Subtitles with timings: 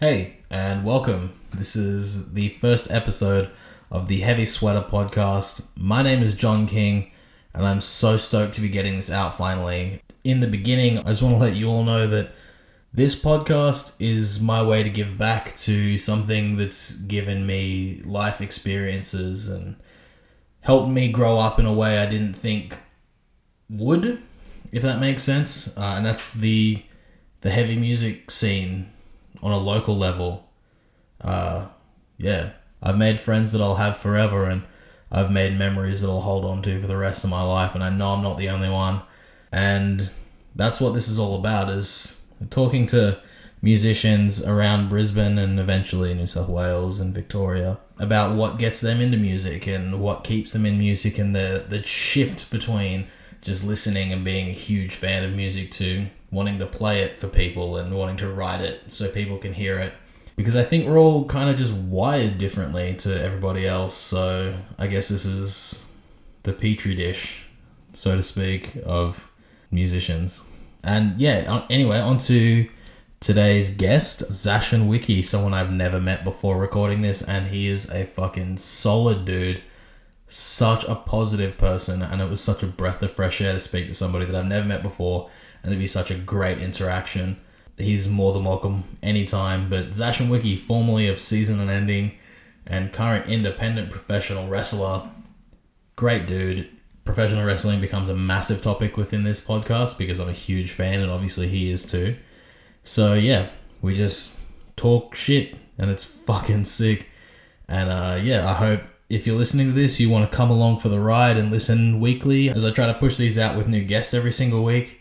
[0.00, 1.38] Hey, and welcome.
[1.50, 3.50] This is the first episode
[3.90, 5.66] of the Heavy Sweater podcast.
[5.76, 7.10] My name is John King,
[7.52, 10.00] and I'm so stoked to be getting this out finally.
[10.24, 12.30] In the beginning, I just want to let you all know that
[12.94, 19.48] this podcast is my way to give back to something that's given me life experiences
[19.48, 19.76] and
[20.62, 22.78] helped me grow up in a way I didn't think
[23.68, 24.22] would,
[24.72, 25.76] if that makes sense.
[25.76, 26.84] Uh, and that's the
[27.42, 28.90] the heavy music scene
[29.42, 30.48] on a local level.
[31.20, 31.66] Uh,
[32.18, 32.50] yeah,
[32.82, 34.62] I've made friends that I'll have forever, and
[35.10, 37.74] I've made memories that I'll hold on to for the rest of my life.
[37.74, 39.02] And I know I'm not the only one.
[39.52, 40.10] And
[40.54, 43.20] that's what this is all about: is talking to
[43.62, 49.18] musicians around Brisbane and eventually New South Wales and Victoria about what gets them into
[49.18, 53.06] music and what keeps them in music and the the shift between
[53.42, 57.28] just listening and being a huge fan of music to wanting to play it for
[57.28, 59.92] people and wanting to write it so people can hear it.
[60.36, 63.94] Because I think we're all kind of just wired differently to everybody else.
[63.94, 65.86] So I guess this is
[66.44, 67.46] the petri dish,
[67.92, 69.30] so to speak, of
[69.70, 70.44] musicians.
[70.82, 72.68] And yeah, uh, anyway, on to
[73.18, 78.06] today's guest, Zashan Wiki, someone I've never met before recording this, and he is a
[78.06, 79.62] fucking solid dude.
[80.26, 83.88] Such a positive person, and it was such a breath of fresh air to speak
[83.88, 85.28] to somebody that I've never met before
[85.62, 87.38] and it'd be such a great interaction.
[87.76, 89.70] He's more than welcome anytime.
[89.70, 92.12] But Zashan Wiki, formerly of Season Unending
[92.66, 95.10] and current independent professional wrestler,
[95.96, 96.68] great dude.
[97.04, 101.10] Professional wrestling becomes a massive topic within this podcast because I'm a huge fan, and
[101.10, 102.16] obviously he is too.
[102.82, 103.48] So yeah,
[103.82, 104.38] we just
[104.76, 107.08] talk shit, and it's fucking sick.
[107.66, 110.78] And uh, yeah, I hope if you're listening to this, you want to come along
[110.78, 113.82] for the ride and listen weekly as I try to push these out with new
[113.82, 114.99] guests every single week.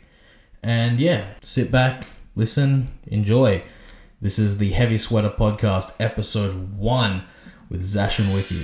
[0.61, 3.63] And yeah, sit back, listen, enjoy.
[4.21, 7.23] This is the Heavy Sweater Podcast, episode one
[7.69, 8.59] with Zashan with you.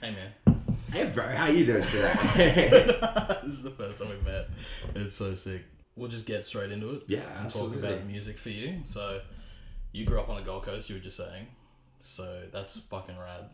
[0.00, 0.32] Hey man.
[0.92, 2.68] Hey bro, how you doing today?
[3.42, 4.48] this is the first time we've met.
[4.94, 5.62] It's so sick.
[5.96, 7.02] We'll just get straight into it.
[7.08, 7.82] Yeah, and absolutely.
[7.82, 8.82] talk about music for you.
[8.84, 9.20] So
[9.92, 11.46] you grew up on the Gold Coast, you were just saying.
[12.02, 13.50] So that's fucking rad.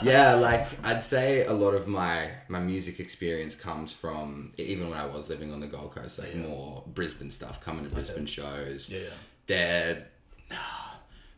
[0.02, 4.98] yeah, like I'd say a lot of my my music experience comes from even when
[4.98, 6.42] I was living on the Gold Coast, like Yeah.
[6.42, 8.90] more Brisbane stuff, coming to Brisbane shows.
[8.90, 9.06] Yeah, yeah.
[9.46, 10.06] They're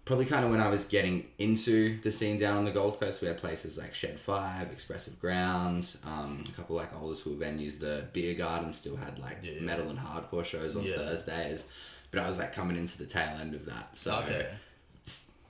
[0.05, 3.21] probably kind of when I was getting into the scene down on the Gold Coast.
[3.23, 7.79] We had places like Shed Five, Expressive Grounds, um, a couple like older school venues.
[7.79, 10.85] The Beer Garden still had like Yeah, metal and hardcore shows on.
[10.85, 11.71] Thursdays,
[12.11, 13.97] but I was like coming into the tail end of that.
[13.97, 14.47] So okay.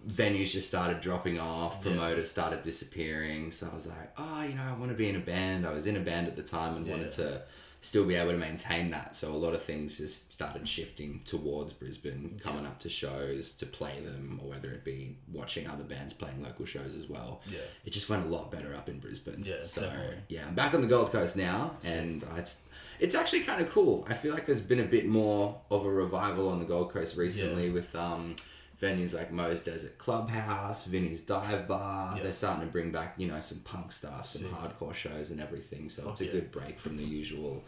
[0.07, 1.93] venues just started dropping off, Yeah.
[1.93, 3.51] promoters started disappearing.
[3.53, 5.67] So I was like, oh, you know, I want to be in a band.
[5.67, 6.93] I was in a band at the time and Yeah.
[6.93, 7.43] wanted to
[7.83, 9.17] still be able to maintain that.
[9.17, 13.65] So a lot of things just started shifting towards Brisbane, coming up to shows to
[13.67, 17.41] play them, or whether it be watching other bands playing local shows as well.
[17.51, 17.59] Yeah.
[17.87, 19.43] It just went a lot better up in Brisbane.
[19.47, 20.17] Yeah, So definitely.
[20.29, 22.61] yeah, I'm back on the Gold Coast now, and it's
[22.99, 24.07] it's actually kind of cool.
[24.11, 27.17] I feel like there's been a bit more of a revival on the Gold Coast
[27.17, 27.73] recently Yeah.
[27.73, 28.37] with um,
[28.81, 32.17] venues like Mo's Desert Clubhouse, Vinny's Dive Bar.
[32.17, 32.23] Yeah.
[32.25, 34.51] They're starting to bring back you know some punk stuff, some Sick.
[34.53, 35.89] hardcore shows, and everything.
[35.89, 36.33] So it's a yeah.
[36.33, 37.65] good break from the usual.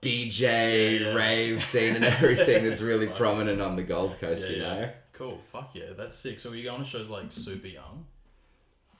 [0.00, 1.14] DJ Yeah.
[1.14, 4.68] rave scene and everything that's really prominent on the Gold Coast, Yeah, you yeah.
[4.80, 4.90] know.
[5.12, 5.40] Cool.
[5.52, 6.38] Fuck yeah, that's sick.
[6.38, 8.06] So were you going to shows like Super Young?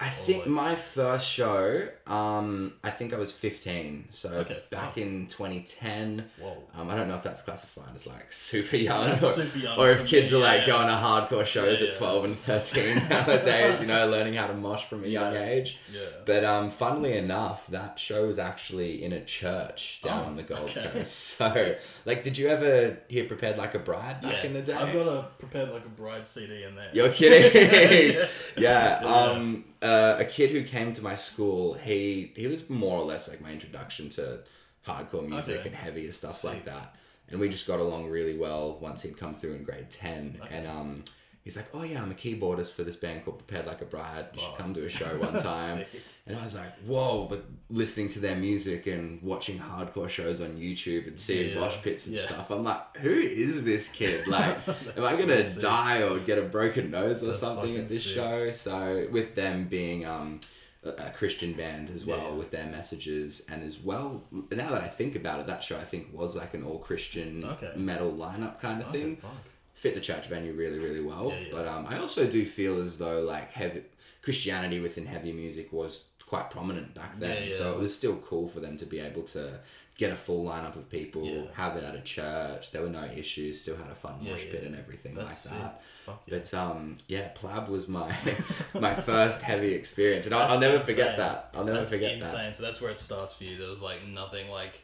[0.00, 4.08] I think like- my first show, um, I think I was 15.
[4.12, 4.98] So Okay, back fuck.
[4.98, 6.24] in 2010.
[6.40, 6.62] Whoa.
[6.76, 9.90] Um, I don't know if that's classified as like super young, or, super young or
[9.90, 10.66] if kids me, are like yeah.
[10.68, 14.54] going to hardcore shows Yeah, at 12 and 13 nowadays, you know, learning how to
[14.54, 15.78] mosh from a young age.
[15.92, 16.00] Yeah.
[16.24, 20.42] But um, funnily enough, that show was actually in a church down Oh, on the
[20.44, 20.88] Gold okay.
[20.92, 21.08] Coast.
[21.38, 24.46] So, like, did you ever hear Prepared Like a Bride back yeah.
[24.46, 24.72] in the day?
[24.74, 26.90] I've got a prepared like a bride CD in there.
[26.92, 27.52] You're kidding?
[28.56, 29.00] yeah.
[29.02, 29.06] Yeah.
[29.06, 33.28] Um, uh, a kid who came to my school, he he was more or less
[33.28, 34.40] like my introduction to
[34.86, 35.68] hardcore music Okay.
[35.68, 36.96] and heavier stuff like that.
[37.30, 40.40] And we just got along really well once he'd come through in grade ten.
[40.50, 41.04] And um,
[41.48, 44.26] he's like, "Oh yeah, I'm a keyboardist for this band called Prepared Like a Bride.
[44.34, 45.84] You should come to a show one time."
[46.26, 50.50] And I was like, "Whoa!" But listening to their music and watching hardcore shows on
[50.58, 51.60] YouTube and seeing Yeah.
[51.60, 52.26] mosh pits and Yeah.
[52.26, 54.26] stuff, I'm like, "Who is this kid?
[54.36, 54.56] Like,
[54.96, 58.04] am I gonna so die or get a broken nose or That's something at this
[58.04, 58.14] sick.
[58.14, 60.40] show?" So with them being um,
[60.84, 62.30] a, a Christian band as well, Yeah.
[62.40, 65.84] with their messages and as well, now that I think about it, that show I
[65.84, 67.72] think was like an all Christian Okay.
[67.74, 69.16] metal lineup kind of Okay, thing.
[69.16, 69.32] fuck.
[69.78, 71.28] Fit the church venue really, really well.
[71.30, 71.48] Yeah, yeah.
[71.52, 73.82] But um, I also do feel as though like heavy
[74.22, 77.48] Christianity within heavy music was quite prominent back then.
[77.48, 77.54] Yeah.
[77.54, 79.60] So it was still cool for them to be able to
[79.96, 82.72] get a full lineup of people, have it at a church.
[82.72, 83.60] There were no issues.
[83.60, 85.82] Still had a fun mosh pit and everything That's like that.
[86.28, 88.12] But um, yeah, Plab was my
[88.74, 91.50] my first heavy experience, and I'll, I'll never forget that.
[91.54, 92.32] I'll never That's forget insane.
[92.32, 92.56] that.
[92.56, 93.56] So that's where it starts for you.
[93.58, 94.80] There was like nothing like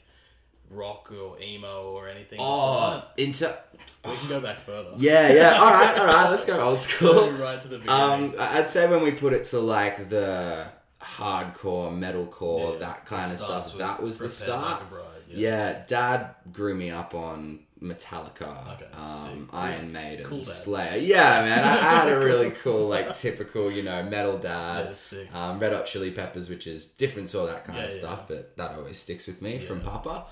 [0.71, 2.39] rock or emo or anything.
[2.41, 3.57] Oh, into
[4.05, 4.93] we can go back further.
[4.97, 5.51] yeah, yeah.
[5.61, 6.31] All right, all right.
[6.31, 7.31] Let's go old school.
[7.33, 8.03] right to the beginning.
[8.03, 10.67] Um, I'd say when we put it to like the
[11.01, 13.77] hardcore metalcore, Yeah, that kind of stuff.
[13.79, 14.89] That was the start.
[14.91, 15.83] Bride, Yeah.
[15.87, 19.49] Dad grew me up on Metallica, Okay, um.
[19.51, 19.59] Cool.
[19.61, 20.43] Iron Maiden, Cool.
[20.43, 20.97] Slayer.
[20.99, 24.97] Yeah, man, I, had a really cool, like, typical, you know, metal dad.
[25.13, 25.25] Yeah.
[25.51, 27.99] Um, Red Hot Chili Peppers, which is different, sort of that kind Yeah, of yeah.
[27.99, 30.25] stuff, but that always sticks with me from Papa.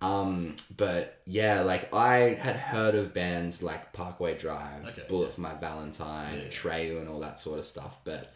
[0.00, 5.40] Um, but yeah, like I had heard of bands like Parkway Drive, Okay, Bullet for
[5.40, 6.48] My Valentine, Yeah, yeah.
[6.50, 7.98] Treyu, and all that sort of stuff.
[8.04, 8.32] But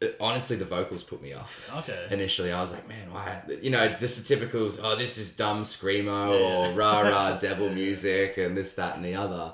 [0.00, 1.70] it, honestly, the vocals put me off.
[1.80, 2.06] Okay.
[2.10, 3.42] Initially, I was like, man, why?
[3.60, 4.70] You know, this is typical.
[4.82, 6.70] Oh, this is dumb screamo Yeah.
[6.70, 9.52] or rah rah devil music and this, that, and the other.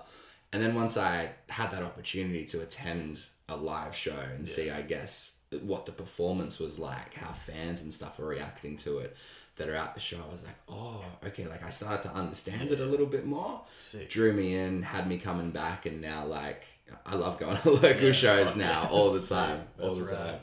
[0.53, 4.83] And then once I had that opportunity to attend a live show and see, I
[4.83, 5.33] guess,
[5.63, 9.17] what the performance was like, how fans and stuff are reacting to it
[9.57, 11.47] that are at the show, I was like, oh, okay.
[11.47, 13.63] Like I started to understand it a little bit more.
[13.77, 14.11] Sick.
[14.11, 16.65] Drew me in, had me coming back, and now like
[17.05, 20.17] I love going to local Yeah, shows fuck now all the time, all the rad.
[20.17, 20.41] time.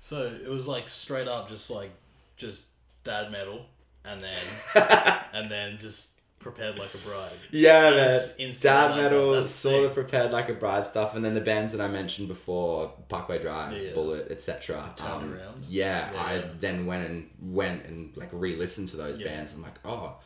[0.00, 1.90] So it was like straight up, just like
[2.36, 2.66] just
[3.04, 3.66] dad metal,
[4.04, 4.42] and then
[5.32, 7.30] and then just prepared like a bride.
[7.50, 7.90] Yeah,
[8.38, 8.52] It's man.
[8.60, 9.46] Dad metal.
[9.48, 12.92] Sort of prepared like a bride stuff, and then the bands that I mentioned before,
[13.08, 13.92] Parkway Drive, Yeah.
[13.94, 14.92] Bullet, etc.
[14.96, 15.64] turned um, around.
[15.68, 19.28] Yeah, Yeah, I then went and went and like re-listened to those Yeah.
[19.28, 19.54] bands.
[19.54, 20.16] I'm like, oh,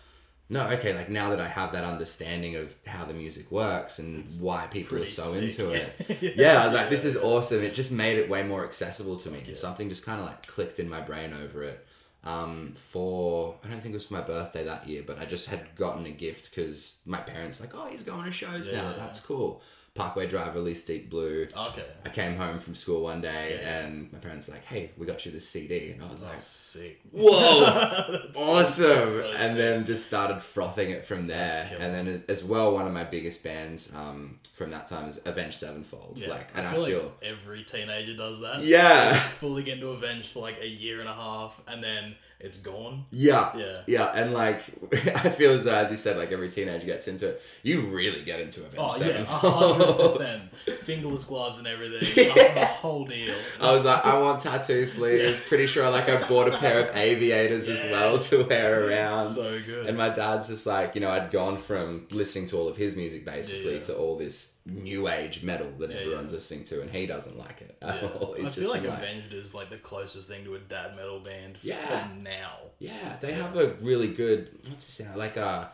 [0.50, 0.94] no, okay.
[0.94, 4.98] Like now that I have that understanding of how the music works and why people
[4.98, 5.42] are so sick.
[5.44, 6.30] into it, Yeah.
[6.54, 7.62] yeah, I was like, this is awesome.
[7.62, 9.44] It just made it way more accessible to me.
[9.54, 11.86] Something just kind of like clicked in my brain over it.
[12.28, 15.48] Um, for I don't think it was for my birthday that year, but I just
[15.48, 18.92] had gotten a gift because my parents like, oh, he's going to shows Yeah, now.
[18.98, 19.62] That's cool.
[19.98, 21.48] Parkway Drive released Deep Blue.
[21.56, 21.84] Okay.
[22.04, 23.78] I came home from school one day Yeah.
[23.80, 26.40] and my parents were like, hey, we got you this CD, and I was like,
[26.40, 27.00] sick.
[27.10, 29.56] whoa awesome so and sick.
[29.56, 33.42] then just started frothing it from there and then as- well one of my biggest
[33.42, 37.02] bands um, from that time is avenged sevenfold Yeah, like and I i feel, feel,
[37.02, 38.62] like every teenager does that.
[38.62, 39.14] Yeah.
[39.14, 42.58] Just fully get into Avenged for like a year and a half, and then it's
[42.58, 43.04] gone.
[43.10, 43.76] yeah Yeah.
[43.86, 44.62] yeah and like
[44.92, 48.22] i feel as though as you said like every teenager gets into it you really
[48.22, 48.72] get into it.
[48.78, 50.42] Oh yeah, a hundred percent.
[50.80, 52.30] Fingerless gloves and everything.
[52.36, 52.54] Yeah.
[52.54, 53.34] The whole deal.
[53.60, 55.40] I was like, I want tattoo sleeves.
[55.40, 59.28] Pretty sure, like, I bought a pair of aviators as well to wear around.
[59.28, 59.86] so good.
[59.86, 62.96] And my dad's just like, you know, I'd gone from listening to all of his
[62.96, 63.82] music basically Yeah.
[63.82, 66.34] to all this new age metal that Yeah, everyone's yeah.
[66.36, 68.08] listening to, and he doesn't like it at Yeah.
[68.10, 68.34] all.
[68.34, 71.58] I feel just like Avenged is like the closest thing to a dad metal band
[71.62, 72.08] Yeah.
[72.22, 72.52] now.
[72.78, 75.72] yeah, they have a really good, what's it sound like a.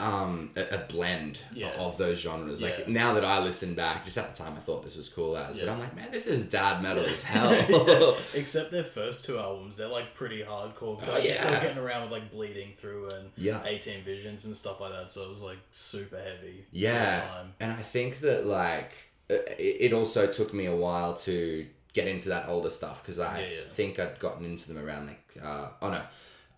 [0.00, 1.72] Um, a, a blend Yeah.
[1.78, 2.62] of those genres.
[2.62, 2.84] Like Yeah.
[2.88, 5.58] now that I listen back, just at the time I thought this was cool as,
[5.58, 7.52] but I'm like, man, this is dad metal as hell.
[7.52, 8.12] Yeah.
[8.40, 10.98] Except their first two albums, they're like pretty hardcore.
[10.98, 11.44] 'cause, Oh, like, yeah.
[11.44, 13.62] They were getting around with like Bleeding Through and Yeah.
[13.64, 15.10] 18 Visions and stuff like that.
[15.10, 16.64] So it was like super heavy.
[16.72, 17.52] Yeah, time.
[17.60, 18.92] and I think that like
[19.28, 23.40] it, it also took me a while to get into that older stuff because I
[23.40, 23.60] Yeah, yeah.
[23.68, 26.02] think I'd gotten into them around like uh, oh no,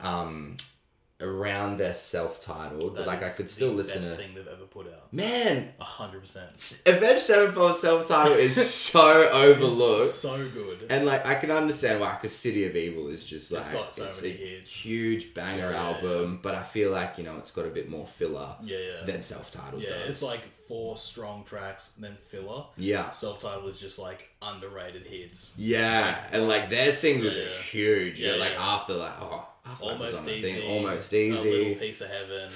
[0.01, 0.57] um,
[1.23, 4.17] around their self-titled, but That like I could still the listen best to.
[4.23, 5.13] thing they've ever put out.
[5.13, 6.83] Man, A hundred percent.
[6.87, 10.11] Avenged Sevenfold self-titled is so overlooked.
[10.11, 10.87] So good.
[10.91, 13.93] And like I can understand why, because City of Evil is just like It's got
[13.95, 14.73] so many a hits.
[14.75, 17.89] huge banger Yeah, yeah, album, but I feel like you know it's got a bit
[17.89, 19.05] more filler yeah, yeah.
[19.07, 20.09] than self-titled yeah, does.
[20.11, 22.65] it's like four strong tracks, and then filler.
[22.77, 25.53] yeah, Self-titled is just like underrated hits.
[25.57, 28.19] Yeah, and like their singles Yeah, are huge.
[28.19, 29.47] Yeah, Yeah, like after like oh,
[29.83, 30.43] Almost easy.
[30.43, 32.51] thing, almost easy, A little piece of heaven.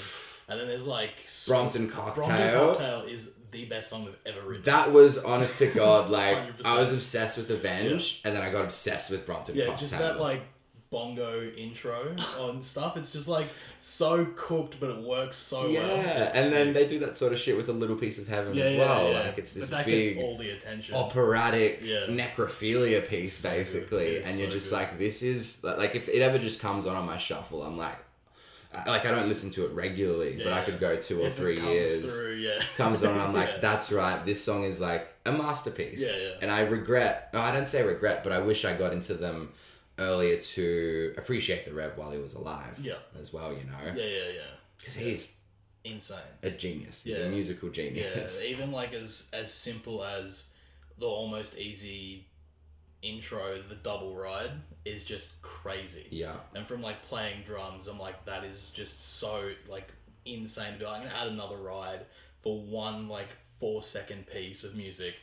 [0.48, 1.14] And then there's like
[1.46, 2.26] Brompton Cocktail.
[2.26, 3.02] Brompton Cocktail.
[3.02, 4.64] Is the best song they've ever written.
[4.64, 6.60] That was honest to God, like 100%.
[6.64, 9.80] I was obsessed with Avenge, and then I got obsessed with Brompton yeah, Cocktail.
[9.80, 10.42] just that like
[10.90, 12.96] bongo intro on stuff.
[12.96, 13.48] It's just like
[13.80, 16.26] so cooked, but it works so yeah, well.
[16.26, 18.54] It's and then they do that sort of shit with a little piece of heaven
[18.54, 19.10] yeah, as well.
[19.10, 19.20] yeah.
[19.20, 20.94] Like it's this but that big gets all the attention.
[20.94, 22.06] operatic Yeah.
[22.08, 24.76] necrophilia piece, So basically, It's and you're just good.
[24.76, 27.96] like, this is like if it ever just comes on on my shuffle, I'm like.
[28.74, 31.34] I- Like I don't listen to it regularly, but I could go two or If
[31.34, 32.02] it three comes years.
[32.14, 32.60] through, yeah.
[32.76, 33.58] comes on, I'm like, Yeah.
[33.60, 34.22] that's right.
[34.22, 36.02] This song is like a masterpiece.
[36.02, 36.30] Yeah, yeah.
[36.42, 37.30] And I regret.
[37.32, 39.50] No, I don't say regret, but I wish I got into them
[39.98, 42.78] earlier to appreciate the Rev while he was alive.
[42.82, 42.94] Yeah.
[43.18, 44.40] As well, you know, Yeah, yeah, yeah.
[44.78, 45.36] because he's
[45.84, 46.18] insane.
[46.42, 47.02] a genius.
[47.04, 47.24] He's Yeah.
[47.24, 48.42] a musical genius.
[48.44, 50.48] Yeah, even like as as simple as
[50.98, 52.26] the almost easy
[53.02, 54.50] intro, the double ride
[54.84, 56.06] is just crazy.
[56.10, 56.36] Yeah.
[56.54, 59.88] And from like playing drums, I'm like that is just so like
[60.24, 62.00] insane to be like, I'm gonna add another ride
[62.42, 63.28] for one like
[63.60, 65.14] four second piece of music.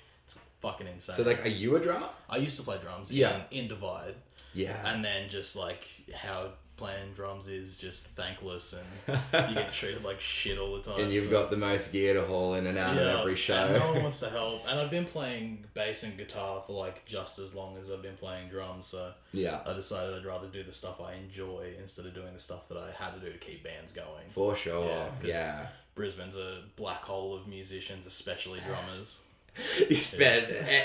[0.64, 1.16] Fucking insane.
[1.16, 2.10] So like, are you a drummer?
[2.28, 3.44] I used to play drums Yeah.
[3.52, 4.16] in, in Divide,
[4.54, 4.76] Yeah.
[4.92, 10.20] and then just like how playing drums is just thankless and you get treated like
[10.20, 11.00] shit all the time.
[11.02, 13.54] and you've so- got the most gear to haul in and out of every show.
[13.56, 14.64] and no one wants to help.
[14.68, 18.18] And I've been playing bass and guitar for like just as long as I've been
[18.18, 19.60] playing drums, so yeah.
[19.68, 22.78] I decided I'd rather do the stuff I enjoy instead of doing the stuff that
[22.78, 24.30] I had to do to keep bands going.
[24.32, 24.86] For sure.
[24.88, 25.68] Yeah, Yeah.
[25.96, 29.22] Brisbane's a black hole of musicians, especially drummers.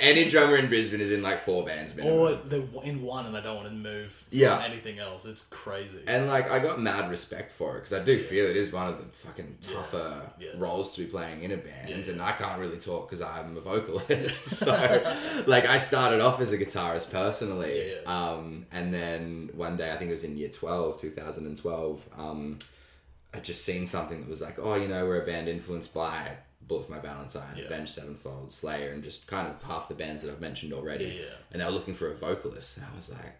[0.00, 2.18] Any drummer in Brisbane is in like four bands minimum.
[2.18, 4.62] or they're in one and they don't want to move from Yeah.
[4.62, 5.24] anything else.
[5.24, 6.00] It's crazy.
[6.06, 8.88] And like I got mad respect for it because I do feel it is one
[8.88, 10.50] of the fucking tougher Yeah.
[10.56, 13.56] roles to be playing in a band, Yeah, and I can't really talk because I'm
[13.56, 14.44] a vocalist.
[14.58, 15.14] so
[15.46, 18.30] like I started off as a guitarist personally, Yeah, yeah.
[18.32, 22.58] um, and then one day I think it was in year 12, 2012, um,
[23.34, 26.28] I just seen something that was like, oh, you know, we're a band influenced by
[26.68, 27.64] Bullet for My Valentine, Yeah.
[27.64, 31.06] Avenged Sevenfold, Slayer, and just kind of half the bands that I've mentioned already.
[31.06, 31.34] Yeah, yeah.
[31.50, 33.34] And they were looking for a vocalist, and I was like,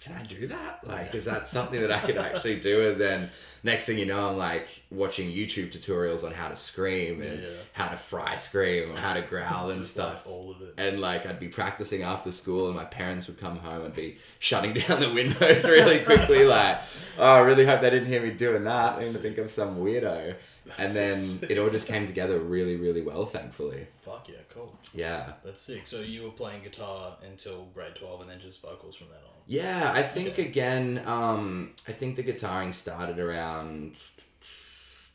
[0.00, 0.86] can I do that?
[0.86, 2.90] Like, is that something that I could actually do?
[2.90, 3.30] And then
[3.64, 7.48] next thing you know, I'm like watching YouTube tutorials on how to scream and Yeah,
[7.72, 10.24] how to fry scream or how to growl and stuff.
[10.26, 10.74] like, all of it.
[10.78, 14.18] And like I'd be practicing after school, and my parents would come home and be
[14.38, 16.78] shutting down the windows really quickly, like,
[17.18, 18.92] "Oh, I really hope they didn't hear me doing that.
[18.92, 20.36] I'm gonna think I'm some weirdo."
[20.78, 23.86] And then it all just came together really, really well, thankfully.
[24.02, 24.76] Fuck yeah, cool.
[24.94, 25.32] Yeah.
[25.44, 25.86] That's sick.
[25.86, 29.32] So you were playing guitar until grade 12 and then just vocals from then on.
[29.46, 30.46] Yeah, I think Okay.
[30.46, 33.96] again, um, I think the guitaring started around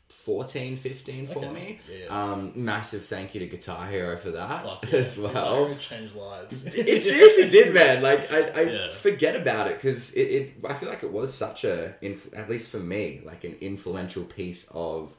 [0.08, 1.48] 14, 15 for Okay.
[1.48, 1.78] me.
[2.00, 2.06] Yeah.
[2.32, 4.98] Um, massive thank you to Guitar Hero for that yeah.
[5.00, 5.66] as well.
[5.66, 6.64] Guitar changed lives.
[6.64, 8.02] it seriously did, man.
[8.02, 10.52] Like I, I forget about it because it, it.
[10.64, 11.94] I feel like it was such a,
[12.34, 15.16] at least for me, like an influential piece of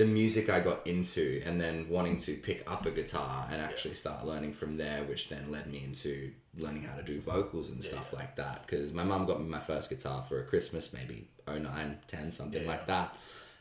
[0.00, 3.94] the music I got into, and then wanting to pick up a guitar and actually
[3.94, 7.84] start learning from there, which then led me into learning how to do vocals and
[7.84, 8.66] stuff like that.
[8.66, 12.62] Because my mum got me my first guitar for a Christmas, maybe 09, 10, something
[12.62, 12.68] Yeah.
[12.68, 13.14] like that.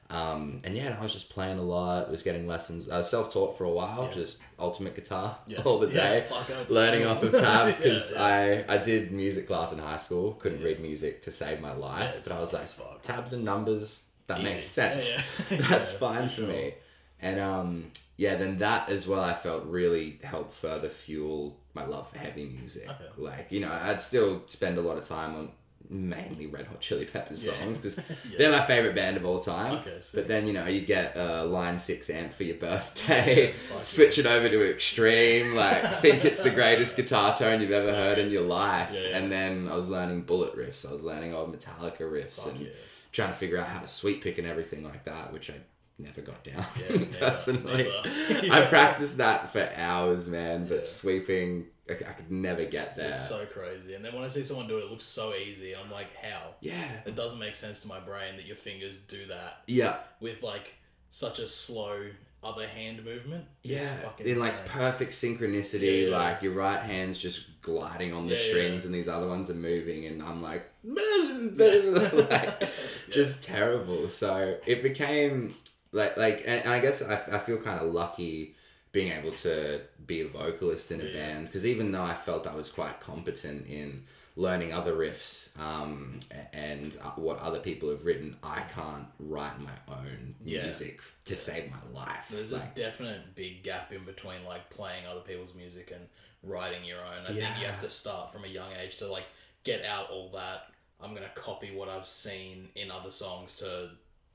[0.09, 2.89] Um, and yeah, I was just playing a lot, was getting lessons.
[2.89, 4.13] I was self taught for a while, Yeah.
[4.21, 6.25] just ultimate guitar all the day,
[6.69, 10.79] learning off of tabs because I I did music class in high school, couldn't read
[10.79, 12.67] music to save my life, but I was like
[13.03, 14.49] tabs and numbers that Easy.
[14.53, 15.11] makes sense.
[15.11, 15.21] Yeah,
[15.51, 15.57] yeah.
[15.69, 16.47] That's fine for sure.
[16.47, 16.73] me.
[17.21, 22.09] And um yeah, then that as well I felt really helped further fuel my love
[22.09, 22.87] for heavy music.
[22.89, 23.05] Okay.
[23.17, 25.49] Like, you know, I'd still spend a lot of time on
[25.91, 27.53] mainly Red Hot Chili Peppers Yeah.
[27.53, 27.97] songs because
[28.29, 28.37] Yeah.
[28.37, 29.77] they're my favorite band of all time.
[29.79, 34.17] Okay, but then you know you get a line six amp for your birthday, switch
[34.19, 38.29] it over to extreme, like think it's the greatest guitar tone you've ever heard in
[38.29, 38.91] your life.
[38.93, 39.17] Yeah.
[39.17, 42.67] And then I was learning bullet riffs, I was learning old Metallica riffs, Fuck and.
[43.11, 45.55] Trying to figure out how to sweep pick and everything like that, which I
[45.97, 47.83] never got down Yeah, personally.
[47.83, 48.01] never.
[48.53, 50.83] I practiced that for hours, man, but Yeah.
[50.83, 53.09] sweeping, I, I could never get there.
[53.09, 53.95] It's so crazy.
[53.95, 55.75] And then when I see someone do it, it looks so easy.
[55.75, 56.55] I'm like, how?
[56.61, 60.41] yeah, It doesn't make sense to my brain that your fingers do that yeah, with
[60.43, 60.75] like
[61.11, 62.05] such a slow
[62.43, 63.45] other hand movement.
[63.63, 63.93] Yeah.
[64.19, 64.67] In like insane.
[64.67, 66.17] perfect synchronicity, Yeah, yeah.
[66.17, 69.55] like your right hand's just gliding on the Yeah, strings, and these other ones are
[69.55, 72.63] moving, and I'm like, like
[73.11, 74.07] just terrible.
[74.09, 75.53] So it became
[75.91, 78.55] like like, and, and I guess I, I feel kind of lucky
[78.91, 82.55] being able to be a vocalist in a band because even though I felt I
[82.55, 84.03] was quite competent in
[84.39, 86.17] learning other riffs um,
[86.53, 90.63] and uh, what other people have written, I can't write my own Yeah.
[90.63, 92.29] music to save my life.
[92.31, 96.07] There's like, a definite big gap in between like playing other people's music and
[96.41, 97.25] writing your own.
[97.27, 99.25] I think you have to start from a young age to like
[99.65, 100.67] get out all that.
[101.01, 103.89] I'm gonna copy what I've seen in other songs to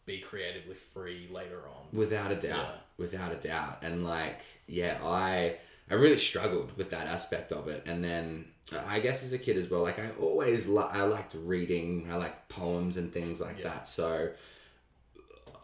[0.05, 1.87] be creatively free later on.
[1.99, 2.43] Without a doubt.
[2.75, 2.77] Yeah.
[2.99, 3.79] Without a doubt.
[3.81, 5.57] And like, yeah, I
[5.91, 7.85] I really struggled with that aspect of it.
[7.87, 11.03] And then Uh, I guess as a kid as well, like I always li- I
[11.03, 12.09] liked reading.
[12.11, 13.65] I liked poems and things like Yeah.
[13.65, 13.89] that.
[13.89, 14.31] So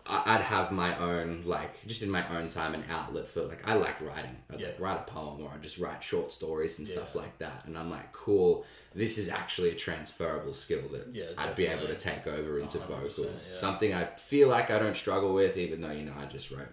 [0.07, 3.67] I- I'd have my own like just in my own time an outlet for like
[3.69, 4.37] I like writing.
[4.51, 4.67] I'd Yeah.
[4.69, 7.65] like write a poem or I'd just write short stories and stuff like that.
[7.67, 8.67] And I'm like, cool.
[8.95, 12.79] This is actually a transferable skill that Yeah, I'd be able to take over into
[12.79, 13.21] 100%, vocals.
[13.21, 13.53] yeah.
[13.55, 16.69] Something I feel like I don't struggle with, even though you know I just wrote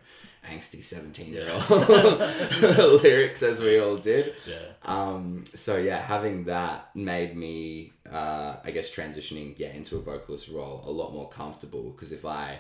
[0.50, 1.70] angsty seventeen year old
[3.04, 4.34] lyrics as we all did.
[4.48, 4.56] Yeah.
[4.84, 10.50] Um, so yeah, having that made me, uh, I guess, transitioning yeah into a vocalist
[10.50, 12.60] role a lot more comfortable because if I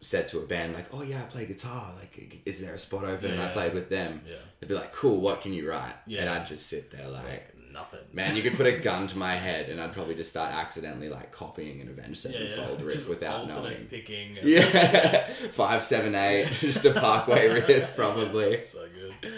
[0.00, 1.92] said to a band like, "Oh yeah, I play guitar.
[1.98, 4.22] Like, is there a spot open?" and I played with them.
[4.26, 4.36] Yeah.
[4.58, 6.20] They'd be like, "Cool, what can you write?" Yeah.
[6.22, 8.00] And I'd just sit there like, Nothing.
[8.12, 11.08] man, you could put a gun to my head, and I'd probably just start accidentally
[11.08, 12.48] like copying an Avenged Yeah, yeah.
[12.56, 13.86] Sevenfold riff without knowing.
[13.90, 14.38] picking.
[14.38, 18.60] and- Yeah, five, seven, eight, just a Parkway riff, probably.
[18.62, 19.32] So good.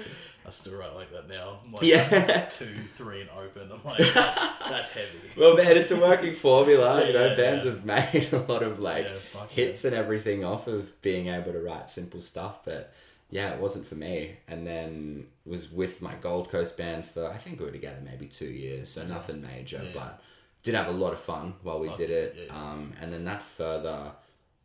[0.44, 1.60] I still write like that now.
[1.64, 2.46] I'm like Yeah.
[2.46, 3.70] two, three, and open.
[3.72, 5.06] I'm like, that's heavy.
[5.36, 7.00] Well, man, it's a working formula.
[7.02, 9.08] Yeah, you know, yeah, bands have made a lot of like
[9.50, 12.92] hits and everything off of being able to write simple stuff, but
[13.32, 14.36] yeah, it wasn't for me.
[14.46, 18.26] And then was with my Gold Coast band for I think we were together maybe
[18.26, 19.90] two years, so nothing major, Yeah.
[19.94, 20.22] but
[20.62, 22.34] did have a lot of fun while we did yeah, it.
[22.38, 22.70] yeah, yeah.
[22.72, 24.12] Um, and then that further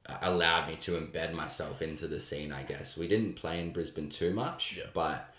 [0.06, 2.52] uh, allowed me to embed myself into the scene.
[2.52, 4.84] I guess we didn't play in Brisbane too much, Yeah.
[4.94, 5.34] but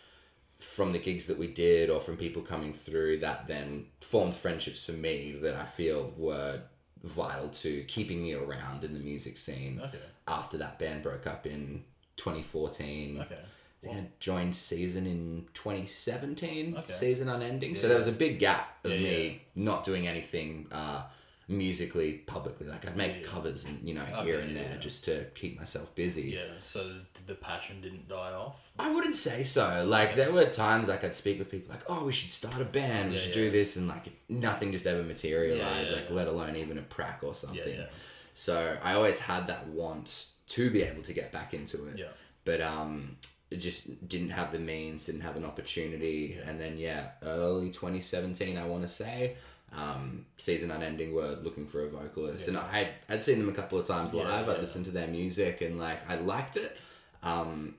[0.58, 4.84] from the gigs that we did or from people coming through that then formed friendships
[4.84, 6.60] for me that I feel were
[7.04, 10.00] vital to keeping me around in the music scene Okay.
[10.26, 11.84] after that band broke up in
[12.18, 13.20] 2014.
[13.22, 13.34] Okay.
[13.34, 16.92] I think I joined Season in 2017, Okay.
[16.92, 17.74] Season Unending.
[17.76, 21.04] so there was a big gap of Yeah, me not doing anything uh,
[21.46, 22.66] musically publicly.
[22.66, 23.28] Like I'd make Yeah.
[23.28, 24.76] covers and you know Okay, here and there yeah.
[24.78, 26.32] just to keep myself busy.
[26.34, 26.40] Yeah.
[26.60, 26.90] So
[27.26, 28.70] the passion didn't die off.
[28.80, 29.84] I wouldn't say so.
[29.86, 32.64] Like there were times like I'd speak with people like, "Oh, we should start a
[32.64, 33.10] band.
[33.10, 33.42] We Yeah, should yeah.
[33.44, 35.62] do this," and like nothing just ever materialized.
[35.62, 36.16] Yeah, yeah, like yeah.
[36.16, 37.58] let alone even a prac or something.
[37.74, 37.80] Yeah.
[37.82, 37.86] Yeah.
[38.34, 41.98] So I always had that want to be able to get back into it.
[41.98, 42.06] Yeah.
[42.44, 43.16] But um,
[43.50, 46.48] it just didn't have the means, didn't have an opportunity, Yeah.
[46.50, 49.36] and then yeah, early 2017, I want to say.
[49.70, 53.78] Um, season unending were looking for a vocalist, and I I'd seen them a couple
[53.78, 54.48] of times Yeah, live.
[54.48, 56.74] I'd listened to their music, and like I liked it.
[57.22, 57.74] Um,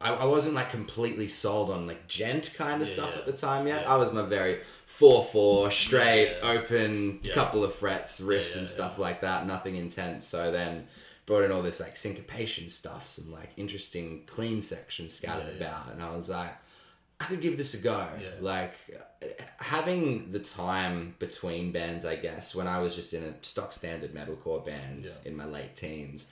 [0.00, 3.18] I, I wasn't like completely sold on like djent kind of Yeah, stuff yeah.
[3.20, 3.82] at the time yet.
[3.82, 3.92] Yeah.
[3.94, 6.58] I was my very four four straight Yeah, yeah.
[6.60, 7.34] open Yeah.
[7.34, 9.46] couple of frets riffs yeah, and stuff like that.
[9.46, 10.26] Nothing intense.
[10.26, 10.86] So then
[11.26, 15.70] brought in all this like syncopation stuff, some like interesting clean sections scattered Yeah, yeah.
[15.82, 16.52] about, and I was like,
[17.20, 18.06] I could give this a go.
[18.20, 18.28] Yeah.
[18.40, 18.74] Like
[19.58, 24.14] having the time between bands, I guess, when I was just in a stock standard
[24.14, 25.10] metalcore band Yeah.
[25.30, 26.26] in my late teens.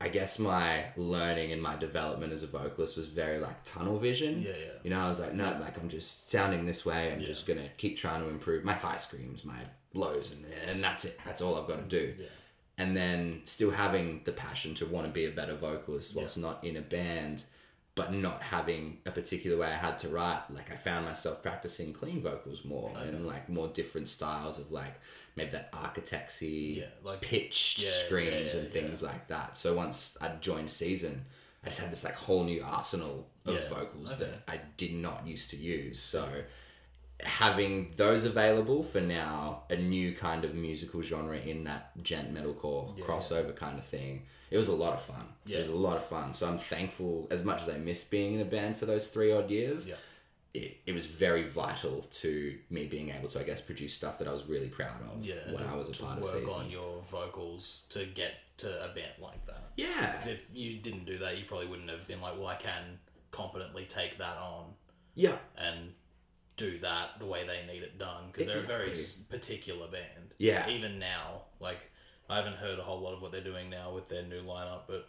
[0.00, 4.42] I guess my learning and my development as a vocalist was very like tunnel vision.
[4.42, 4.72] Yeah, yeah.
[4.82, 7.12] You know, I was like, no, like I'm just sounding this way.
[7.12, 7.26] I'm Yeah.
[7.28, 9.60] just gonna keep trying to improve my high screams, my
[9.94, 11.16] lows, and and that's it.
[11.24, 12.14] That's all I've got to do.
[12.18, 12.26] Yeah.
[12.78, 16.64] And then still having the passion to want to be a better vocalist whilst not
[16.64, 17.44] in a band,
[17.94, 20.42] but not having a particular way I had to write.
[20.50, 24.94] Like I found myself practicing clean vocals more and like more different styles of like
[25.36, 29.56] maybe that architectsy, Yeah, like- pitched yeah, screams yeah, and things like that.
[29.56, 31.24] So once I joined Season,
[31.64, 34.24] I just had this like whole new arsenal of Yeah, vocals okay.
[34.24, 35.98] that I did not used to use.
[36.00, 36.26] So
[37.22, 42.96] having those available for now, a new kind of musical genre in that djent metalcore
[42.98, 44.22] crossover kind of thing.
[44.50, 45.26] It was a lot of fun.
[45.48, 46.32] It was a lot of fun.
[46.34, 49.32] So I'm thankful as much as I missed being in a band for those three
[49.32, 49.88] odd years.
[49.88, 49.94] Yeah.
[50.52, 54.28] It, it was very vital to me being able to, I guess, produce stuff that
[54.28, 55.36] I was really proud of Yeah.
[55.46, 56.50] when to- I was a part of work Season.
[56.50, 59.70] on your vocals to get to a band like that.
[59.78, 60.12] Yeah.
[60.12, 62.98] 'Cause if you didn't do that, you probably wouldn't have been like, well, I can
[63.30, 64.74] competently take that on
[65.14, 65.38] Yeah.
[65.56, 65.94] and
[66.56, 68.92] do that the way they need it done because they're a very
[69.30, 70.34] particular band.
[70.38, 70.68] Yeah.
[70.68, 71.78] Even now, like
[72.28, 74.82] I haven't heard a whole lot of what they're doing now with their new lineup,
[74.86, 75.08] but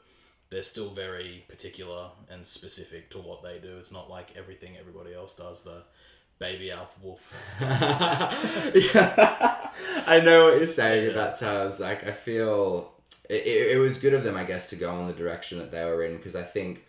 [0.49, 3.77] they're still very particular and specific to what they do.
[3.77, 5.63] It's not like everything everybody else does.
[5.63, 5.83] The
[6.39, 7.33] baby alpha wolf.
[8.93, 9.69] yeah,
[10.07, 11.13] I know what you're saying Yeah.
[11.13, 11.79] that terms.
[11.79, 12.91] Like, I feel
[13.29, 15.71] it, it, it was good of them, I guess, to go in the direction that
[15.71, 16.85] they were in because I think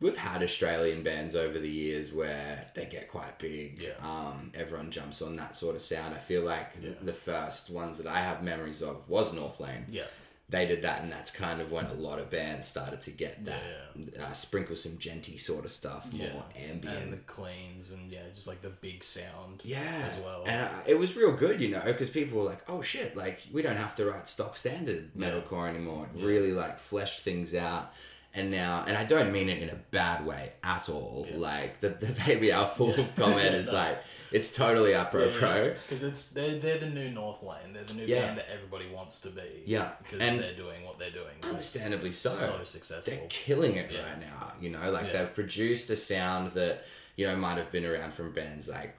[0.00, 3.78] we've had Australian bands over the years where they get quite big.
[3.80, 3.90] Yeah.
[4.02, 6.14] Um, everyone jumps on that sort of sound.
[6.14, 6.90] I feel like Yeah.
[7.02, 9.86] the first ones that I have memories of was North Lane.
[9.88, 10.04] yeah.
[10.48, 13.44] They did that, and that's kind of when a lot of bands started to get
[13.46, 13.60] that.
[13.96, 16.96] Yeah, Uh, sprinkle some djenty sort of stuff, more ambient.
[17.02, 19.60] And the cleans and yeah, just like the big sound.
[19.64, 20.44] Yeah, As well.
[20.46, 23.40] and uh, it was real good, you know, because people were like, "Oh shit!" Like
[23.52, 25.30] we don't have to write stock standard Yeah.
[25.32, 26.08] metalcore anymore.
[26.14, 27.92] It really like fleshed things out,
[28.36, 31.26] and now, and I don't mean it in a bad way at all.
[31.28, 31.38] Yeah.
[31.38, 33.78] Like the, the baby alpha wolf comment is no.
[33.78, 33.98] like
[34.30, 35.74] it's totally apropos.
[35.88, 37.72] Because it's they're, they're the new North Lane.
[37.72, 38.26] They're the new Yeah.
[38.26, 39.62] band that everybody wants to be.
[39.64, 41.34] Yeah, Because and they're doing what they're doing.
[41.42, 42.30] Understandably so.
[42.30, 43.14] So successful.
[43.16, 44.02] They're killing it Yeah.
[44.06, 44.52] right now.
[44.60, 45.12] You know, like Yeah.
[45.24, 46.84] they've produced a sound that
[47.16, 48.94] you know might have been around from bands like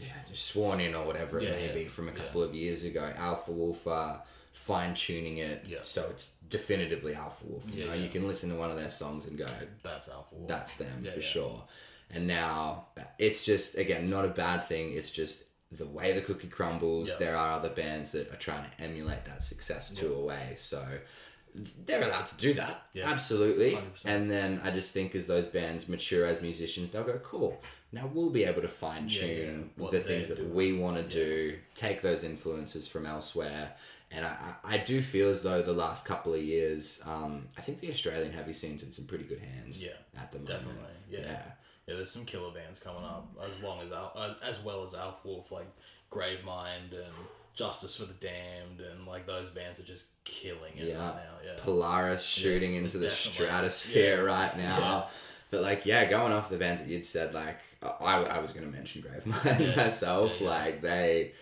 [0.00, 1.74] yeah, just Sworn In or whatever it Yeah, may yeah.
[1.74, 2.18] be from a Yeah.
[2.18, 3.12] couple of years ago.
[3.16, 4.22] Alpha Wolf are
[4.58, 5.78] fine tuning it, Yeah.
[5.82, 7.64] so it's definitively Alpha Wolf.
[7.72, 8.02] You Yeah, know, yeah.
[8.02, 9.46] you can listen to one of their songs and go,
[9.82, 10.48] That's Alpha Wolf.
[10.48, 11.64] that's them Yeah, for sure.
[12.10, 14.92] And now it's just again not a bad thing.
[14.96, 17.10] It's just the way the cookie crumbles.
[17.18, 20.16] There are other bands that are trying to emulate that success to Yeah.
[20.16, 20.54] a way.
[20.58, 20.82] So
[21.86, 22.82] they're allowed to do that.
[22.94, 23.10] Yeah.
[23.10, 23.72] Absolutely.
[23.74, 24.04] 100%.
[24.06, 27.60] And then I just think as those bands mature as musicians, they'll go, cool.
[27.90, 30.54] Now we'll be able to fine tune the things that doing.
[30.54, 33.74] we want to do, take those influences from elsewhere.
[34.10, 37.78] And I, I do feel as though the last couple of years, um, I think
[37.80, 39.82] the Australian heavy scene's in some pretty good hands.
[39.82, 40.58] Yeah, at the moment.
[40.58, 41.18] Definitely, yeah.
[41.86, 41.94] yeah.
[41.94, 45.16] there's some killer bands coming up as long as Al- as, as well as Alf
[45.24, 45.66] Wolf, like
[46.10, 47.14] Gravemind and
[47.54, 51.04] Justice for the Damned, and like those bands are just killing it Yeah.
[51.06, 51.34] right now.
[51.44, 54.22] Yeah, Polaris shooting Yeah, into the stratosphere Yeah.
[54.22, 55.08] right now.
[55.50, 58.64] But like, yeah, going off the bands that you'd said, like, I, I was going
[58.66, 59.76] to mention Gravemind Yeah.
[59.84, 60.32] myself.
[60.40, 60.50] Yeah, yeah.
[60.50, 61.32] Like, they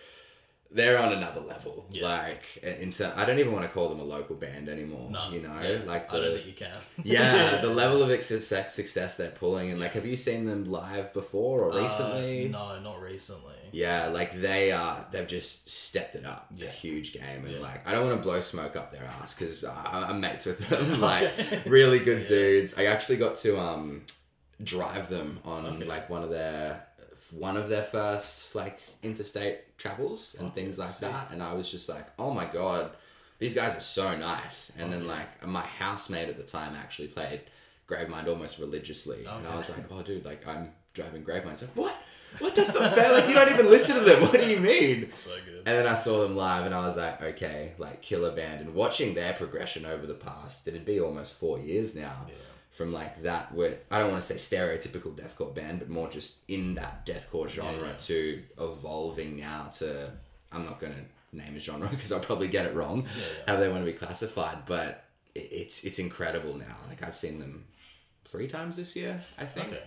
[0.71, 1.85] they're on another level.
[1.89, 2.07] Yeah.
[2.07, 5.09] Like, in ter- I don't even want to call them a local band anymore.
[5.09, 6.77] no, you know, yeah, like I don't the think you can.
[7.03, 11.13] yeah, the level of success success they're pulling, and like, have you seen them live
[11.13, 12.47] before or recently?
[12.53, 13.53] Uh, no, not recently.
[13.71, 17.59] Yeah, like they are, they've just stepped it up a huge game, and Yeah.
[17.59, 20.99] like I don't want to blow smoke up their ass because I'm mates with them,
[21.01, 21.31] like
[21.65, 22.27] really good Yeah.
[22.27, 22.77] dudes.
[22.77, 24.03] I actually got to um
[24.63, 25.85] drive them on Okay.
[25.85, 26.83] like one of their
[27.31, 31.09] one of their first like interstate travels and things like sick.
[31.09, 32.91] that, and I was just like, oh my god,
[33.39, 34.71] these guys are so nice.
[34.77, 35.11] And then yeah.
[35.11, 37.41] like my housemate at the time actually played
[37.87, 41.53] Gravemind almost religiously, and I was like, oh dude, like I'm driving Gravemind.
[41.53, 41.95] It's like what?
[42.39, 42.55] What?
[42.55, 43.13] That's not fair.
[43.13, 44.21] Like you don't even listen to them.
[44.27, 45.11] What do you mean?
[45.11, 45.59] So good.
[45.59, 48.61] And then I saw them live, and I was like, okay, like killer band.
[48.61, 52.25] And watching their progression over the past, it'd be almost four years now.
[52.27, 52.33] Yeah.
[52.77, 56.37] From like that, where I don't want to say stereotypical deathcore band, but more just
[56.47, 57.93] in that deathcore genre yeah.
[57.97, 60.11] to evolving now to
[60.51, 63.53] I'm not gonna name a genre because I'll probably get it wrong yeah.
[63.53, 66.77] how they want to be classified, but it, it's it's incredible now.
[66.87, 67.65] Like I've seen them
[68.25, 69.83] three times this year, I think Okay.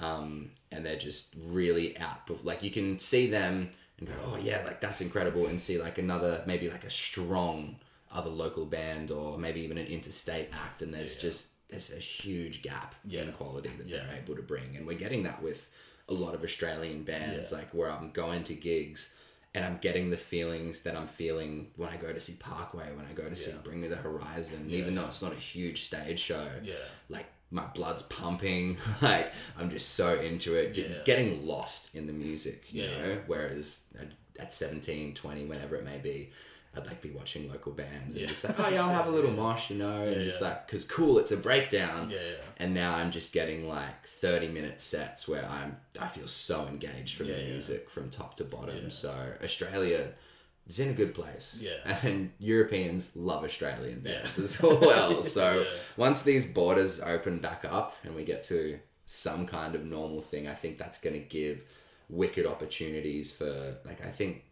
[0.00, 2.30] um, and they're just really out.
[2.30, 5.78] Of, like you can see them and go, oh yeah, like that's incredible, and see
[5.78, 7.76] like another maybe like a strong
[8.10, 12.62] other local band or maybe even an interstate act, and there's just there's a huge
[12.62, 13.98] gap in quality that Yeah.
[14.06, 15.70] they're able to bring, and we're getting that with
[16.08, 17.58] a lot of Australian bands, Yeah.
[17.58, 19.14] like where I'm going to gigs.
[19.52, 23.04] And I'm getting the feelings that I'm feeling when I go to see Parkway, when
[23.06, 26.20] I go to see Bring Me the Horizon, even though it's not a huge stage
[26.20, 26.74] show Yeah.
[27.08, 31.02] like my blood's pumping like i'm just so into it Yeah.
[31.04, 35.84] getting lost in the music you Yeah, know whereas at- at 17 20 whenever it
[35.84, 36.30] may be
[36.76, 38.28] i'd like to be watching local bands and Yeah.
[38.28, 40.66] just like oh yeah i'll have a little mosh you know and Yeah, just like
[40.66, 42.10] because cool it's a breakdown.
[42.10, 42.34] Yeah, yeah.
[42.58, 47.16] and now i'm just getting like 30 minute sets where i'm i feel so engaged
[47.16, 48.90] from the music from top to bottom.
[48.90, 50.12] So australia
[50.68, 51.58] is in a good place.
[51.60, 51.98] Yeah.
[52.04, 55.22] and europeans love australian bands as well.
[55.36, 60.20] So once these borders open back up and we get to some kind of normal
[60.20, 61.64] thing, I think that's going to give
[62.08, 64.44] wicked opportunities for like I think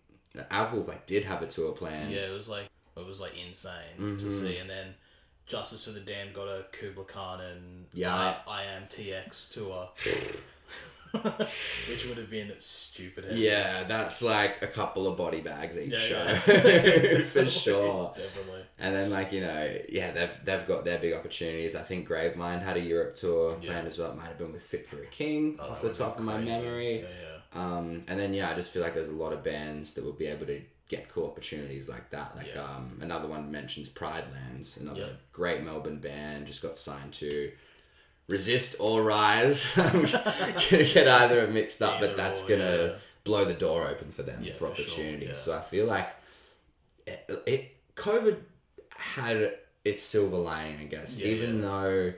[0.52, 2.12] Avil like did have a tour planned.
[2.12, 4.16] Yeah, it was like it was like insane Mm-hmm.
[4.18, 4.94] to see, and then
[5.46, 8.14] Justice for the Damned got a Kublai Khan and Yeah.
[8.14, 9.88] I, I am TX tour,
[11.88, 13.24] which would have been stupid.
[13.24, 13.40] heavy.
[13.40, 17.20] Yeah, that's like a couple of body bags each Yeah, show yeah.
[17.24, 18.12] for sure.
[18.14, 18.62] Definitely.
[18.78, 21.74] And then like you know, yeah, they've they've got their big opportunities.
[21.74, 23.70] I think Gravemind had a Europe tour Yeah.
[23.72, 24.10] planned as well.
[24.10, 26.36] It might have been with Fit for a King Oh, off the top of my
[26.38, 26.96] memory.
[26.96, 27.37] Yeah, yeah.
[27.54, 30.12] Um, and then yeah, I just feel like there's a lot of bands that will
[30.12, 32.34] be able to get cool opportunities like that.
[32.36, 32.62] Like Yeah.
[32.62, 35.06] um, another one mentions Pridelands, another Yeah.
[35.32, 37.52] great Melbourne band, just got signed to
[38.26, 39.66] Resist or Rise.
[39.76, 42.96] I'm gonna get either of mixed up, Either but that's or, gonna yeah.
[43.24, 45.38] blow the door open for them for for sure, opportunities.
[45.38, 46.08] So I feel like
[47.06, 48.36] it, it COVID
[48.90, 52.12] had its silver lining, I guess, even though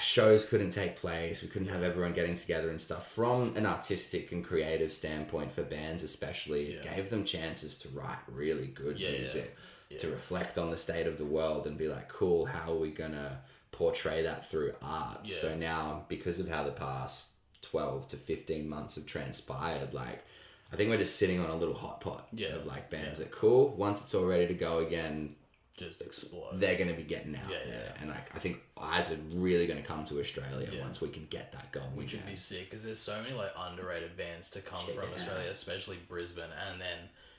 [0.00, 4.32] shows couldn't take place we couldn't have everyone getting together and stuff from an artistic
[4.32, 6.94] and creative standpoint for bands especially it Yeah.
[6.96, 9.18] gave them chances to write really good Yeah, yeah.
[9.18, 9.56] music
[9.98, 12.90] to reflect on the state of the world and be like cool how are we
[12.90, 15.36] gonna portray that through art Yeah.
[15.36, 17.28] so now because of how the past
[17.62, 20.24] 12 to 15 months have transpired like
[20.72, 22.48] i think we're just sitting on a little hot pot Yeah.
[22.56, 25.36] of like bands that cool once it's all ready to go again
[25.76, 26.60] Just explode.
[26.60, 27.82] they're going to be getting out Yeah, there.
[27.94, 28.00] yeah.
[28.02, 30.80] And like, I think eyes are really going to come to Australia Yeah.
[30.82, 31.96] once we can get that going.
[31.96, 35.14] Which would be sick because there's so many like underrated bands to come from Yeah.
[35.16, 36.98] Australia, especially Brisbane, and then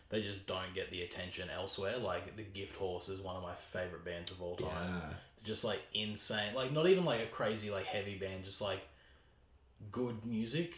[0.09, 1.97] they just don't get the attention elsewhere.
[1.97, 4.69] Like the Gift Horse is one of my favorite bands of all time.
[4.71, 5.13] Yeah.
[5.43, 8.81] Just like insane, like not even like a crazy like heavy band, just like
[9.91, 10.73] good music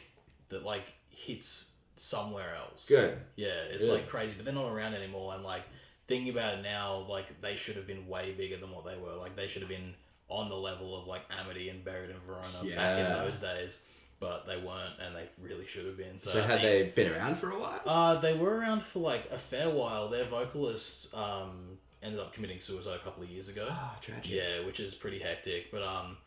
[0.50, 2.86] that like hits somewhere else.
[2.88, 3.18] Good.
[3.36, 3.94] Yeah, it's Good.
[3.94, 5.34] like crazy, but they're not around anymore.
[5.34, 5.64] And like
[6.08, 9.16] thinking about it now, like they should have been way bigger than what they were.
[9.16, 9.94] Like they should have been
[10.30, 13.82] on the level of like Amity and Buried in Verona back in those days,
[14.20, 16.18] but they weren't, and they really should have been.
[16.20, 17.82] So, So, had think- they been around for a while?
[17.86, 20.08] Uh, they were around for like a fair while.
[20.10, 23.68] Their vocalist um, ended up committing suicide a couple of years ago.
[23.70, 24.32] Oh, tragic.
[24.32, 25.72] Yeah, which is pretty hectic.
[25.72, 26.18] But um,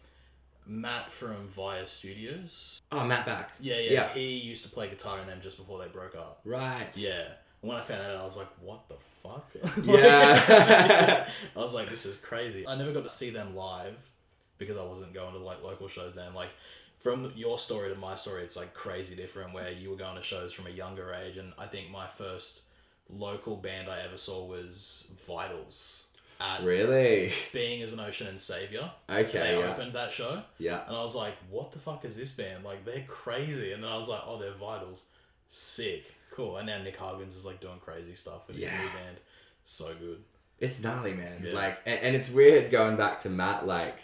[0.66, 2.80] Matt from Via Studios.
[2.92, 3.52] Oh, Matt back.
[3.60, 4.08] Yeah, yeah, Yeah.
[4.14, 6.40] He used to play guitar in them just before they broke up.
[6.44, 6.94] Right.
[6.96, 7.24] Yeah.
[7.62, 9.50] And when I found that out, I was like, what the fuck?
[9.84, 11.28] Yeah.
[11.56, 12.66] I was like, this is crazy.
[12.66, 14.10] I never got to see them live
[14.58, 16.34] because I wasn't going to like local shows then.
[16.34, 16.50] Like,
[16.98, 20.22] from your story to my story, it's like crazy different where you were going to
[20.22, 21.36] shows from a younger age.
[21.36, 22.62] And I think my first
[23.08, 26.04] local band I ever saw was Vitals
[26.40, 27.32] at Really?
[27.52, 28.90] Being as an Ocean and Savior.
[29.10, 29.38] Okay.
[29.38, 29.72] They Yeah.
[29.72, 30.42] opened that show.
[30.58, 30.86] Yeah.
[30.86, 32.64] And I was like, what the fuck is this band?
[32.64, 33.72] Like, they're crazy.
[33.72, 35.04] And then I was like, oh, they're Vitals.
[35.48, 36.14] Sick.
[36.38, 36.56] Cool.
[36.56, 38.80] And now Nick Huggins is like doing crazy stuff with his Yeah.
[38.80, 39.16] new band.
[39.64, 40.22] So good.
[40.60, 41.42] It's gnarly, man.
[41.44, 41.52] Yeah.
[41.52, 43.96] Like, and, and it's weird going back to Matt, like,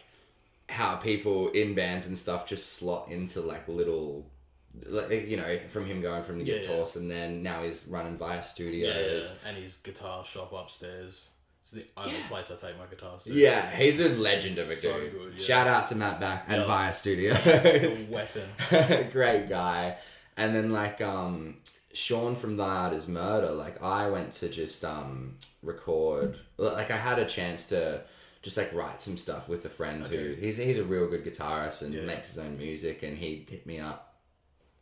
[0.68, 4.26] how people in bands and stuff just slot into like little,
[4.86, 7.00] like, you know, from him going from the Yeah, Gift yeah.
[7.02, 9.38] And then now he's running via Yeah, studios.
[9.44, 9.48] yeah.
[9.50, 11.28] And his guitar shop upstairs.
[11.62, 13.32] It's the only place I take my guitars to.
[13.32, 15.12] Yeah, he's a legend of a So dude.
[15.12, 15.44] good, yeah.
[15.46, 16.66] Shout out to Matt Back and Yeah.
[16.66, 17.38] Via Studios.
[17.46, 19.08] It's a weapon.
[19.12, 19.96] Great guy.
[20.36, 21.56] And then like um
[21.94, 26.96] Sean from Thy Art is Murder, like I went to just um record like I
[26.96, 28.02] had a chance to
[28.42, 31.82] just like write some stuff with a friend who he's he's a real good guitarist
[31.82, 32.02] and Yeah.
[32.04, 34.16] makes his own music and he hit me up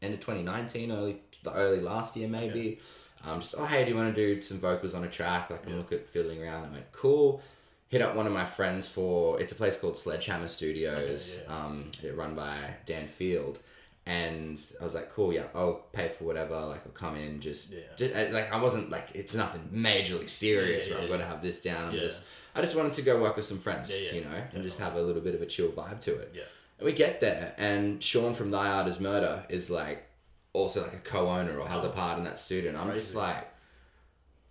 [0.01, 2.81] end of 2019 early the early last year maybe.
[3.25, 5.51] Um just oh hey do you want to do some vocals on a track?
[5.51, 5.79] Like I'm Yeah.
[5.79, 6.65] looking fiddling around.
[6.67, 7.41] I went cool.
[7.89, 11.93] Hit up one of my friends for it's a place called Sledgehammer Studios Okay, um
[12.15, 13.59] run by Dan Field
[14.07, 17.71] and I was like cool yeah I'll pay for whatever like I'll come in just,
[17.71, 17.81] Yeah.
[17.97, 21.19] just uh, like I wasn't like it's nothing majorly serious Yeah, where yeah, I've got
[21.19, 23.91] to have this down I'm just I just wanted to go work with some friends
[23.93, 26.43] you know and just have a little bit of a chill vibe to it Yeah.
[26.79, 30.05] and we get there, and Sean from Thy Art is Murder is like
[30.53, 32.71] also like a co-owner or has a part in that studio.
[32.71, 33.21] And I'm just Oh.
[33.21, 33.49] Like,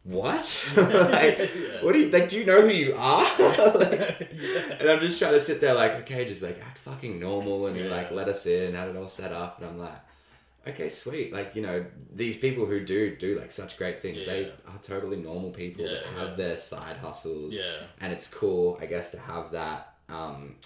[0.03, 0.65] what?
[0.77, 1.49] like,
[1.81, 2.29] what do you like?
[2.29, 3.25] Do you know who you are?
[3.75, 4.31] Like,
[4.79, 7.75] And I'm just trying to sit there like, okay, just like act fucking normal, and
[7.75, 9.99] he like let us in, had it all set up, and I'm like.
[10.67, 11.33] Okay, sweet.
[11.33, 11.83] Like you know,
[12.13, 15.93] these people who do do like such great things, they are totally normal people Yeah,
[15.93, 16.35] that have yeah.
[16.35, 17.77] their side hustles Yeah.
[17.99, 20.57] and it's cool i guess to have that um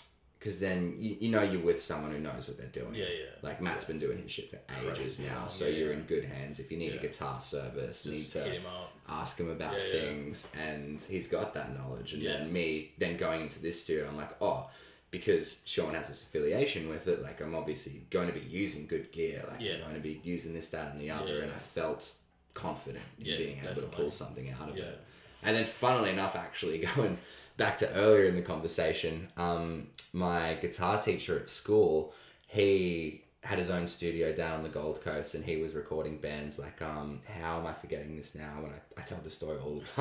[0.46, 3.26] because then you, you know you're with someone who knows what they're doing Yeah, yeah.
[3.42, 5.98] like matt's been doing his shit for ages Crazy now so yeah, you're yeah.
[5.98, 8.62] in good hands if you need a guitar service need to him
[9.10, 10.02] ask him about Yeah, yeah.
[10.02, 12.38] things and he's got that knowledge and Yeah.
[12.38, 14.70] then me then going into this studio i'm like oh
[15.12, 19.14] because Sean has this affiliation with it, like I'm obviously going to be using good
[19.14, 19.76] gear, like Yeah.
[19.76, 21.44] I'm going to be using this, that, and the other, Yeah.
[21.44, 22.12] and I felt
[22.54, 24.84] confident in Yeah, being able to pull something out of Yeah.
[24.86, 25.00] it.
[25.44, 27.18] And then, funnily enough, actually going
[27.58, 32.14] back to earlier in the conversation, um, my guitar teacher at school,
[32.48, 36.58] he had his own studio down on the Gold Coast, and he was recording bands
[36.58, 38.54] like um, how am I forgetting this now?
[38.62, 39.86] When I, I tell the story all the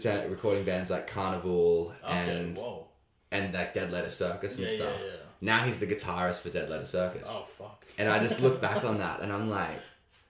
[0.00, 2.12] time, recording bands like Karnivool Okay.
[2.38, 2.86] and Whoa.
[3.30, 5.00] and like Dead Letter Circus and Yeah, yeah, stuff.
[5.04, 5.16] yeah.
[5.42, 7.22] Now he's the guitarist for Dead Letter Circus.
[7.26, 7.84] Oh fuck.
[7.98, 9.80] And I just look back on that and I'm like,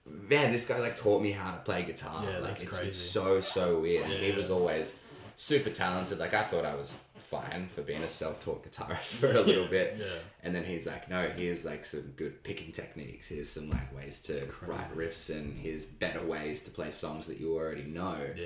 [0.05, 2.23] man, this guy like taught me how to play guitar.
[2.23, 2.87] Yeah, like that's it's, crazy.
[2.89, 4.03] it's so so weird.
[4.05, 4.35] And he Yeah.
[4.37, 4.97] was always
[5.41, 6.19] super talented.
[6.19, 9.97] Like I thought I was fine for being a self-taught guitarist for a little bit.
[9.97, 10.05] Yeah.
[10.43, 13.27] And then he's like, no, here's like some good picking techniques.
[13.27, 17.39] Here's some like ways to write riffs and here's better ways to play songs that
[17.39, 18.17] you already know.
[18.35, 18.45] Yeah.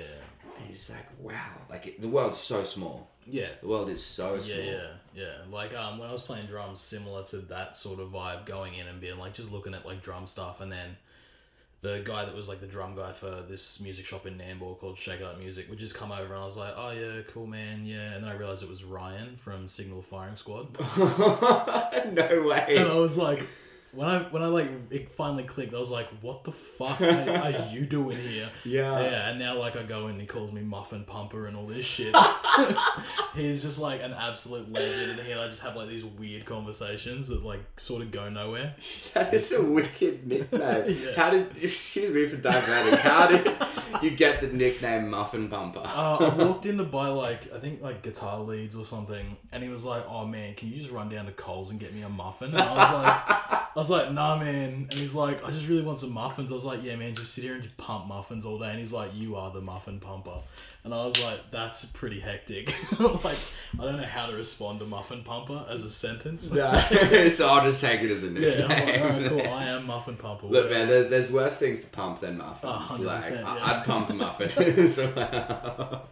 [0.56, 3.10] And you're just like, wow, like it, the world's so small.
[3.26, 3.50] Yeah.
[3.60, 4.58] The world is so small.
[4.58, 5.34] Yeah, yeah, yeah.
[5.50, 8.86] Like um, when I was playing drums, similar to that sort of vibe, going in
[8.86, 10.96] and being like just looking at like drum stuff, and then
[11.86, 14.98] the guy that was like the drum guy for this music shop in Nambour called
[14.98, 17.46] Shake It Up Music would just come over, and I was like, oh yeah, cool
[17.46, 18.14] man, yeah.
[18.14, 20.76] And then I realized it was Ryan from Signal Firing Squad,
[22.12, 22.76] no way.
[22.76, 23.42] and I was like.
[23.96, 27.30] When I when I like it finally clicked, I was like, "What the fuck are,
[27.30, 29.00] are you doing here?" Yeah.
[29.00, 29.28] yeah.
[29.30, 31.84] And now like I go in, and he calls me muffin pumper and all this
[31.84, 32.14] shit.
[33.34, 36.44] He's just like an absolute legend, and he and I just have like these weird
[36.44, 38.74] conversations that like sort of go nowhere.
[39.14, 40.84] That is a wicked nickname.
[40.86, 41.12] Yeah.
[41.16, 42.98] How did excuse me for diverting?
[42.98, 43.56] How did
[44.02, 45.80] you get the nickname Muffin Pumper?
[45.84, 49.62] Uh, I walked in to buy like I think like guitar leads or something, and
[49.62, 52.02] he was like, "Oh man, can you just run down to Coles and get me
[52.02, 55.50] a muffin?" And I was like, "I was like, nah, man." And he's like, "I
[55.50, 57.76] just really want some muffins." I was like, "Yeah, man, just sit here and just
[57.76, 60.38] pump muffins all day." And he's like, "You are the muffin pumper,"
[60.84, 63.38] and I was like, "That's pretty hectic." like,
[63.78, 66.50] I don't know how to respond to muffin pumper as a sentence.
[66.50, 66.70] No.
[67.30, 69.02] so I'll just take it as a Yeah, I'm like, nickname.
[69.02, 69.52] alright, cool.
[69.52, 70.46] I am muffin pumper.
[70.46, 72.72] Look, man, there's, there's worse things to pump than muffins.
[72.72, 73.44] Oh, 100%, like, yeah.
[73.46, 74.88] I, I'd pump a muffin.
[74.88, 76.02] so,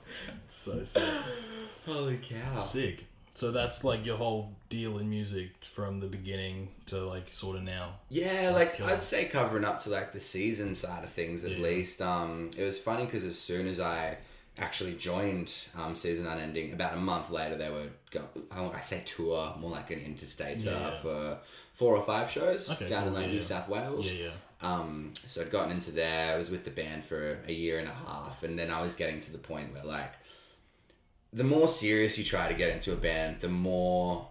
[0.49, 1.03] so sick.
[1.87, 2.57] holy cow.
[2.57, 3.07] Sick.
[3.35, 7.65] So that's like your whole deal in music from the beginning to like sort of
[7.65, 7.95] now.
[8.09, 8.87] Yeah, That's like cool.
[8.87, 11.65] I'd say covering up to like the season side of things at Yeah.
[11.65, 12.01] least.
[12.01, 14.19] Um, it was funny because as soon as I
[14.59, 16.73] actually joined um, Season Unending.
[16.73, 18.23] About a month later, they were go.
[18.53, 20.91] I I say tour, more like an interstate Yeah, yeah.
[20.93, 21.39] for
[21.73, 23.43] four or five shows Okay, down in like yeah, New.
[23.43, 24.13] South Wales.
[24.13, 24.31] Yeah, yeah.
[24.63, 26.35] Um, so I'd gotten into there.
[26.35, 28.95] I was with the band for a year and a half, and then I was
[28.95, 30.13] getting to the point where like,
[31.35, 34.27] the more serious you try to get into a band, the more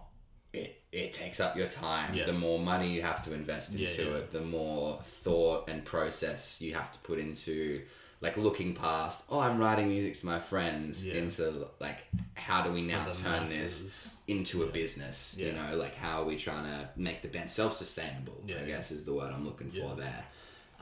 [0.52, 2.14] it, it takes up your time.
[2.14, 2.24] Yeah.
[2.24, 4.16] The more money you have to invest into yeah.
[4.16, 4.32] it.
[4.32, 7.82] The more thought and process you have to put into
[8.22, 9.26] like looking past.
[9.30, 11.06] Oh, I'm writing music to my friends.
[11.06, 11.16] Yeah.
[11.16, 11.98] Into like,
[12.32, 14.14] how do we now turn this masses.
[14.26, 15.34] into a business?
[15.38, 18.40] You know, like how are we trying to make the band self sustainable?
[18.46, 18.66] Yeah, I yeah.
[18.66, 20.24] guess is the word I'm looking for there.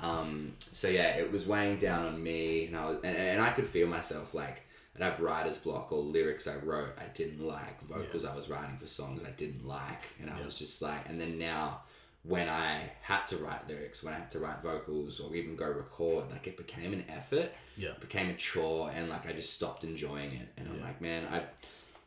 [0.00, 3.50] Um, so yeah, it was weighing down on me, and I was, and, and I
[3.50, 4.62] could feel myself like
[5.02, 8.76] I'd have writer's block or lyrics I wrote I didn't like, vocals I was writing
[8.76, 10.44] for songs I didn't like, and I Yeah.
[10.44, 11.82] was just like, and then now
[12.24, 15.68] when I had to write lyrics, when I had to write vocals or even go
[15.68, 17.94] record, like it became an effort, Yeah.
[18.00, 21.42] became a chore, and like I just stopped enjoying it, and I'm like, man, I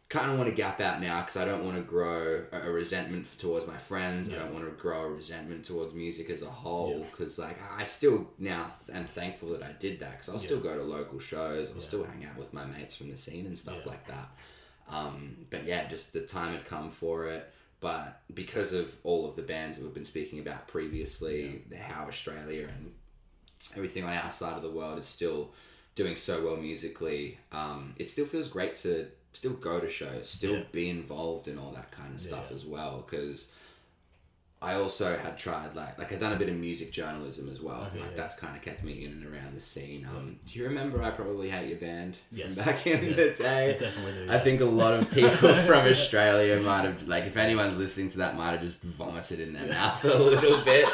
[0.08, 2.72] kind of want to gap out now because I don't want to grow a, a
[2.72, 4.30] resentment towards my friends.
[4.30, 7.06] I don't want to grow a resentment towards music as a whole Yeah.
[7.10, 10.42] because like I still now am thankful that I did that because I'll Yeah.
[10.42, 11.70] still go to local shows.
[11.70, 11.82] I'll Yeah.
[11.82, 13.92] still hang out with my mates from the scene and stuff Yeah.
[13.92, 14.30] like that.
[14.88, 17.52] Um, but yeah, just the time had come for it.
[17.80, 22.06] But because of all of the bands that we've been speaking about previously, the how
[22.06, 22.94] Australia and
[23.76, 25.54] everything on our side of the world is still
[25.96, 30.56] doing so well musically, um, it still feels great to still go to shows, still
[30.58, 30.64] Yeah.
[30.72, 32.56] be involved in all that kind of stuff Yeah.
[32.56, 33.06] as well.
[33.08, 33.48] Because
[34.62, 37.82] I also had tried like like I'd done a bit of music journalism as well.
[37.84, 38.16] Okay, like yeah.
[38.18, 40.08] that's kind of kept me in and around the scene.
[40.10, 42.58] Um, do you remember I probably hate your band Yes.
[42.58, 43.78] back in the I day?
[43.78, 44.32] definitely do.
[44.32, 48.18] I think a lot of people from Australia might have, like, if anyone's listening to
[48.20, 50.88] that, might have just vomited in their mouth a little bit.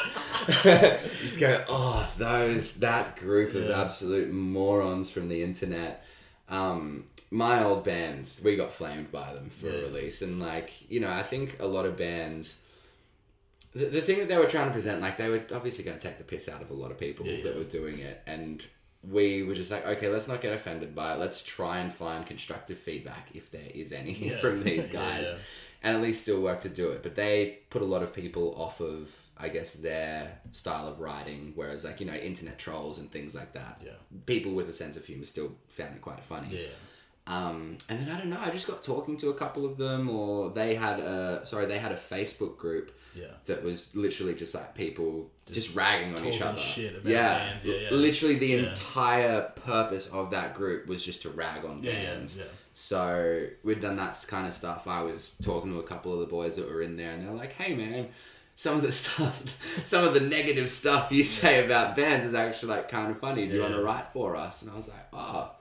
[1.22, 6.04] just go, oh, those, that group of absolute morons from the internet.
[6.50, 9.78] Um, my old bands, we got flamed by them for Yeah.
[9.78, 10.22] a release.
[10.22, 12.60] And, like, you know, I think a lot of bands.
[13.74, 16.06] The, the thing that they were trying to present, like, they were obviously going to
[16.08, 17.58] take the piss out of a lot of people Yeah, that yeah.
[17.58, 18.22] were doing it.
[18.28, 18.62] And
[19.02, 21.20] we were just like, okay, let's not get offended by it.
[21.20, 25.34] Let's try and find constructive feedback if there is any from these guys,
[25.82, 27.02] and at least still work to do it.
[27.02, 31.54] But they put a lot of people off of, I guess, their style of writing.
[31.56, 33.94] Whereas, like you know, internet trolls and things like that, Yeah.
[34.26, 36.50] people with a sense of humor still found it quite funny.
[36.64, 36.68] Yeah.
[37.28, 40.10] Um, and then I don't know, I just got talking to a couple of them,
[40.10, 43.26] or they had a sorry, they had a Facebook group Yeah.
[43.46, 46.60] that was literally just like people just, ragging on each other.
[46.78, 47.90] yeah, yeah, yeah.
[47.92, 48.70] literally the Yeah.
[48.70, 52.38] entire purpose of that group was just to rag on yeah, bands.
[52.40, 52.46] yeah.
[52.74, 54.88] So we'd done that kind of stuff.
[54.88, 57.36] I was talking to a couple of the boys that were in there, and they're
[57.36, 58.08] like, "Hey, man."
[58.56, 59.44] Some of the stuff,
[59.84, 63.48] some of the negative stuff you say about bands is actually like kind of funny.
[63.48, 64.62] Do you want to write for us?
[64.62, 65.52] And I was like, oh,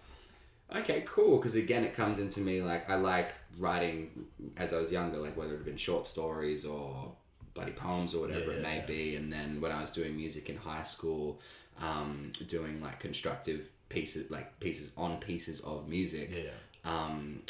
[0.76, 1.36] okay, cool.
[1.38, 4.10] Because again, it comes into me like I like writing
[4.56, 7.12] as I was younger, like whether it had been short stories or
[7.54, 8.86] bloody poems or whatever Yeah, it may yeah.
[8.86, 9.16] be.
[9.16, 11.40] And then when I was doing music in high school,
[11.80, 16.50] um, doing like constructive pieces, like pieces on pieces of music, Yeah.
[16.84, 17.42] um,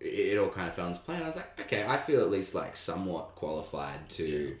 [0.00, 1.16] it, it all kind of fell into play.
[1.16, 4.56] And I was like, okay, I feel at least like somewhat qualified to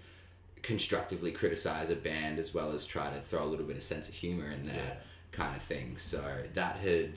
[0.62, 4.08] constructively criticize a band as well as try to throw a little bit of sense
[4.08, 4.98] of humor in there,
[5.32, 5.96] kind of thing.
[5.96, 6.22] So
[6.54, 7.12] that had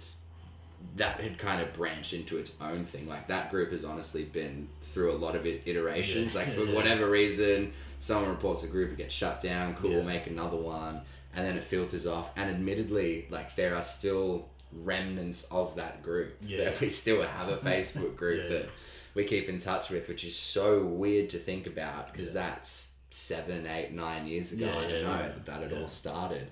[0.97, 3.07] that had kind of branched into its own thing.
[3.07, 6.33] Like that group has honestly been through a lot of iterations.
[6.35, 6.41] Yeah.
[6.41, 9.75] Like for whatever reason, someone reports a group, it gets shut down.
[9.75, 9.97] Cool, Yeah.
[9.97, 11.01] we'll make another one,
[11.35, 12.31] and then it filters off.
[12.37, 16.37] And admittedly, like there are still remnants of that group.
[16.41, 16.65] Yeah.
[16.65, 18.57] That we still have a Facebook group Yeah.
[18.57, 18.69] that
[19.13, 23.65] we keep in touch with, which is so weird to think about because that's seven,
[23.67, 24.65] eight, nine years ago.
[24.65, 25.79] Yeah, I don't know that Yeah.
[25.79, 26.47] all started,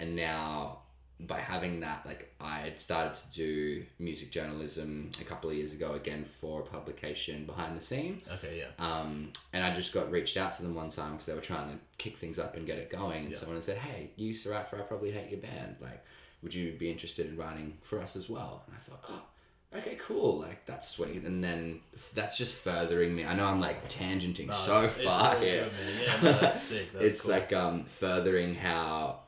[0.00, 0.80] and now
[1.20, 5.72] by having that, like I had started to do music journalism a couple of years
[5.72, 8.22] ago again for a publication behind the scene.
[8.34, 8.58] Okay.
[8.60, 8.84] Yeah.
[8.84, 11.70] Um, and I just got reached out to them one time because they were trying
[11.72, 13.22] to kick things up and get it going.
[13.24, 13.36] And Yeah.
[13.38, 15.76] someone said, "Hey, you used to write for I Probably Hate Your Band.
[15.80, 16.04] Like,
[16.42, 19.96] would you be interested in writing for us as well?" And I thought, "Oh, okay,
[19.96, 20.38] cool.
[20.38, 21.80] Like that's sweet." And then
[22.14, 23.24] that's just furthering me.
[23.24, 25.64] I know I'm like tangenting No, so it's- it's far all here.
[25.64, 26.00] good.
[26.00, 26.92] Yeah, no, that's sick.
[26.92, 27.32] That's it's cool.
[27.32, 29.22] like um, furthering how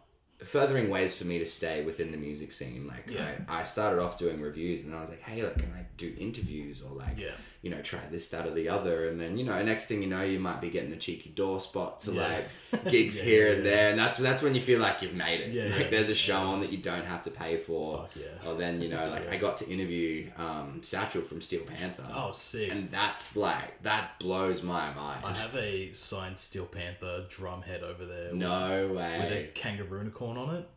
[0.44, 3.30] furthering ways for me to stay within the music scene like Yeah.
[3.48, 5.84] I, I started off doing reviews and then i was like hey like can i
[5.96, 7.32] do interviews or like Yeah.
[7.62, 10.08] You know try this that or the other and then you know next thing you
[10.08, 12.40] know you might be getting a cheeky door spot to Yeah.
[12.72, 15.14] like gigs Yeah, here yeah, and there and that's that's when you feel like you've
[15.14, 17.98] made it Yeah, like there's a show on that you don't have to pay for
[17.98, 18.48] Fuck yeah.
[18.48, 22.32] or then you know like i got to interview um satchel from steel panther Oh,
[22.32, 22.70] sick.
[22.72, 27.82] and that's like that blows my mind I have a signed Steel Panther drum head
[27.82, 28.32] over there.
[28.32, 30.68] no With, with a kangaroo unicorn on it.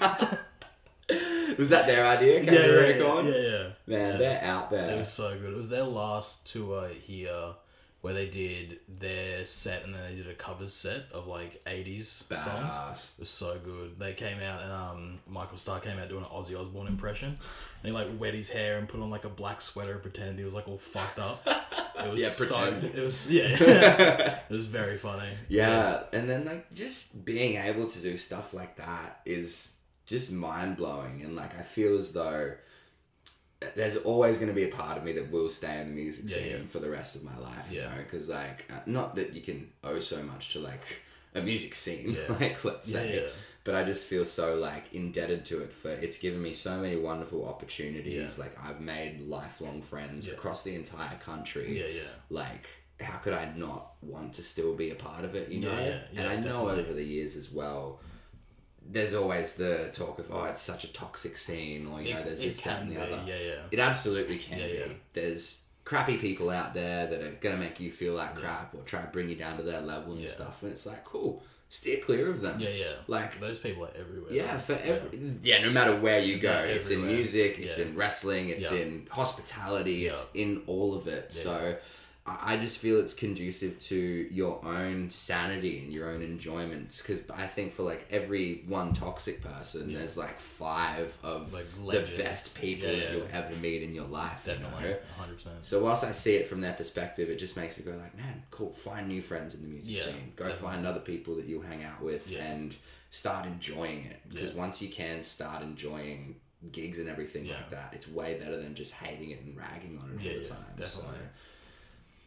[1.58, 2.40] Was that their idea?
[2.40, 3.68] yeah, Kangaroo yeah, yeah, yeah, yeah.
[3.86, 4.16] Man, Yeah.
[4.18, 4.90] they're out there.
[4.94, 5.52] It was so good.
[5.52, 7.54] It was their last tour here
[8.00, 12.04] where they did their set and then they did a covers set of like 80s
[12.36, 13.12] songs.
[13.16, 13.96] It was so good.
[13.96, 17.28] They came out and um, Michael Starr came out doing an Ozzy Osbourne impression.
[17.28, 17.38] And
[17.84, 20.44] he like wet his hair and put on like a black sweater and pretended he
[20.44, 21.46] was like all fucked up.
[22.04, 22.44] It was Yeah, so.
[22.72, 22.84] pretend.
[22.96, 23.46] It was yeah.
[24.48, 25.28] it was very funny.
[25.48, 29.76] Yeah, and then like just being able to do stuff like that is
[30.12, 32.52] just mind blowing, and like I feel as though
[33.76, 36.24] there's always going to be a part of me that will stay in the music
[36.28, 36.66] Yeah, scene yeah.
[36.68, 37.66] for the rest of my life.
[37.70, 37.90] You Yeah.
[37.90, 40.82] know, because like uh, not that you can owe so much to like
[41.34, 42.34] a music scene, Yeah.
[42.40, 43.24] like let's say.
[43.64, 46.96] But I just feel so like indebted to it for it's given me so many
[46.96, 48.36] wonderful opportunities.
[48.36, 52.10] Like I've made lifelong friends across the entire country Yeah, yeah.
[52.28, 52.66] like
[53.00, 55.78] how could I not want to still be a part of it, you know?
[55.78, 58.00] yeah, yeah, and I know over the years as well,
[58.90, 62.42] there's always the talk of, oh, it's such a toxic scene, or, you know, there's
[62.42, 62.96] it this, that, and be.
[62.96, 63.22] the other.
[63.26, 63.54] Yeah, yeah.
[63.70, 64.72] It absolutely can Yeah, be.
[64.74, 64.84] yeah.
[65.12, 68.82] There's crappy people out there that are going to make you feel like crap or
[68.82, 70.28] try to bring you down to their level and Yeah.
[70.28, 70.62] stuff.
[70.62, 72.60] And it's like, cool, steer clear of them.
[72.60, 72.92] Yeah, yeah.
[73.06, 74.32] Like, those people are everywhere.
[74.32, 77.86] yeah, for every yeah, no matter where you go, Yeah, it's in music, it's Yeah.
[77.86, 78.78] in wrestling, it's Yeah.
[78.78, 81.28] in hospitality, it's in all of it.
[81.34, 81.42] Yeah.
[81.42, 81.76] So
[82.24, 86.96] I just feel it's conducive to your own sanity and your own enjoyment.
[87.02, 91.66] Because I think for like every one toxic person, there's like five of Like
[92.06, 94.42] the best people Yeah, that you'll ever meet in your life.
[94.46, 94.90] you Definitely.
[94.90, 94.96] know?
[95.18, 95.48] 100%.
[95.62, 98.44] So whilst I see it from their perspective, it just makes me go like, man,
[98.52, 98.70] cool.
[98.70, 100.32] Find new friends in the music Yeah, scene.
[100.36, 100.68] Go definitely.
[100.74, 102.44] find other people that you'll hang out with Yeah.
[102.44, 102.76] and
[103.10, 104.20] start enjoying it.
[104.28, 104.58] Because Yeah.
[104.60, 106.36] once you can start enjoying
[106.70, 107.56] gigs and everything Yeah.
[107.56, 110.38] like that, it's way better than just hating it and ragging on it Yeah, all
[110.38, 110.64] the yeah, time.
[110.76, 111.18] definitely.
[111.18, 111.28] So,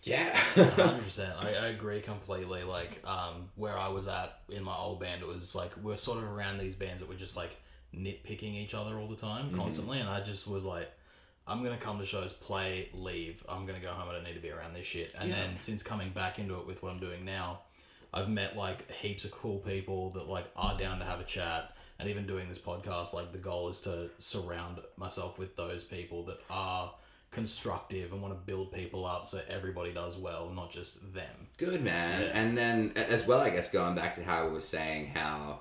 [0.06, 0.36] yeah.
[0.36, 1.34] hundred percent.
[1.40, 2.64] I, I agree completely.
[2.64, 6.20] Like, um, where I was at in my old band, it was like we're sort
[6.20, 7.56] of around these bands that were just like
[7.96, 9.58] nitpicking each other all the time, Mm-hmm.
[9.60, 10.92] constantly, and I just was like,
[11.48, 13.44] I'm gonna come to shows, play, leave.
[13.48, 14.10] I'm gonna go home.
[14.10, 15.14] I don't need to be around this shit.
[15.18, 15.36] And Yeah.
[15.36, 17.60] then since coming back into it with what I'm doing now,
[18.14, 21.72] I've met like heaps of cool people that like are down to have a chat.
[21.98, 26.24] And even doing this podcast, like the goal is to surround myself with those people
[26.26, 26.92] that are
[27.36, 31.48] constructive and want to build people up so everybody does well, not just them.
[31.58, 32.22] Good man.
[32.22, 32.28] Yeah.
[32.40, 35.60] And then as well, I guess going back to how we were saying how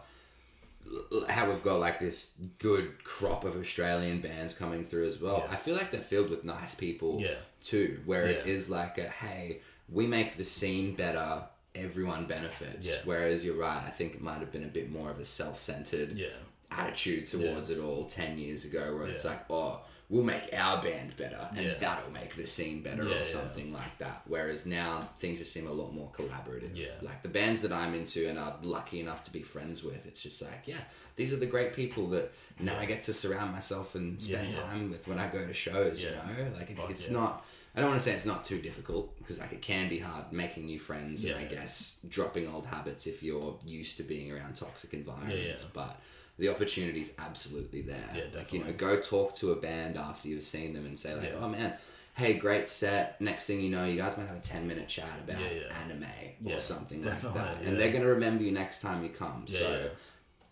[1.28, 5.44] how we've got like this good crop of Australian bands coming through as well.
[5.46, 5.52] Yeah.
[5.54, 7.34] I feel like they're filled with nice people Yeah.
[7.62, 8.52] too, where it Yeah.
[8.52, 11.42] is like a hey, we make the scene better,
[11.74, 12.88] everyone benefits.
[13.04, 15.58] Whereas you're right, I think it might have been a bit more of a self
[15.58, 16.28] centered Yeah.
[16.70, 19.80] attitude towards it all 10 years ago where it's like oh
[20.10, 21.74] we'll make our band better and Yeah.
[21.80, 23.24] that'll make the scene better Yeah, or yeah.
[23.24, 26.88] something like that whereas now things just seem a lot more collaborative Yeah.
[27.02, 30.22] like the bands that i'm into and are lucky enough to be friends with it's
[30.22, 30.80] just like yeah
[31.16, 34.58] these are the great people that now i get to surround myself and spend Yeah,
[34.58, 34.62] yeah.
[34.64, 36.10] time with when i go to shows Yeah.
[36.30, 37.18] you know like it's, Fuck it's yeah.
[37.20, 37.46] not
[37.76, 40.32] I don't want to say it's not too difficult because like it can be hard
[40.32, 41.56] making new friends Yeah, and I yeah.
[41.58, 45.64] guess dropping old habits if you're used to being around toxic environments.
[45.64, 45.70] yeah.
[45.74, 46.00] But
[46.38, 48.10] the opportunity's absolutely there.
[48.14, 51.14] Yeah, like you know, go talk to a band after you've seen them and say
[51.14, 51.38] like, Yeah.
[51.40, 51.74] "Oh man,
[52.14, 55.18] hey, great set." Next thing you know, you guys might have a ten minute chat
[55.22, 55.78] about Yeah, yeah.
[55.84, 59.46] anime or something definitely, like that, and they're gonna remember you next time you come.
[59.46, 59.90] So.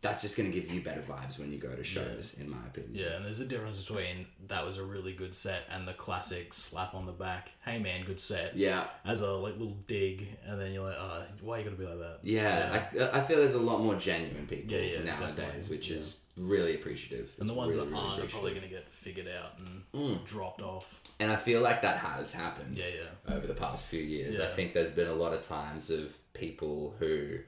[0.02, 0.08] Yeah.
[0.10, 2.56] That's just going to give you better vibes when you go to shows, in my
[2.66, 2.92] opinion.
[2.94, 6.52] Yeah, and there's a difference between that was a really good set and the classic
[6.54, 8.56] slap on the back, hey man, good set.
[8.56, 11.86] Yeah, As a like little dig, and then you're like, oh, why you gotta be
[11.86, 12.18] like that?
[12.22, 15.76] Yeah, I, I feel there's a lot more genuine people Yeah, yeah, nowadays, definitely.
[15.76, 15.96] which Yeah.
[15.98, 17.30] is really appreciative.
[17.38, 20.24] And the ones really, that really aren't are probably gonna get figured out and Mm.
[20.24, 21.00] dropped off.
[21.20, 22.86] And I feel like that has happened Yeah,
[23.28, 23.34] yeah.
[23.36, 24.40] over the past few years.
[24.40, 27.38] I think there's been a lot of times of people who,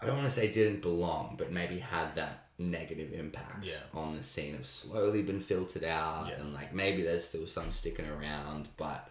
[0.00, 3.74] I don't want to say didn't belong, but maybe had that negative impact Yeah.
[3.94, 6.28] on the scene have slowly been filtered out.
[6.28, 6.40] Yeah.
[6.40, 9.08] And like maybe there's still some sticking around, but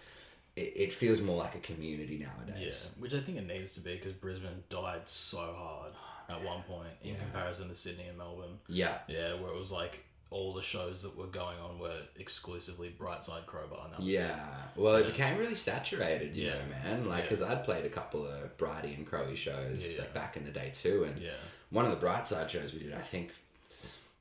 [0.55, 3.81] it, it feels more like a community nowadays Yeah, which I think it needs to
[3.81, 5.93] be because Brisbane died so hard
[6.29, 7.19] at one point in Yeah.
[7.19, 8.57] comparison to Sydney and Melbourne.
[8.67, 8.97] Yeah.
[9.07, 10.03] Yeah, where it was like
[10.36, 13.86] all the shows that were going on were exclusively Brightside Crowbar.
[13.86, 14.11] And that was it.
[14.11, 16.55] Yeah, well, it became really saturated, you Yeah.
[16.55, 17.07] know, man.
[17.07, 17.21] Like, Yeah.
[17.23, 20.01] because I'd played a couple of Brighty and Crowy shows Yeah, yeah.
[20.01, 21.31] like back in the day too, and Yeah.
[21.69, 23.31] one of the Brightside shows we did, I think,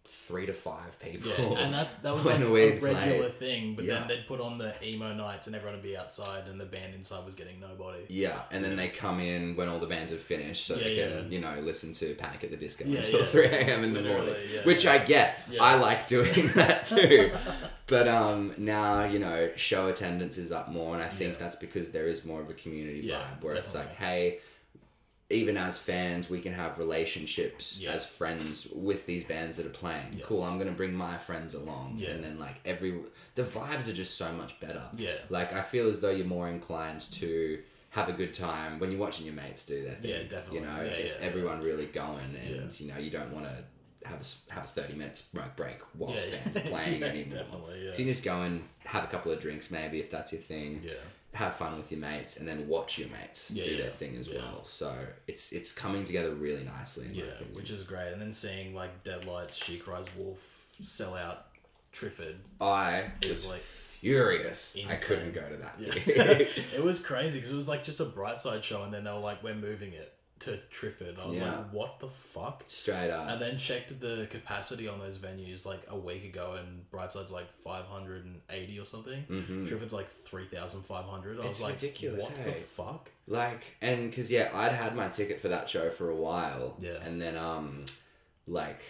[0.06, 1.30] three to five people.
[1.38, 2.78] Yeah, and that's that was like a regular
[3.20, 3.32] played.
[3.34, 3.74] thing.
[3.74, 4.00] But Yeah.
[4.00, 6.94] then they'd put on the emo nights, and everyone would be outside, and the band
[6.94, 8.00] inside was getting nobody.
[8.08, 11.10] Yeah, and then they come in when all the bands have finished, so they can,
[11.10, 11.22] yeah.
[11.28, 13.26] you know, listen to Panic at the Disco Yeah, until yeah.
[13.26, 13.82] three a.m.
[13.84, 14.64] in the Literally, morning, yeah.
[14.64, 15.38] which I get.
[15.50, 15.62] Yeah.
[15.62, 17.32] I like doing that too.
[17.86, 21.38] but um, now you know, show attendance is up more, and I think Yeah.
[21.38, 24.38] that's because there is more of a community Yeah, vibe where it's like, hey.
[25.34, 27.92] Even as fans, we can have relationships Yeah.
[27.92, 30.14] as friends with these bands that are playing.
[30.16, 30.24] Yeah.
[30.24, 32.10] Cool, I'm gonna bring my friends along, Yeah.
[32.10, 32.94] and then like every
[33.34, 34.84] the vibes are just so much better.
[34.96, 35.16] Yeah.
[35.28, 39.00] like I feel as though you're more inclined to have a good time when you're
[39.00, 40.10] watching your mates do their thing.
[40.10, 40.58] Yeah, definitely.
[40.60, 44.20] You know, Yeah, it's everyone really going, and you know you don't want to have
[44.20, 47.38] a have a thirty minute smoke break whilst bands are playing yeah, anymore.
[47.38, 47.92] definitely, yeah.
[47.92, 50.82] So you just go and have a couple of drinks maybe if that's your thing
[50.84, 50.92] Yeah.
[51.34, 54.16] Have fun with your mates and then watch your mates Yeah, do yeah, their thing
[54.16, 54.38] as yeah.
[54.38, 54.64] well.
[54.64, 54.94] So
[55.26, 57.06] it's it's coming together really nicely.
[57.06, 58.12] In Yeah, which is great.
[58.12, 61.46] And then seeing like Deadlights, She Cries Wolf sell out
[61.92, 62.36] Triffid.
[62.60, 64.76] I was like, furious.
[64.88, 65.74] I couldn't go to that.
[66.74, 69.10] It was crazy because it was like just a bright side show, and then they
[69.10, 71.56] were like, "We're moving it to Triffid." I was Yeah.
[71.58, 73.28] like, "What the fuck?" Straight up.
[73.28, 77.52] And then checked the capacity on those venues like a week ago, and Brightside's like
[77.52, 79.24] five hundred and eighty or something.
[79.28, 79.66] Mhm.
[79.68, 81.38] Triffid's like three thousand five hundred.
[81.38, 82.44] I It's was like, ridiculous, What hey?
[82.50, 83.10] the fuck?
[83.26, 86.76] like and because yeah, I'd had my ticket for that show for a while.
[86.78, 87.02] Yeah.
[87.04, 87.84] And then um,
[88.46, 88.82] like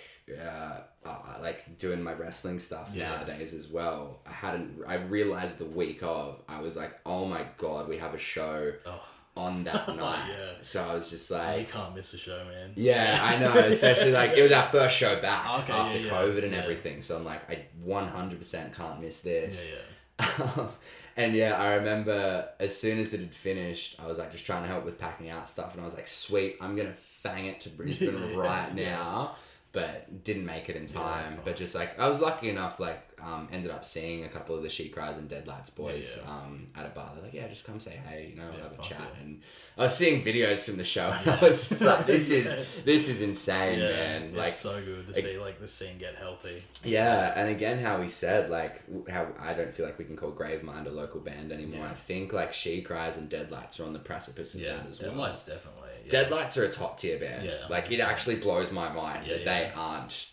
[0.43, 3.11] uh, uh like doing my wrestling stuff Yeah.
[3.11, 4.21] nowadays as well.
[4.27, 4.83] I hadn't.
[4.87, 6.41] I realized the week of.
[6.49, 9.05] I was like, oh my god, we have a show Oh,
[9.37, 10.29] on that oh, night.
[10.29, 10.53] Yeah.
[10.63, 12.73] So I was just oh, like, you can't miss a show, man.
[12.77, 13.53] Yeah, I know.
[13.59, 16.59] Especially like it was our first show back Okay, after yeah, yeah, COVID and yeah.
[16.59, 17.03] everything.
[17.03, 19.69] So I'm like, I 100% can't miss this.
[19.69, 20.67] Yeah, yeah.
[21.17, 24.63] and yeah, I remember as soon as it had finished, I was like just trying
[24.63, 27.61] to help with packing out stuff, and I was like, sweet, I'm gonna fang it
[27.63, 29.37] to Brisbane right now.
[29.73, 31.37] But didn't make it in time.
[31.45, 34.63] but just like I was lucky enough, like um, ended up seeing a couple of
[34.63, 36.37] the She Cries and Deadlights boys Yeah, yeah.
[36.39, 37.11] Um, at a bar.
[37.15, 39.01] They're like, yeah, just come say hey, you know, Yeah, have a chat.
[39.21, 39.41] And
[39.79, 43.09] I was seeing videos from the show, and I was just like, this is this
[43.09, 44.23] is insane, man.
[44.25, 46.63] it's Like so good to like- see like the scene get healthy.
[46.85, 50.33] yeah, and again, how he said like how I don't feel like we can call
[50.33, 51.87] Gravemind a local band anymore.
[51.87, 55.01] I think like She Cries and Deadlights are on the precipice of Yeah, that as
[55.01, 55.11] well.
[55.11, 55.81] Deadlights definitely.
[56.05, 56.11] Yeah.
[56.11, 57.47] Deadlights are a top tier band.
[57.47, 60.29] Yeah, like it actually blows my mind that they aren't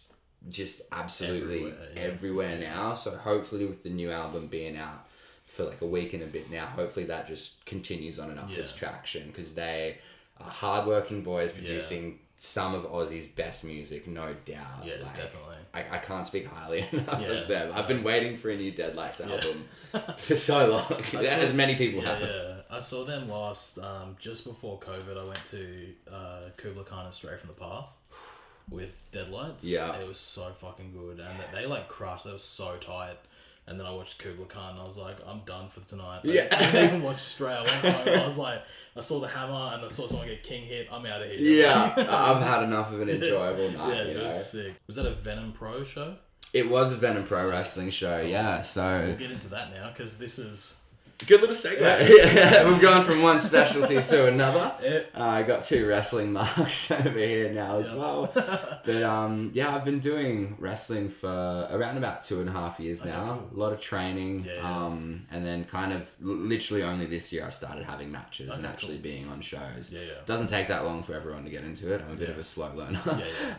[0.50, 2.94] just absolutely Everywhere, everywhere, now.
[2.96, 5.08] So hopefully, with the new album being out
[5.46, 8.72] for like a week and a bit now, hopefully that just continues on an upwards
[8.74, 8.78] Yeah.
[8.80, 9.98] traction because they
[10.40, 14.84] are hardworking boys producing some of Aussie's best music, no doubt.
[14.84, 15.58] Yeah, like, definitely.
[15.76, 17.28] I, I can't speak highly enough Yeah.
[17.34, 17.72] of them.
[17.76, 19.36] I've been waiting for a new Deadlights Yeah.
[19.36, 19.64] album
[20.18, 22.28] for so long, saw- as many people Yeah, have.
[22.28, 22.56] yeah.
[22.72, 25.18] I saw them last um, just before COVID.
[25.20, 27.96] I went to uh, Kublai Khan and Stray from the Path
[28.70, 29.66] with Deadlights.
[29.66, 29.96] Yeah.
[29.98, 32.26] it was so fucking good, and they, they like crushed.
[32.26, 33.18] They were so tight.
[33.68, 36.22] And then I watched Kublai Khan, and I was like, I'm done for tonight.
[36.24, 36.48] Yeah.
[36.52, 37.54] I didn't even watch Stray.
[37.54, 38.20] I went home.
[38.20, 38.60] I was like,
[38.98, 40.88] I saw the hammer, and I saw someone get king hit.
[40.92, 41.64] I'm out of here.
[41.64, 44.06] Yeah, I've had enough of an enjoyable yeah, night.
[44.08, 44.74] you it know, was sick.
[44.88, 46.16] Was that a Venom Pro show?
[46.54, 47.52] it was a Venom Pro Sick.
[47.54, 48.20] Wrestling show.
[48.20, 50.81] Yeah, so We'll get into that now because this is
[51.28, 51.80] good little segue.
[52.34, 54.74] Yeah, we've gone from one specialty to another.
[54.84, 55.00] Yeah.
[55.16, 57.96] Uh, I got two wrestling marks over here now as Yeah.
[57.98, 58.32] well.
[58.86, 63.02] But um, yeah, I've been doing wrestling for around about two and a half years
[63.02, 63.40] Okay, now.
[63.52, 63.60] cool.
[63.60, 67.86] A lot of training, um, and then kind of literally only this year I've started
[67.86, 69.90] having matches and Okay, actually being on shows.
[69.92, 70.14] Yeah, yeah.
[70.26, 72.02] Doesn't take that long for everyone to get into it.
[72.08, 73.00] I'm a bit of a slow learner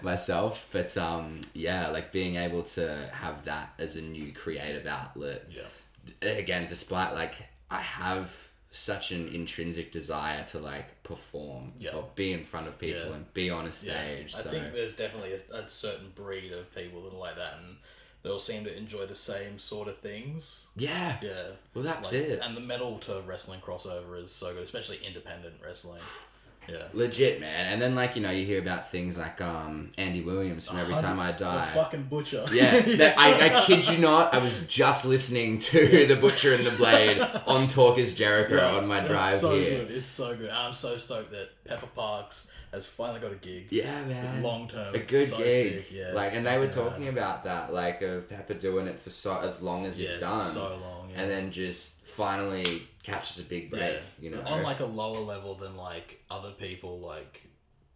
[0.03, 5.47] myself, but um, yeah, like being able to have that as a new creative outlet
[5.51, 6.29] yeah.
[6.29, 7.35] again, despite like
[7.73, 11.91] I have such an intrinsic desire to like perform Yeah.
[11.97, 13.15] or be in front of people Yeah.
[13.17, 14.35] and be on a stage.
[14.35, 17.55] I so think there's definitely a, a certain breed of people that are like that,
[17.59, 17.77] and
[18.23, 20.69] they all seem to enjoy the same sort of things.
[20.77, 21.49] yeah, Yeah.
[21.75, 22.41] well that's Like, it.
[22.43, 26.01] And the metal to wrestling crossover is so good, especially independent wrestling.
[26.69, 26.85] Yeah.
[26.93, 27.67] Legit, man.
[27.73, 30.95] And then like you know you hear about things like um Andy Williams from Every
[30.95, 31.67] Time I The Die.
[31.75, 32.45] fucking butcher.
[32.53, 34.33] Yeah, that- I, I kid you not.
[34.35, 38.77] I was just listening to The Butcher and the Blade on Talk is Jericho Yeah,
[38.77, 39.71] on my it's drive so here.
[39.85, 39.91] good.
[39.91, 40.51] It's so good.
[40.51, 43.67] I'm so stoked that Pepper Parks has finally got a gig.
[43.71, 44.43] Yeah, man.
[44.43, 44.95] Long term.
[44.95, 45.73] a good so gig.
[45.75, 45.87] sick.
[45.93, 47.13] Yeah, like, and they were talking rad.
[47.13, 50.41] about that, like, of Pepper doing it for so as long as yeah, it done,
[50.49, 51.11] so long.
[51.11, 51.21] Yeah.
[51.21, 53.81] and then just finally catches a big break.
[53.83, 57.43] yeah, You know, on like a lower level than like other people like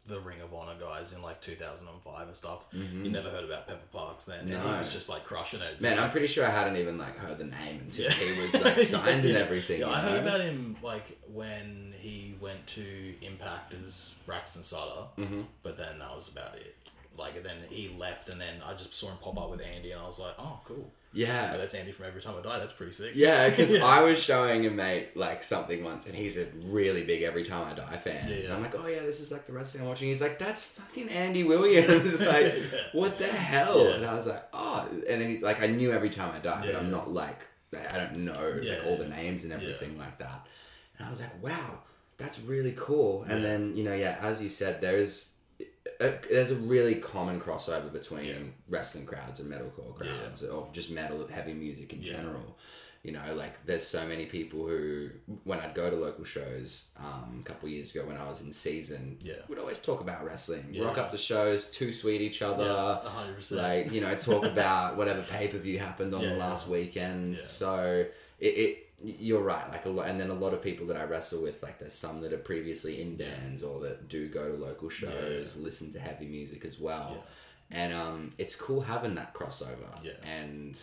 [0.07, 2.67] the Ring of Honor guys in like 2005 and stuff.
[2.73, 4.79] You never heard about Pepper Parks then, and he Mm-hmm.
[4.79, 5.81] Was just like crushing it.
[5.81, 8.13] man, I'm pretty sure I hadn't even like heard the name until Yeah.
[8.13, 9.81] he was like signed and everything.
[9.81, 15.45] Yeah, I heard about him like when he went to Impact as Braxton Sutter, Mhm.
[15.65, 16.77] but then that was about it.
[17.19, 20.01] Like then he left, and then I just saw him pop up with Andy, and
[20.01, 20.89] I was like, oh, cool.
[21.17, 22.59] Yeah, Oh, that's Andy from Every Time I Die.
[22.59, 23.13] That's pretty sick.
[23.15, 23.85] Yeah, because Yeah.
[23.85, 27.67] I was showing a mate like something once, and he's a really big Every Time
[27.67, 28.29] I Die fan.
[28.29, 28.55] Yeah, And yeah.
[28.55, 30.09] I'm like, oh yeah, this is like the wrestling I'm watching.
[30.09, 32.21] He's like, that's fucking Andy Williams.
[32.27, 32.55] like,
[32.93, 33.89] what the hell?
[33.89, 36.63] And I was like, oh, and then he, like I knew Every Time I Die,
[36.67, 37.47] but I'm not like
[37.93, 40.47] I don't know like all the names and everything like that.
[40.99, 41.81] And I was like, wow,
[42.19, 43.25] that's really cool.
[43.29, 45.31] And then you know, yeah, as you said, there's
[46.01, 48.35] a, there's a really common crossover between Yeah.
[48.69, 52.13] wrestling crowds and metalcore crowds, or just metal heavy music in Yeah.
[52.17, 52.57] general.
[53.03, 55.11] You know, like there's so many people who,
[55.45, 58.53] when I'd go to local shows um, a couple years ago when I was in
[58.53, 59.35] season, Yeah.
[59.49, 60.87] would always talk about wrestling, Yeah.
[60.87, 63.63] rock up the shows, too sweet each other, Yeah, 100%.
[63.63, 66.47] like you know talk about whatever pay per view happened on Yeah, the yeah.
[66.47, 67.37] last weekend.
[67.37, 67.45] Yeah.
[67.45, 68.07] So
[68.41, 71.05] it, it you're right, like a lot, and then a lot of people that I
[71.05, 74.57] wrestle with, like there's some that are previously in bands or that do go to
[74.57, 77.25] local shows, listen to heavy music as well,
[77.71, 79.89] and um, it's cool having that crossover.
[80.03, 80.13] Yeah.
[80.25, 80.79] and.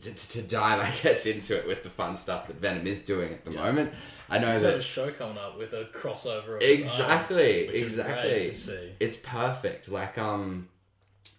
[0.00, 3.32] To, to dive, I guess, into it with the fun stuff that Venom is doing
[3.32, 3.92] at the moment.
[4.30, 6.56] I know He's that got a show coming up with a crossover.
[6.56, 8.92] Of his own, exactly is exactly great to see.
[9.00, 10.68] it's perfect like um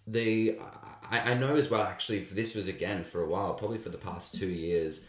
[0.05, 0.59] the
[1.09, 3.97] I, I know as well actually this was again for a while probably for the
[3.97, 5.05] past two years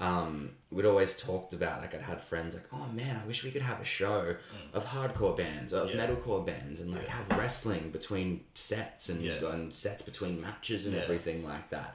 [0.00, 3.50] um we'd always talked about like i'd had friends like oh man i wish we
[3.50, 4.34] could have a show
[4.72, 5.94] of hardcore bands of Mm.
[5.94, 6.06] Yeah.
[6.06, 9.44] metalcore bands and like have wrestling between sets and, Yeah.
[9.52, 11.02] and sets between matches and Yeah.
[11.02, 11.94] everything like that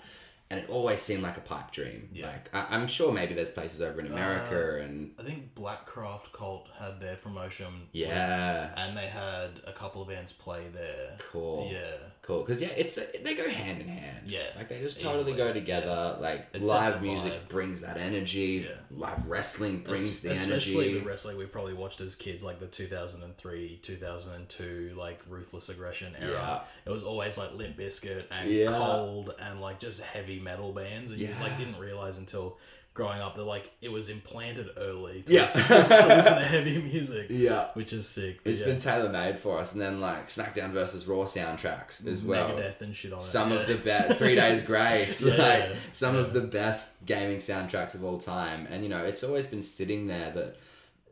[0.52, 2.28] and it always seemed like a pipe dream Yeah.
[2.28, 6.32] Uh, like I, i'm sure maybe there's places over in america and I think Blackcraft
[6.34, 7.88] Cult had their promotion.
[7.94, 11.18] yeah And they had a couple of bands play there.
[11.32, 11.70] Cool.
[11.72, 11.80] Yeah.
[12.26, 14.24] Cool, because yeah, it's they go hand in hand.
[14.26, 16.18] Yeah, like they just totally easily, go together.
[16.20, 17.48] Like It live music vibe.
[17.50, 18.66] brings that energy.
[18.68, 18.76] Yeah.
[18.90, 20.72] Live wrestling brings the Especially energy.
[20.72, 26.14] Especially the wrestling we probably watched as kids, like the 2003, 2002, like Ruthless Aggression
[26.20, 26.32] era.
[26.32, 26.60] Yeah.
[26.86, 28.72] It was always like Limp Bizkit and Yeah.
[28.76, 31.12] Cold and like just heavy metal bands.
[31.12, 32.58] And you like didn't realize until
[32.96, 35.42] growing up that like it was implanted early to, Yeah.
[35.44, 37.28] listen, to listen to heavy music.
[37.30, 38.40] yeah, Which is sick.
[38.44, 38.66] It's yeah.
[38.66, 42.50] been tailor made for us, and then like SmackDown versus Raw soundtracks as well.
[42.50, 43.62] Megadeth and shit on Some it.
[43.62, 43.76] of yeah.
[43.76, 48.18] the best Three Days Grace, Yeah, like some of the best gaming soundtracks of all
[48.18, 50.56] time, and you know it's always been sitting there that.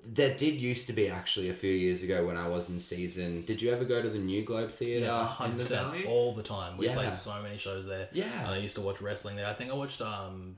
[0.06, 3.46] There did used to be actually a few years ago when I was in season.
[3.46, 6.76] Did you ever go to the New Globe Theatre Yeah, hundred percent all the time.
[6.76, 6.96] We Yeah.
[6.96, 8.10] played so many shows there.
[8.12, 8.26] Yeah.
[8.40, 9.48] and I used to watch wrestling there.
[9.48, 10.58] I think I watched um,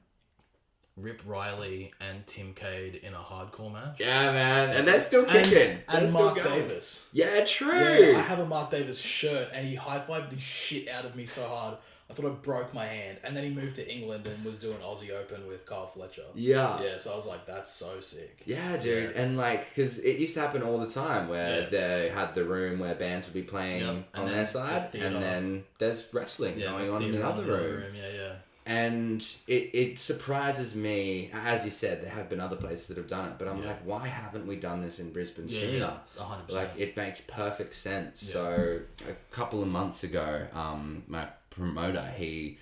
[0.97, 3.97] Rip Riley and Tim Cade in a hardcore match.
[3.99, 5.79] Yeah, man, and they're still kicking.
[5.89, 6.41] And, and Mark.
[6.41, 7.09] Davis.
[7.11, 7.73] Yeah, true.
[8.11, 11.15] Yeah, I have a Mark Davis shirt, and he high fived the shit out of
[11.15, 11.77] me so hard.
[12.09, 14.77] I thought I broke my hand, and then he moved to England and was doing
[14.77, 16.21] Aussie Open with Kyle Fletcher.
[16.35, 16.79] yeah.
[16.81, 18.43] Yeah, so I was like, that's so sick.
[18.45, 21.69] Yeah, dude, and like, because it used to happen all the time where Yeah.
[21.69, 25.07] they had the room where bands would be playing Yep, on their side, theatre.
[25.07, 27.95] and then there's wrestling Yeah, going on in another the other room.
[27.95, 28.31] Yeah, yeah.
[28.67, 33.07] And it, it surprises me, as you said, there have been other places that have
[33.07, 33.67] done it, but I'm Yeah.
[33.67, 35.99] like, why haven't we done this in Brisbane Yeah, sooner?
[36.17, 36.37] yeah.
[36.49, 38.21] Like, it makes perfect sense.
[38.21, 42.57] So, a couple of months ago, um, my promoter, he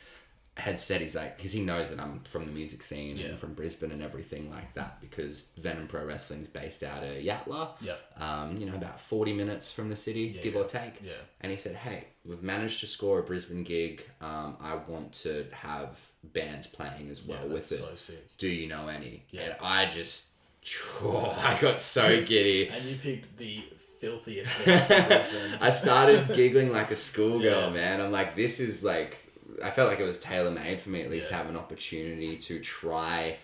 [0.56, 3.30] had said he's like because he knows that I'm from the music scene Yeah.
[3.30, 7.70] and from Brisbane and everything like that because Venom Pro Wrestling's based out of Yatala.
[7.82, 8.00] Yep.
[8.22, 10.60] Um, you know, about forty minutes from the city, give yeah.
[10.60, 11.02] or take.
[11.04, 11.14] Yeah.
[11.42, 14.06] And he said, "Hey, we've managed to score a Brisbane gig.
[14.22, 17.82] Um, I want to have bands playing as well Yeah, with it.
[17.98, 18.14] so.
[18.38, 19.42] Do you know any?" Yeah.
[19.42, 20.28] And I just,
[21.04, 22.68] I got so giddy.
[22.70, 23.64] And you picked the
[24.00, 25.58] filthiest band in Brisbane.
[25.62, 27.70] I started giggling like a schoolgirl, Yeah.
[27.70, 28.02] man.
[28.02, 29.18] I'm like, this is like,
[29.62, 31.38] I felt like it was tailor made for me at least Yeah.
[31.38, 33.38] have an opportunity to try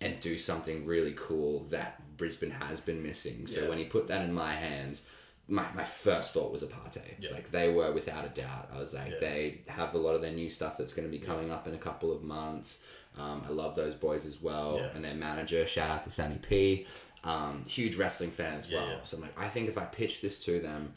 [0.00, 3.46] and do something really cool that Brisbane has been missing.
[3.46, 3.68] So Yeah.
[3.68, 5.06] when he put that in my hands,
[5.48, 6.98] my, my first thought was Aparte.
[7.20, 7.30] Yeah.
[7.32, 8.70] Like they were without a doubt.
[8.74, 9.18] I was like, Yeah.
[9.20, 11.74] they have a lot of their new stuff that's going to be coming up in
[11.74, 12.82] a couple of months.
[13.18, 14.78] Um, I love those boys as well.
[14.94, 16.86] And their manager, shout out to Sammy P.
[17.24, 19.00] Um, huge wrestling fan as well.
[19.04, 20.94] So I'm like, I think if I pitch this to them,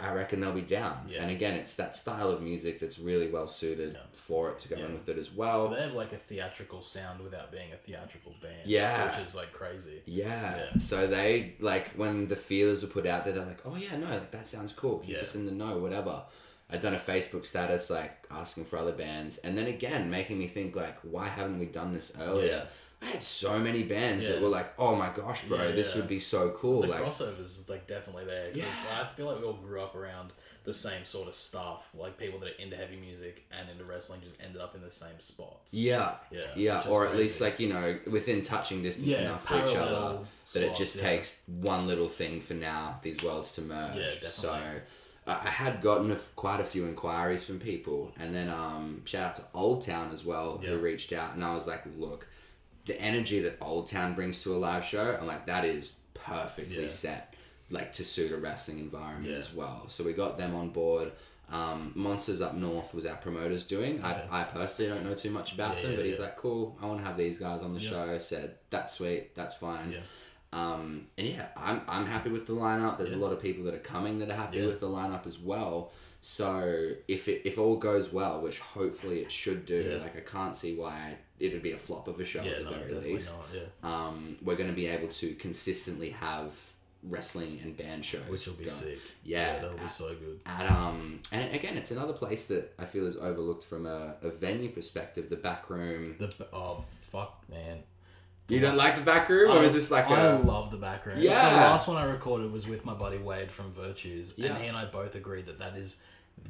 [0.00, 1.06] I reckon they'll be down.
[1.08, 1.22] Yeah.
[1.22, 4.76] And again, it's that style of music that's really well suited for it to go
[4.76, 4.86] Yeah.
[4.86, 5.68] in with it as well.
[5.68, 8.62] They have like a theatrical sound without being a theatrical band.
[8.66, 9.16] Yeah.
[9.18, 10.02] Which is like crazy.
[10.06, 10.56] Yeah.
[10.56, 10.78] Yeah.
[10.78, 14.08] So they like when the feelers were put out there, they're like, "Oh yeah, no,
[14.08, 15.00] like that sounds cool.
[15.00, 15.22] Keep Yeah.
[15.22, 16.22] us in the know, whatever."
[16.70, 20.46] I'd done a Facebook status like asking for other bands, and then again making me
[20.48, 22.66] think like, why haven't we done this earlier?
[23.04, 23.08] Yeah.
[23.08, 26.00] I had so many bands that were like, "Oh my gosh, bro, Yeah, this yeah.
[26.00, 28.50] would be so cool!" The like, crossovers is like definitely there.
[28.54, 28.64] Yeah.
[29.00, 30.32] I feel like we all grew up around
[30.64, 31.90] the same sort of stuff.
[31.94, 34.90] Like people that are into heavy music and into wrestling just ended up in the
[34.90, 35.74] same spots.
[35.74, 39.56] Yeah, Yeah, yeah, or at least like you know within touching distance Yeah, enough for
[39.56, 41.02] each other parallel that it just yeah.
[41.02, 43.96] takes one little thing for now these worlds to merge.
[43.96, 44.28] Yeah, definitely.
[44.30, 44.80] So
[45.26, 49.30] I had gotten a f quite a few inquiries from people, and then um, shout
[49.30, 52.26] out to Old Town as well who reached out, and I was like, look,
[52.86, 56.82] the energy that Old Town brings to a live show, I'm like that is perfectly
[56.82, 56.88] Yeah.
[56.88, 57.34] set,
[57.70, 59.38] like to suit a wrestling environment Yeah.
[59.38, 59.84] as well.
[59.88, 61.12] So we got them on board.
[61.50, 63.96] Um, Monsters Up North was our promoters doing.
[63.96, 64.26] Yeah.
[64.30, 67.00] I, I personally don't know too much about them, but he's like, cool, I want
[67.00, 68.18] to have these guys on the show.
[68.18, 69.94] Said, that's sweet, that's fine.
[70.52, 72.96] Um, and yeah, I'm, I'm happy with the lineup.
[72.96, 75.38] There's a lot of people that are coming that are happy with the lineup as
[75.38, 75.90] well.
[76.26, 80.02] So if it if all goes well, which hopefully it should do, Yeah.
[80.02, 82.64] like I can't see why it would be a flop of a show Yeah, at
[82.64, 83.34] the no, very least.
[83.36, 83.44] not.
[83.52, 86.58] Yeah, Um, we're going to be able to consistently have
[87.02, 88.74] wrestling and band shows, which will be going.
[88.76, 88.98] sick.
[89.22, 90.40] Yeah, that'll be uh, so good.
[90.46, 94.30] At um, and again, it's another place that I feel is overlooked from a, a
[94.30, 95.28] venue perspective.
[95.28, 96.16] The back room.
[96.18, 97.82] The oh fuck man.
[98.48, 100.38] You don't like the back room, or I- is this like I a?
[100.38, 101.18] love the back room.
[101.18, 101.50] Yeah.
[101.50, 104.54] The last one I recorded was with my buddy Wade from Virtues, Yeah.
[104.54, 105.98] and he and I both agreed that that is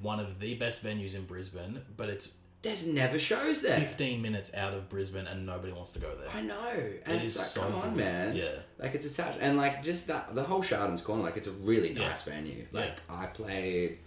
[0.03, 1.80] one of the best venues in Brisbane.
[1.97, 3.78] But it's There's never shows there.
[3.78, 6.28] 15 minutes out of Brisbane, and nobody wants to go there.
[6.32, 6.70] I know,
[7.07, 8.05] and It it's is like, so come on, good.
[8.05, 8.37] man.
[8.37, 8.47] Yeah.
[8.78, 11.93] Like it's attached, and like just that the whole Chardon's Corner, like it's a really
[11.93, 12.09] Yeah.
[12.09, 12.66] nice venue.
[12.72, 13.99] Like I played.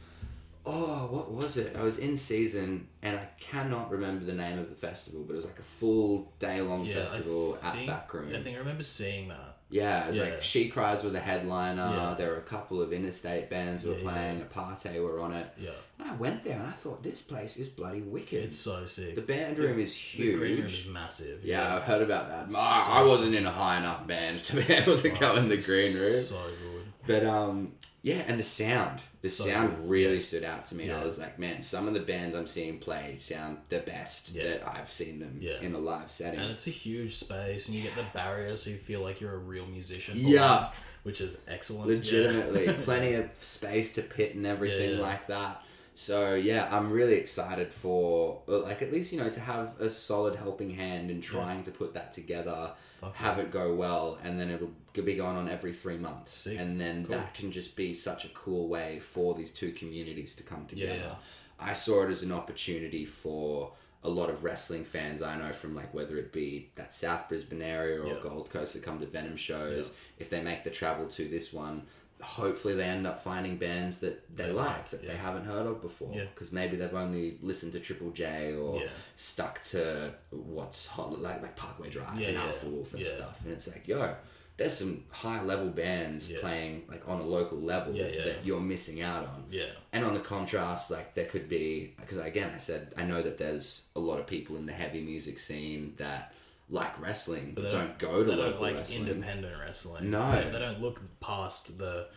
[0.69, 1.77] Oh, what was it?
[1.77, 5.37] I was in season, and I cannot remember the name of the festival, but it
[5.37, 8.35] was like a full day long Yeah, festival I at think, Backroom.
[8.35, 9.56] I think I remember seeing that.
[9.69, 10.23] Yeah, it was Yeah.
[10.23, 11.91] like She Cries were the headliner.
[11.93, 12.15] Yeah.
[12.17, 14.41] There were a couple of interstate bands who were Yeah, yeah, playing.
[14.41, 15.47] Aparte were on it.
[15.59, 18.43] Yeah, And I went there and I thought this place is bloody wicked.
[18.45, 19.15] it's so sick.
[19.15, 20.33] the band room is huge.
[20.33, 21.43] The green room is massive.
[21.43, 22.49] yeah, I've heard about that.
[22.57, 25.57] I I wasn't in a high enough band to be able to go in the
[25.57, 26.21] green room.
[26.21, 26.85] So good.
[27.05, 27.73] But um,
[28.09, 30.21] yeah, and the sound, the So sound good, really yeah.
[30.29, 30.89] stood out to me.
[30.91, 34.43] I was like, man, some of the bands I'm seeing play sound the best Yeah.
[34.49, 35.59] that I've seen them Yeah.
[35.61, 36.39] in a live setting.
[36.39, 39.33] And it's a huge space, and you get the barrier, so you feel like you're
[39.33, 40.13] a real musician.
[40.17, 40.55] Yeah.
[40.57, 40.65] once,
[41.03, 41.87] which is excellent.
[41.87, 45.01] legitimately plenty of space to pit and everything Yeah, yeah.
[45.01, 45.61] like that
[45.99, 49.89] so yeah i'm really excited for uh, like at least you know to have a
[49.89, 54.39] solid helping hand in trying to put that together Fuck have it go well and
[54.39, 54.69] then it'll
[55.05, 56.57] be going on every three months Sick.
[56.59, 57.15] and then Cool.
[57.17, 60.93] that can just be such a cool way for these two communities to come together
[60.99, 61.15] yeah.
[61.59, 63.71] i saw it as an opportunity for
[64.03, 67.63] a lot of wrestling fans I know from like whether it be that South Brisbane
[67.63, 68.19] area or Yeah.
[68.21, 71.81] Gold Coast that come to Venom shows, if they make the travel to this one,
[72.21, 75.65] hopefully they end up finding bands that they, They like, like, that they haven't heard
[75.65, 76.25] of before Yeah.
[76.33, 78.87] because maybe they've only listened to Triple J or Yeah.
[79.15, 82.43] stuck to what's hot like like Parkway Drive Yeah, and yeah.
[82.45, 83.09] Alpha Wolf and Yeah.
[83.09, 84.15] stuff and it's like yo
[84.57, 86.39] there's some high level bands Yeah.
[86.41, 88.23] playing like on a local level Yeah, yeah.
[88.25, 89.65] that you're missing out on Yeah.
[89.93, 93.37] and on the contrast, like there could be because again, I said I know that
[93.37, 96.33] there's a lot of people in the heavy music scene that
[96.69, 99.07] like wrestling but they don't, go to They local don't like wrestling.
[99.07, 100.09] independent wrestling.
[100.09, 100.31] No.
[100.41, 102.07] They, they don't look past the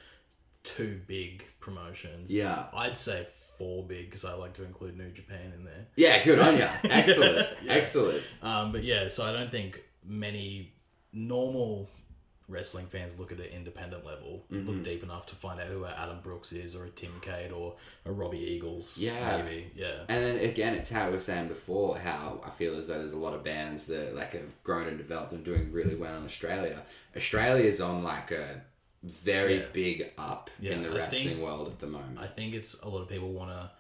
[0.65, 2.31] two big promotions.
[2.33, 2.65] Yeah.
[2.75, 3.27] I'd say
[3.59, 5.87] four big because I like to include New Japan in there.
[5.97, 6.67] Yeah, good on you.
[6.85, 7.73] Excellent, Yeah.
[7.75, 8.23] excellent.
[8.43, 10.73] Um, but yeah, so I don't think many
[11.13, 11.89] normal
[12.51, 14.69] wrestling fans look at an independent level, Mm-hmm.
[14.69, 17.53] look deep enough to find out who a Adam Brooks is, or a Tim Cade,
[17.53, 18.99] or a Robbie Eagles.
[18.99, 19.41] Yeah.
[19.43, 19.71] maybe.
[19.75, 22.99] Yeah, And then again, it's how we were saying before, how I feel as though
[22.99, 26.17] there's a lot of bands that like have grown and developed and doing really well
[26.19, 26.83] in Australia.
[27.17, 28.63] Australia's on like a
[29.03, 29.67] very Yeah.
[29.73, 32.19] big up in the I wrestling think- world at the moment.
[32.19, 33.71] I think it's a lot of people want to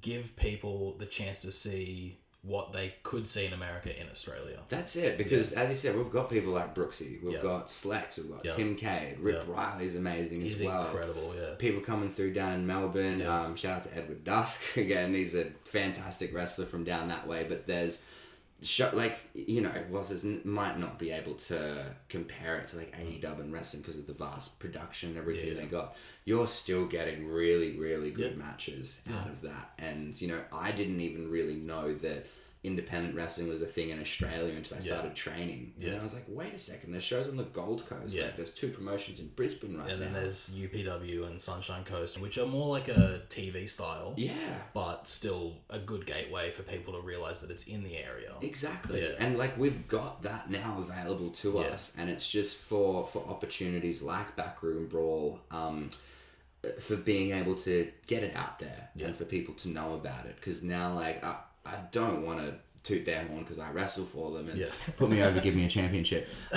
[0.00, 4.58] give people the chance to see what they could see in America in Australia.
[4.68, 7.42] That's it, because as you said, we've got people like Brooksy, we've Yeah.
[7.42, 8.54] got Slex, we've got Yeah.
[8.54, 9.52] Tim Cade, Rip Yeah.
[9.54, 10.84] Riley's amazing He's as well.
[10.86, 11.34] incredible.
[11.34, 13.20] Yeah, People coming through down in Melbourne.
[13.20, 13.44] Yeah.
[13.44, 15.14] Um, shout out to Edward Dusk again.
[15.14, 17.44] He's a fantastic wrestler from down that way.
[17.48, 18.04] But there's,
[18.92, 23.52] like you know, whilst might not be able to compare it to like AEW and
[23.52, 25.60] wrestling because of the vast production and everything Yeah.
[25.62, 28.44] they got, you're still getting really, really good Yeah.
[28.44, 29.72] matches out of that.
[29.78, 32.26] And you know, I didn't even really know that
[32.64, 34.86] independent wrestling was a thing in Australia until I Yeah.
[34.86, 35.74] started training.
[35.76, 36.00] And Yeah.
[36.00, 38.14] I was like, wait a second, there's shows on the Gold Coast.
[38.14, 38.24] Yeah.
[38.24, 40.06] Like, there's two promotions in Brisbane right and now.
[40.06, 44.14] then there's UPW and Sunshine Coast, which are more like a TV style.
[44.16, 44.62] yeah.
[44.72, 48.32] but still a good gateway for people to realize that it's in the area.
[48.40, 49.02] Exactly.
[49.02, 49.10] Yeah.
[49.18, 51.74] And like we've got that now available to Yeah.
[51.74, 55.90] us and it's just for for opportunities like Backroom Brawl um
[56.80, 60.40] for being able to get it out there and for people to know about it
[60.40, 61.36] cuz now like I,
[61.66, 64.66] I don't want to toot their horn because I wrestle for them and Yeah.
[64.98, 66.28] put me over, give me a championship.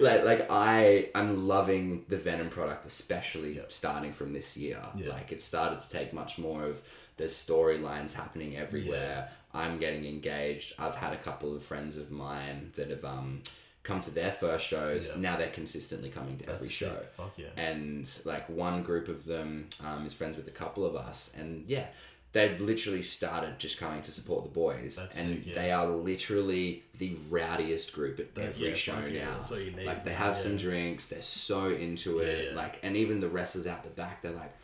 [0.00, 4.82] like, like I, I'm loving the Venom product, especially starting from this year.
[4.96, 5.10] Yeah.
[5.10, 6.82] Like, it started to take much more of
[7.16, 9.28] the storylines happening everywhere.
[9.54, 10.74] I'm getting engaged.
[10.78, 13.42] I've had a couple of friends of mine that have um,
[13.82, 15.08] come to their first shows.
[15.08, 15.20] Yeah.
[15.20, 16.96] Now they're consistently coming to every show.
[17.16, 17.46] Fuck yeah.
[17.56, 21.64] and like one group of them um, is friends with a couple of us and
[21.68, 21.86] yeah
[22.32, 25.54] they've literally started just coming to support the boys That's and sick, yeah.
[25.54, 29.52] they are literally the rowdiest group at That- every yeah, show fuck yeah, now that's
[29.52, 30.58] all you need, like they man, have some yeah.
[30.58, 32.56] drinks they're so into it yeah.
[32.56, 34.54] like and even the wrestlers out the back they're like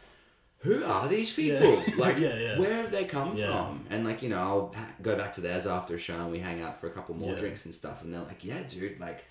[0.62, 1.80] who are these people?
[1.96, 2.58] Like, Yeah, yeah.
[2.58, 3.46] where have they come Yeah.
[3.52, 3.84] from?
[3.90, 6.40] And like, you know, I'll ha- go back to theirs after a show and we
[6.40, 7.38] hang out for a couple more Yeah.
[7.38, 8.02] drinks and stuff.
[8.02, 9.24] And they're like, yeah, dude, like,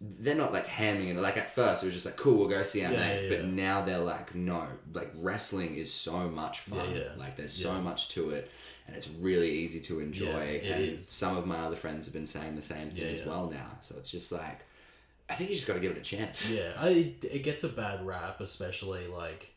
[0.00, 1.16] they're not like hamming it.
[1.16, 3.22] Like at first, it was just like, cool, we'll go see our Yeah, mate.
[3.24, 3.50] yeah, But yeah.
[3.50, 6.88] now they're like, no, like wrestling is so much fun.
[7.18, 8.50] Like there's so much to it,
[8.86, 10.60] and it's really easy to enjoy.
[10.64, 11.06] And is.
[11.08, 13.72] some of my other friends have been saying the same thing as well now.
[13.80, 14.60] So it's just like,
[15.28, 16.48] I think you just got to give it a chance.
[16.50, 19.48] Yeah, I, it gets a bad rap, especially like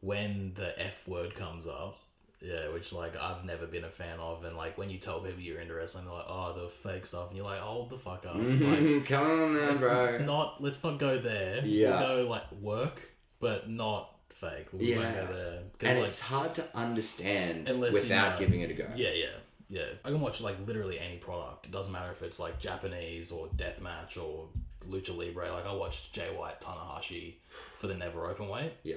[0.00, 1.96] when the F word comes up.
[2.42, 5.40] Yeah, which like I've never been a fan of, and like when you tell people
[5.40, 8.24] you're into wrestling, they're like, "Oh, the fake stuff," and you're like, "Hold the fuck
[8.26, 10.02] up!" Like, Mhm, Come on now, let's, bro.
[10.04, 11.62] let's not let's not go there.
[11.64, 12.00] Yeah.
[12.00, 13.02] we'll go like work,
[13.40, 14.68] but not fake.
[14.72, 15.26] We Yeah.
[15.26, 18.38] there and like, it's hard to understand Unless you without know.
[18.46, 18.88] giving it a go.
[18.96, 19.26] Yeah, yeah,
[19.68, 19.82] yeah.
[20.02, 21.66] I can watch like literally any product.
[21.66, 24.48] It doesn't matter if it's like Japanese or deathmatch or
[24.88, 25.52] lucha libre.
[25.52, 27.34] Like I watched Jay White Tanahashi
[27.78, 28.96] for the Never Open Weight, Yeah.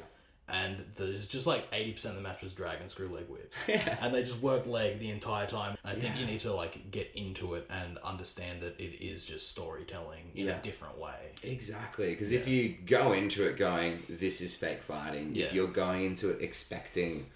[0.54, 3.98] And there's just like eighty percent of the match was dragon screw leg whips, Yeah.
[4.02, 5.76] and they just work leg the entire time.
[5.84, 6.22] I think Yeah.
[6.22, 10.46] you need to like get into it and understand that it is just storytelling in
[10.46, 10.60] Yeah.
[10.60, 11.32] a different way.
[11.44, 16.06] Exactly, because if you go into it going, "This is fake fighting," if you're going
[16.06, 17.28] into it expecting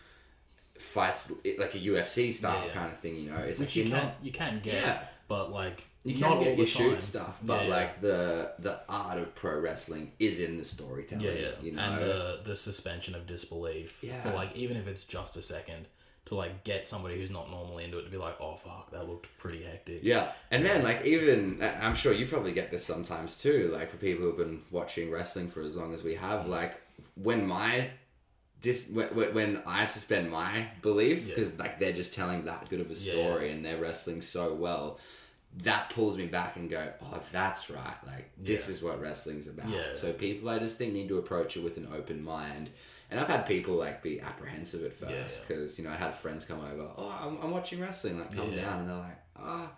[0.78, 3.91] fights like a UFC style kind of thing, you know, it's Which like you can
[3.93, 4.15] not.
[4.22, 7.01] you can get, but like You not can all get the your shoot time.
[7.01, 7.76] stuff, but Yeah, yeah.
[7.76, 11.26] like the the art of pro wrestling is in the storytelling.
[11.26, 11.49] Yeah, yeah.
[11.62, 14.20] You know, And the the suspension of disbelief Yeah.
[14.22, 15.88] for like even if it's just a second
[16.26, 19.08] to like get somebody who's not normally into it to be like, oh fuck, that
[19.08, 19.99] looked pretty hectic.
[20.03, 23.70] Yeah, and man, like even I'm sure you probably get this sometimes too.
[23.74, 26.49] Like for people who've been watching wrestling for as long as we have, mm.
[26.49, 26.82] like
[27.16, 27.89] when my
[28.60, 31.36] dis when, when I suspend my belief Yeah.
[31.36, 34.53] because like they're just telling that good of a Yeah, story and they're wrestling so
[34.53, 34.99] well.
[35.64, 37.95] That pulls me back and go, oh, that's right.
[38.05, 38.76] Like this Yeah.
[38.76, 39.70] is what wrestling's about.
[39.70, 39.93] Yeah.
[39.95, 42.70] So people, I just think, need to approach it with an open mind.
[43.10, 45.45] And I've had people like be apprehensive at Yeah, first yeah.
[45.47, 46.88] because you know I had friends come over.
[46.97, 48.20] Oh, I'm, I'm watching wrestling.
[48.20, 48.64] Like come Yeah.
[48.66, 49.72] down, and they're like, ah.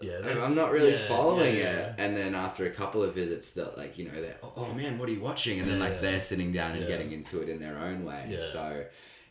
[0.00, 1.94] Yeah, I'm- I'm not really yeah, following yeah, it.
[1.98, 4.98] And then after a couple of visits, that like you know, they're oh, oh, man,
[4.98, 5.60] what are you watching?
[5.60, 6.00] And then Yeah, like yeah.
[6.00, 6.88] they're sitting down and Yeah.
[6.88, 8.26] getting into it in their own way.
[8.30, 8.38] Yeah.
[8.40, 8.84] So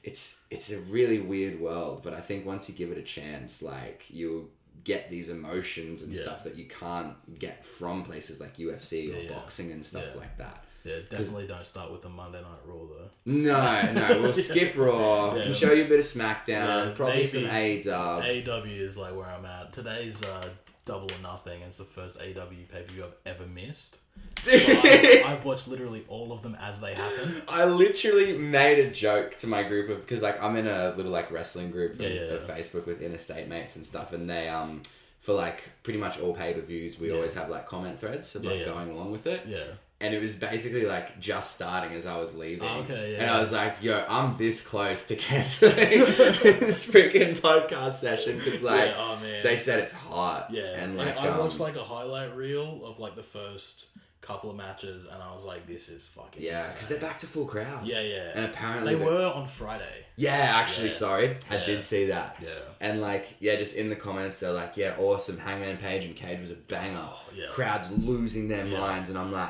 [0.03, 2.01] it's it's a really weird world.
[2.03, 4.49] But I think once you give it a chance, like you'll
[4.83, 6.21] get these emotions and Yeah.
[6.21, 10.37] stuff that you can't get from places like UFC or Yeah, boxing and stuff like
[10.37, 10.65] that.
[10.83, 13.09] Yeah, definitely don't start with the Monday Night Raw though.
[13.25, 15.35] No, no, we'll skip Raw.
[15.35, 15.43] Yeah.
[15.43, 18.23] Can show you a bit of SmackDown, probably some A Dub.
[18.23, 19.71] AEW is like where I'm at.
[19.73, 20.49] Today's uh,
[20.85, 21.61] Double or Nothing.
[21.61, 23.99] It's the first AEW pay per view I've ever missed.
[24.41, 27.43] So I, I've watched literally all of them as they happen.
[27.47, 31.11] I literally made a joke to my group of because like I'm in a little
[31.11, 34.49] like wrestling group from Yeah, yeah, of Facebook with interstate mates and stuff, and they
[34.49, 34.81] um
[35.19, 38.43] for like pretty much all pay per views we always have like comment threads of
[38.43, 39.59] like going along with it, Yeah.
[39.99, 43.21] and it was basically like just starting as I was leaving, Oh, okay, yeah.
[43.21, 48.63] and I was like, yo, I'm this close to canceling this freaking podcast session because
[48.63, 49.43] like oh man.
[49.43, 52.99] they said it's hot, Yeah, and like I watched um, like a highlight reel of
[52.99, 53.85] like the first
[54.21, 57.27] couple of matches, and I was like, "This is fucking yeah because they're back to
[57.27, 58.31] full crowd, Yeah, yeah.
[58.35, 60.05] and apparently they the- were on Friday.
[60.15, 60.93] Yeah, actually, Yeah.
[60.93, 61.63] sorry, I Yeah.
[61.65, 62.37] did see that.
[62.41, 62.49] Yeah.
[62.79, 65.39] And like, yeah, just in the comments, they're like, yeah, awesome.
[65.39, 66.99] Hangman Page and Cage was a banger.
[67.01, 67.47] Oh, yeah.
[67.47, 69.49] Crowds losing their minds, and I'm like,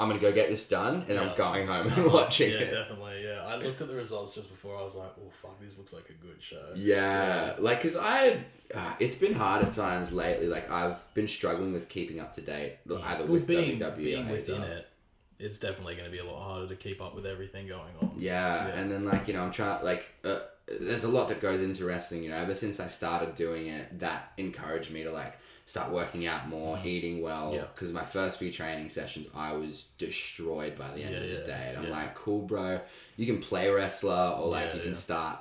[0.00, 1.22] I'm gonna go get this done, and Yeah.
[1.22, 2.70] I'm going home and watching yeah, it.
[2.70, 3.24] definitely.
[3.24, 4.76] Yeah, I looked at the results just before.
[4.78, 8.38] I was like, "Oh fuck, this looks like a good show." Yeah, like, cause I,
[8.74, 10.46] uh, it's been hard at times lately.
[10.46, 14.28] Like, I've been struggling with keeping up to date, either Well, with being WWE being
[14.28, 14.86] or within it,
[15.40, 18.12] it's definitely going to be a lot harder to keep up with everything going on.
[18.18, 18.74] Yeah, Yeah.
[18.74, 20.38] and then like you know, I'm trying like uh,
[20.80, 22.22] there's a lot that goes into wrestling.
[22.22, 25.36] You know, ever since I started doing it, that encouraged me to like
[25.68, 27.48] start working out more, eating well.
[27.48, 27.56] Mm-hmm.
[27.56, 27.64] Yeah.
[27.74, 31.34] Because my first few training sessions, I was destroyed by the end Yeah, of the
[31.40, 31.90] yeah, day, and I'm yeah.
[31.90, 32.80] like, cool, bro.
[33.16, 34.96] You can play wrestler, or like Yeah, you can yeah.
[34.96, 35.38] start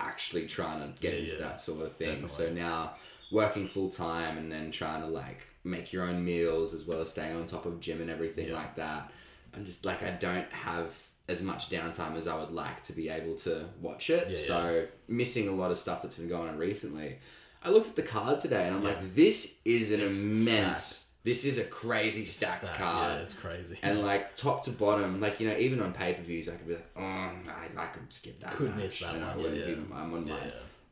[0.00, 1.48] actually trying to get Yeah, into yeah.
[1.48, 2.26] that sort of thing.
[2.26, 2.94] So now
[3.30, 7.10] working full time and then trying to like make your own meals as well as
[7.10, 8.54] staying on top of gym and everything Yeah.
[8.54, 9.12] like that.
[9.54, 10.90] I'm just like I don't have
[11.28, 14.28] as much downtime as I would like to be able to watch it.
[14.30, 17.18] Yeah, so missing a lot of stuff that's been going on recently.
[17.62, 18.88] I looked at the card today and I'm Yeah.
[18.90, 20.82] like, this is an It's immense.
[20.84, 21.04] stacked.
[21.24, 23.16] This is a crazy stacked Stack- card.
[23.16, 23.76] Yeah, it's crazy.
[23.82, 26.68] And like top to bottom, like you know, even on pay per views, I could
[26.68, 28.52] be like, oh, I, I could skip that.
[28.52, 29.72] Could miss that and I wouldn't yeah, be.
[29.94, 30.36] I'm on yeah,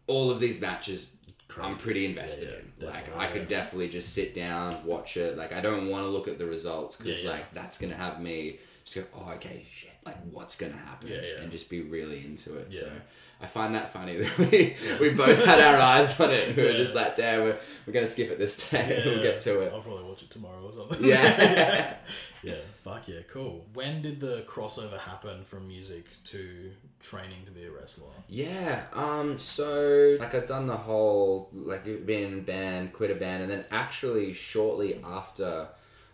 [0.09, 1.11] all of these matches
[1.63, 2.49] I'm pretty invested
[2.81, 2.87] in.
[2.87, 5.39] Like I could definitely just sit down, watch it.
[5.39, 8.59] Like I don't want to look at the results because like that's gonna have me
[8.85, 9.93] just go, oh okay, shit.
[10.05, 11.09] Like what's gonna happen?
[11.09, 11.41] Yeah, yeah.
[11.43, 12.67] And just be really into it.
[12.71, 12.81] Yeah.
[12.81, 12.93] So
[13.41, 16.57] I find that funny that we, we both had our eyes on it.
[16.57, 16.77] We were Yeah.
[16.79, 19.03] just like, damn, we're, we're gonna skip it this day.
[19.05, 19.73] we'll get to it.
[19.73, 21.05] I'll probably watch it tomorrow or something.
[21.05, 21.97] Yeah.
[22.43, 22.55] yeah.
[22.83, 23.21] Fuck yeah.
[23.29, 23.67] Cool.
[23.75, 26.71] When did the crossover happen from music to
[27.01, 28.09] training to be a wrestler?
[28.29, 33.15] Yeah, um, so like I've done the whole like being in a band, quit a
[33.17, 35.69] band, and then actually shortly after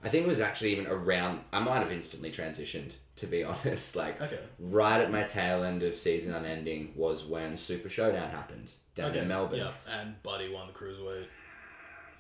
[0.05, 1.41] I think it was actually even around.
[1.53, 3.97] I might have instantly transitioned to be honest.
[3.97, 4.39] Like Okay.
[4.59, 9.29] right at my tail end of Season Unending was when Super Showdown happened down in
[9.29, 9.59] Melbourne.
[9.61, 11.27] Yeah, and Buddy won the cruiserweight.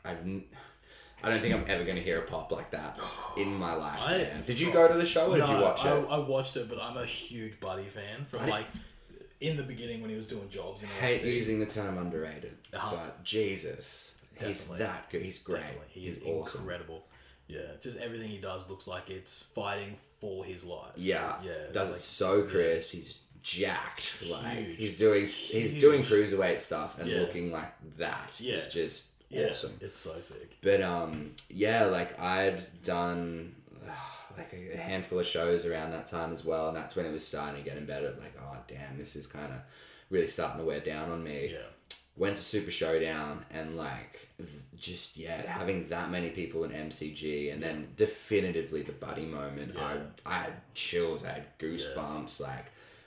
[0.05, 0.18] I've.
[0.18, 0.45] N-
[1.24, 2.99] I don't think I'm ever going to hear a pop like that
[3.36, 4.01] in my life.
[4.03, 5.88] I- Did you go to the show or did you watch it?
[5.88, 8.66] I watched it, but I'm a huge Buddy fan from Buddy- like
[9.40, 12.90] in the beginning when he was doing jobs in hate using the term underrated, Uh-huh.
[12.97, 14.78] but Jesus, he's Definitely.
[14.86, 15.22] that good.
[15.22, 15.61] He's great.
[15.61, 16.61] Definitely, he he's is awesome.
[16.62, 17.05] incredible.
[17.49, 20.93] Yeah, just everything he does looks like it's fighting for his life.
[20.97, 22.90] Yeah, Yeah, does like- it so crisp.
[22.90, 24.22] He's jacked.
[24.30, 24.76] Like Huge.
[24.78, 25.80] he's doing he's Huge.
[25.80, 27.18] doing cruiserweight stuff and Yeah.
[27.20, 28.32] looking like that.
[28.40, 28.57] Yeah.
[28.57, 29.76] It's just Yeah, awesome.
[29.80, 30.57] It's so sick.
[30.62, 33.57] But um, yeah, like I'd done
[34.38, 37.26] like a handful of shows around that time as well, and that's when it was
[37.26, 38.11] starting to get better.
[38.20, 39.59] Like, oh damn, this is kind of
[40.11, 41.49] really starting to wear down on me.
[41.53, 41.59] Yeah.
[42.16, 44.28] Went to Super Showdown and like
[44.83, 49.72] just yeah, having that many people in MCG, and then definitively the buddy moment.
[49.76, 49.97] Yeah.
[50.26, 52.66] I I had chills, I had goosebumps, like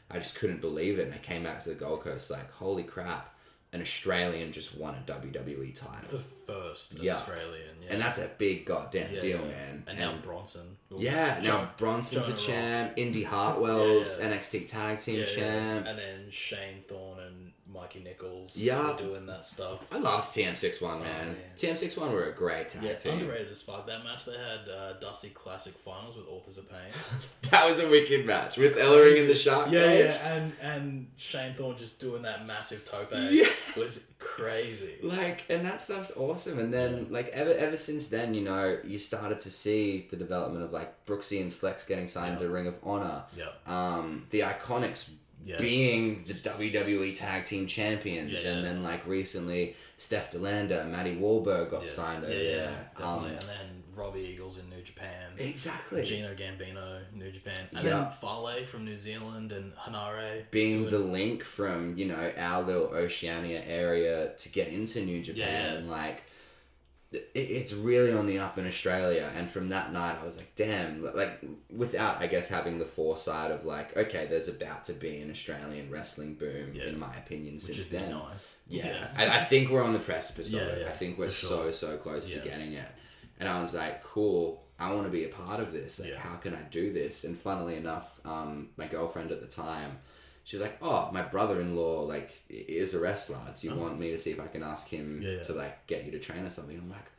[0.10, 1.04] I just couldn't believe it.
[1.06, 3.34] And I came back to the Gold Coast like, holy crap,
[3.74, 6.10] an Australian just won a WWE title.
[6.12, 7.14] The first Yeah.
[7.16, 7.76] Australian.
[7.82, 7.94] Yeah.
[7.94, 9.48] And that's a big goddamn Yeah, deal, yeah.
[9.48, 9.84] man.
[9.88, 10.78] And now Bronson.
[10.96, 12.94] yeah, now Jonah- Bronson's a Jonah champ.
[12.98, 14.38] Indy Hartwell's Yeah, yeah.
[14.38, 15.36] NXT Tag Team Yeah, yeah.
[15.36, 15.88] champ.
[15.88, 17.15] And then Shane Thorne and
[17.86, 18.58] Mikey Nichols.
[18.58, 18.96] Yeah.
[18.98, 19.86] doing that stuff.
[19.92, 21.02] I loved TM61, man.
[21.02, 21.36] Oh, man.
[21.56, 23.14] TM61 were a great tag Yeah, team.
[23.20, 23.86] underrated as fuck.
[23.86, 26.80] That match they had uh, Dusty Classic Finals with Authors of Pain.
[27.52, 30.06] That was a wicked match with Ellering in the shark yeah, cage.
[30.16, 33.46] yeah, and and Shane Thorne just doing that massive tope Yeah.
[33.78, 34.96] was crazy.
[35.04, 36.58] Like, and that stuff's awesome.
[36.60, 40.64] And then, like, ever ever since then, you know, you started to see the development
[40.66, 43.24] of like Brooksy and Slex getting signed to Ring of Honor.
[43.38, 43.50] Yeah.
[43.68, 45.12] um, the Iconics
[45.46, 45.58] Yeah.
[45.60, 51.16] being the WWE Tag Team Champions, Yeah, and then like recently, Steph De Lander, Maddie
[51.16, 52.52] Wahlberg got Yeah, signed yeah, over yeah,
[52.98, 53.06] there.
[53.08, 55.32] Um, and then Robbie Eagles in New Japan.
[55.38, 56.04] exactly.
[56.04, 57.68] Gino Gambino, New Japan.
[57.74, 58.00] And Yeah.
[58.00, 60.50] then Fale from New Zealand and Henare.
[60.52, 65.22] being doing- the link from you know our little Oceania area to get into New
[65.22, 66.24] Japan, Yeah, like
[67.34, 69.30] it's really on the up in Australia.
[69.36, 71.40] And from that night, I was like, damn, like
[71.70, 75.90] without I guess having the foresight of like, okay, there's about to be an Australian
[75.92, 76.86] wrestling boom, Yeah.
[76.86, 78.12] in my opinion, Which since is then.
[78.12, 78.56] nice.
[78.68, 80.82] Yeah, I, I think we're on the precipice of it.
[80.82, 82.40] yeah, I think we're for so so close Yeah.
[82.42, 82.88] to getting it,
[83.40, 84.62] and I was like, cool.
[84.78, 86.00] I want to be a part of this.
[86.02, 86.20] Like, Yeah.
[86.20, 87.24] how can I do this?
[87.24, 90.00] And funnily enough, um, my girlfriend at the time,
[90.46, 93.40] she was like, "Oh, my brother-in-law like is a wrestler.
[93.60, 95.22] Do you want me to see if I can ask him.
[95.22, 95.44] Yeah, yeah.
[95.44, 97.10] to like get you to train or something?" I'm like,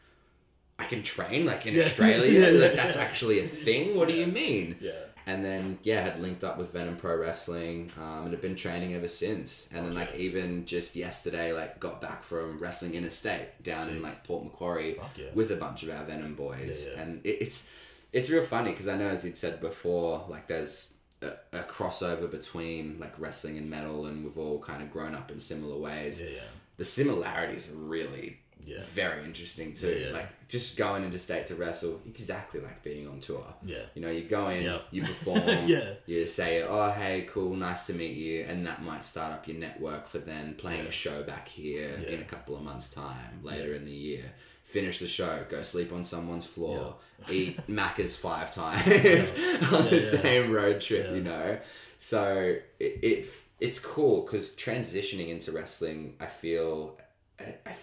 [0.79, 1.83] "I can train like in Yeah.
[1.85, 2.59] Australia.
[2.62, 3.97] Like, that's actually a thing.
[3.97, 4.93] What do you mean?" Yeah.
[5.29, 8.95] and then yeah had linked up with venom pro wrestling um, and have been training
[8.95, 13.89] ever since and then like even just yesterday like got back from wrestling interstate down
[13.89, 14.95] in like port macquarie
[15.35, 17.68] with a bunch of our venom boys and it, it's
[18.12, 22.31] it's real funny because i know as he'd said before like there's a, a crossover
[22.31, 26.21] between like wrestling and metal and we've all kind of grown up in similar ways
[26.21, 26.41] Yeah, yeah.
[26.77, 28.81] the similarities are really Yeah.
[28.95, 30.12] very interesting too Yeah, yeah.
[30.12, 33.79] like just going into state to wrestle exactly like being on tour Yeah.
[33.95, 34.83] you know, you go in, Yep.
[34.91, 35.95] you perform, Yeah.
[36.07, 39.57] you say, "Oh, hey, cool, nice to meet you," and that might start up your
[39.57, 43.75] network for then playing a show back here in a couple of months' time later
[43.75, 44.33] in the year.
[44.67, 46.97] Finish the show, go sleep on someone's floor,
[47.31, 50.21] eat Macca's five times on Yeah, the yeah.
[50.23, 51.14] same road trip, Yeah.
[51.14, 51.59] you know.
[51.99, 53.29] So it, it
[53.61, 56.99] it's cool because transitioning into wrestling, I feel.
[57.41, 57.75] I, I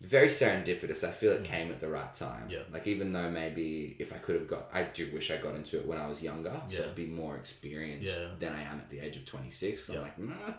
[0.00, 1.02] very serendipitous.
[1.02, 2.46] I feel it came at the right time.
[2.48, 2.52] Mm.
[2.52, 2.58] Yeah.
[2.72, 5.76] Like even though maybe if I could have got, I do wish I got into
[5.78, 6.76] it when I was younger, yeah.
[6.78, 8.26] so I'd be more experienced Yeah.
[8.38, 9.88] than I am at the age of twenty six.
[9.88, 9.96] Yeah.
[9.96, 10.54] I'm like, nah,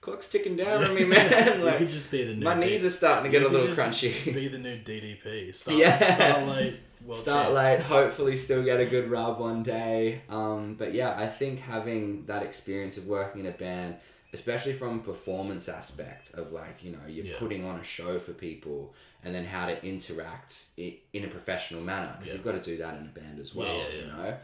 [0.00, 1.60] clock's ticking down on me, man.
[1.64, 3.74] you could just be the new my D- knees are starting to get a little
[3.74, 4.24] crunchy.
[4.34, 5.54] Be the new DDP.
[5.54, 5.98] Start, Yeah.
[5.98, 6.76] Start late.
[7.04, 7.54] World Start champ.
[7.56, 10.22] late, hopefully still get a good rub one day.
[10.28, 13.96] Um, but yeah, I think having that experience of working in a band,
[14.32, 17.38] especially from a performance aspect of like, you know, you're Yeah.
[17.38, 18.94] putting on a show for people
[19.24, 22.34] and then how to interact in a professional manner because Yeah.
[22.34, 24.00] you've got to do that in a band as well, yeah, yeah.
[24.00, 24.36] you know.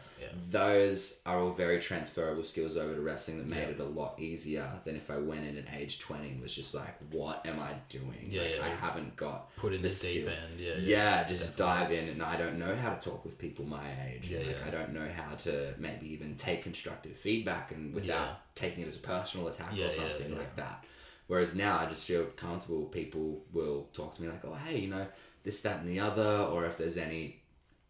[0.51, 4.69] Those are all very transferable skills over to wrestling that made it a lot easier
[4.83, 7.73] than if I went in at age 20 and was just like, what am I
[7.89, 8.27] doing?
[8.29, 8.63] Yeah, like.
[8.63, 10.27] I haven't got Put in the, deep skill.
[10.29, 10.59] end.
[10.59, 10.73] Yeah.
[10.77, 14.29] Yeah, just dive in, and I don't know how to talk with people my age.
[14.29, 14.67] Yeah, like.
[14.67, 18.97] I don't know how to maybe even take constructive feedback and without taking it as
[18.97, 20.83] a personal attack or something like that.
[21.27, 22.85] Whereas now I just feel comfortable.
[22.85, 25.07] People will talk to me like, "Oh, hey, you know,
[25.43, 27.41] this, that, and the other," or if there's any,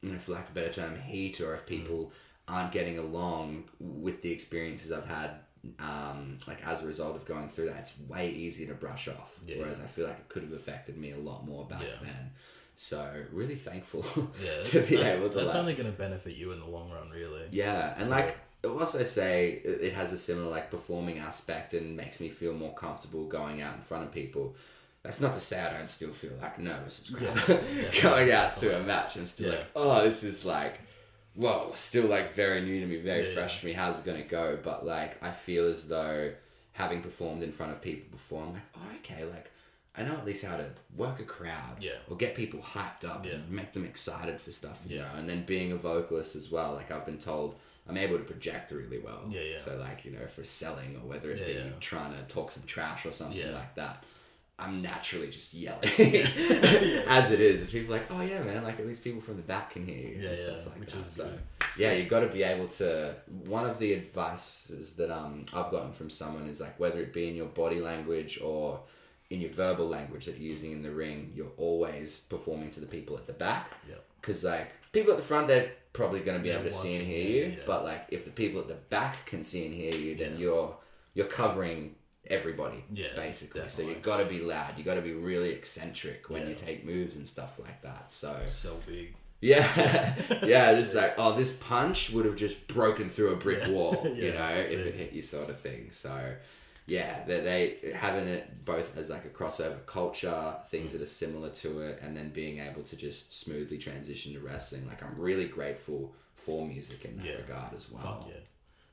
[0.02, 1.56] you know, for lack of a better term, heat, or Mm.
[1.56, 2.14] if people
[2.48, 5.32] aren't getting along with the experiences I've had.
[5.80, 9.40] Um, like as a result of going through that, it's way easier to brush off.
[9.48, 9.58] Yeah.
[9.62, 11.96] Whereas I feel like it could have affected me a lot more back Yeah.
[12.04, 12.32] then.
[12.76, 14.06] So really thankful
[14.44, 15.36] Yeah, to be that- able to.
[15.38, 17.48] That's like, only going to benefit you in the long run, really.
[17.52, 21.96] yeah, and So- like I'll also say it has a similar like performing aspect and
[21.96, 24.56] makes me feel more comfortable going out in front of people.
[25.04, 27.36] That's not to say I don't still feel like nervous crap
[28.02, 29.16] going out to a match.
[29.18, 29.58] I'm still Yeah.
[29.60, 30.80] like, oh, this is like,
[31.36, 33.74] whoa, still like very new to me, very fresh for me.
[33.74, 34.58] How's it gonna go?
[34.62, 36.32] But like, I feel as though
[36.74, 39.52] having performed in front of people before, I'm like, oh, okay, like.
[39.98, 40.66] I know at least how to
[40.98, 41.94] work a crowd, Yeah.
[42.10, 43.36] or get people hyped up Yeah.
[43.36, 45.04] and make them excited for stuff, you Yeah.
[45.04, 45.20] know.
[45.20, 47.56] And then being a vocalist as well, like I've been told,
[47.88, 49.26] I'm able to project really well.
[49.30, 49.58] Yeah, yeah.
[49.60, 51.64] So like you know, for selling or whether it Yeah, be yeah.
[51.80, 53.52] trying to talk some trash or something Yeah.
[53.54, 54.04] like that,
[54.58, 55.90] I'm naturally just yelling
[57.08, 57.62] as it is.
[57.62, 59.86] And people are like, oh yeah, man, like at least people from the back can
[59.86, 61.02] hear you Yeah, and yeah, stuff like which that.
[61.02, 61.40] is so good.
[61.78, 63.16] yeah, you've got to be able to.
[63.46, 67.28] One of the advices that um I've gotten from someone is like whether it be
[67.28, 68.80] in your body language or
[69.30, 72.86] in your verbal language that you're using in the ring, you're always performing to the
[72.88, 73.72] people at the back.
[73.90, 74.04] Yep.
[74.22, 76.96] Because like people at the front, they're probably going to be Yeah, able to see
[76.96, 77.46] and hear you.
[77.52, 77.64] yeah.
[77.68, 80.40] But like if the people at the back can see and hear you, then Yeah.
[80.46, 80.78] you're
[81.14, 81.96] you're covering
[82.28, 82.84] everybody.
[82.92, 83.62] Yeah, basically.
[83.62, 83.94] So definitely.
[83.94, 84.72] you got to be loud.
[84.78, 88.12] You've got to be really eccentric when you take moves and stuff like that.
[88.12, 89.16] So So big.
[89.42, 89.66] yeah,
[90.44, 90.72] yeah.
[90.72, 94.50] It's like, oh, this punch would have just broken through a brick wall, you know,
[94.56, 95.90] if it hit you, sort of thing.
[95.92, 96.14] So,
[96.88, 97.40] yeah, they,
[97.82, 102.00] they having it both as like a crossover culture, things that are similar to it,
[102.02, 104.88] and then being able to just smoothly transition to wrestling.
[104.88, 107.36] Like, I'm really grateful for music in that Yeah.
[107.38, 108.04] regard as well.
[108.04, 108.40] Fuck yeah.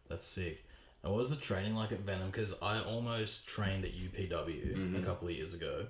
[0.09, 0.65] That's sick.
[1.03, 2.31] And what was the training like at Venom?
[2.31, 4.97] Because I almost trained at UPW Mm-hmm.
[4.97, 5.87] a couple of years ago.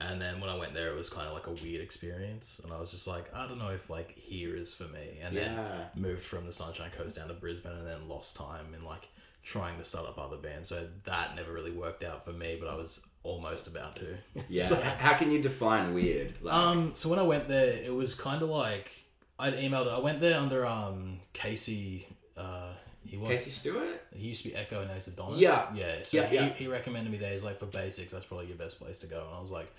[0.00, 2.60] And then when I went there, it was kind of like a weird experience.
[2.62, 5.18] And I was just like, I don't know if like here is for me.
[5.22, 5.54] And Yeah.
[5.94, 9.08] then moved from the Sunshine Coast down to Brisbane and then lost time in like
[9.44, 10.68] trying to start up other bands.
[10.68, 14.06] So that never really worked out for me, but I was almost about to.
[14.48, 14.64] Yeah.
[14.68, 16.40] So- How can you define weird?
[16.42, 19.04] Like, um, so when I went there, it was kind of like
[19.38, 19.88] I'd emailed.
[19.92, 22.06] I went there under um Casey.
[22.36, 22.68] Uh,
[23.04, 24.02] he was Casey Stewart?
[24.14, 25.38] he used to be Echo and he's Adonis.
[25.38, 25.66] Yeah.
[25.74, 25.94] yeah.
[26.04, 26.48] So Yeah, he, yeah.
[26.54, 27.32] he recommended me there.
[27.32, 29.20] He's like for basics, that's probably your best place to go.
[29.28, 29.70] And I was like,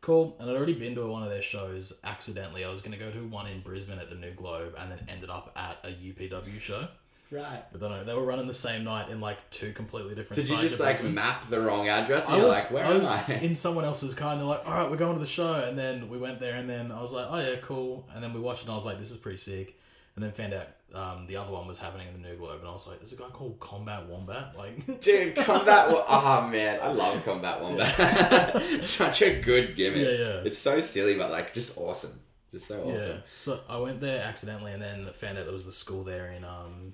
[0.00, 0.34] cool.
[0.40, 2.64] And I'd already been to one of their shows accidentally.
[2.64, 5.28] I was gonna go to one in Brisbane at the New Globe, and then ended
[5.28, 6.88] up at a UPW show.
[7.30, 7.62] Right.
[7.74, 8.04] I don't know.
[8.04, 10.42] They were running the same night in like two completely different.
[10.42, 11.14] Did you just like Brisbane.
[11.14, 12.26] map the wrong address?
[12.26, 13.34] And I you're was, like, where I am was I?
[13.42, 15.54] in someone else's car and they're like, all right, we're going to the show.
[15.54, 18.08] And then we went there and then I was like, oh yeah, cool.
[18.14, 19.76] And then we watched it and I was like, this is pretty sick.
[20.16, 22.68] And then found out um, the other one was happening in the New Globe and
[22.68, 24.54] I was like, there's a guy called Combat Wombat.
[24.58, 28.84] Like, Dude, Combat Wo- Oh man, I love Combat Wombat.
[28.84, 30.02] Such a good gimmick.
[30.02, 30.42] Yeah, yeah.
[30.44, 32.18] It's so silly, but like just awesome.
[32.50, 33.10] Just so awesome.
[33.10, 33.16] yeah.
[33.36, 36.44] So I went there accidentally and then found out there was the school there in
[36.44, 36.92] um,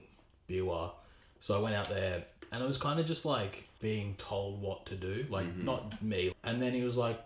[0.49, 0.91] Biwa.
[1.41, 4.87] So I went out there and it was kind of just like being told what
[4.87, 5.65] to do, like Mm-hmm.
[5.65, 6.33] not me.
[6.45, 7.21] And then he was like,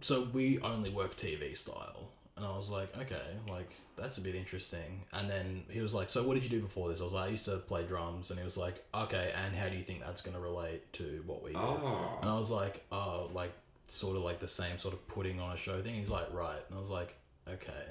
[0.00, 4.34] "So we only work TV style," and I was like, "Okay, like that's a bit
[4.34, 7.12] interesting." And then he was like, "So what did you do before this?" I was
[7.12, 9.82] like, "I used to play drums," and he was like, "Okay, and how do you
[9.82, 12.18] think that's gonna relate to what we do?" Oh.
[12.22, 13.52] And I was like, "Oh, like
[13.88, 16.62] sort of like the same sort of putting on a show thing." He's like, "Right,"
[16.68, 17.14] and I was like,
[17.48, 17.84] "Okay."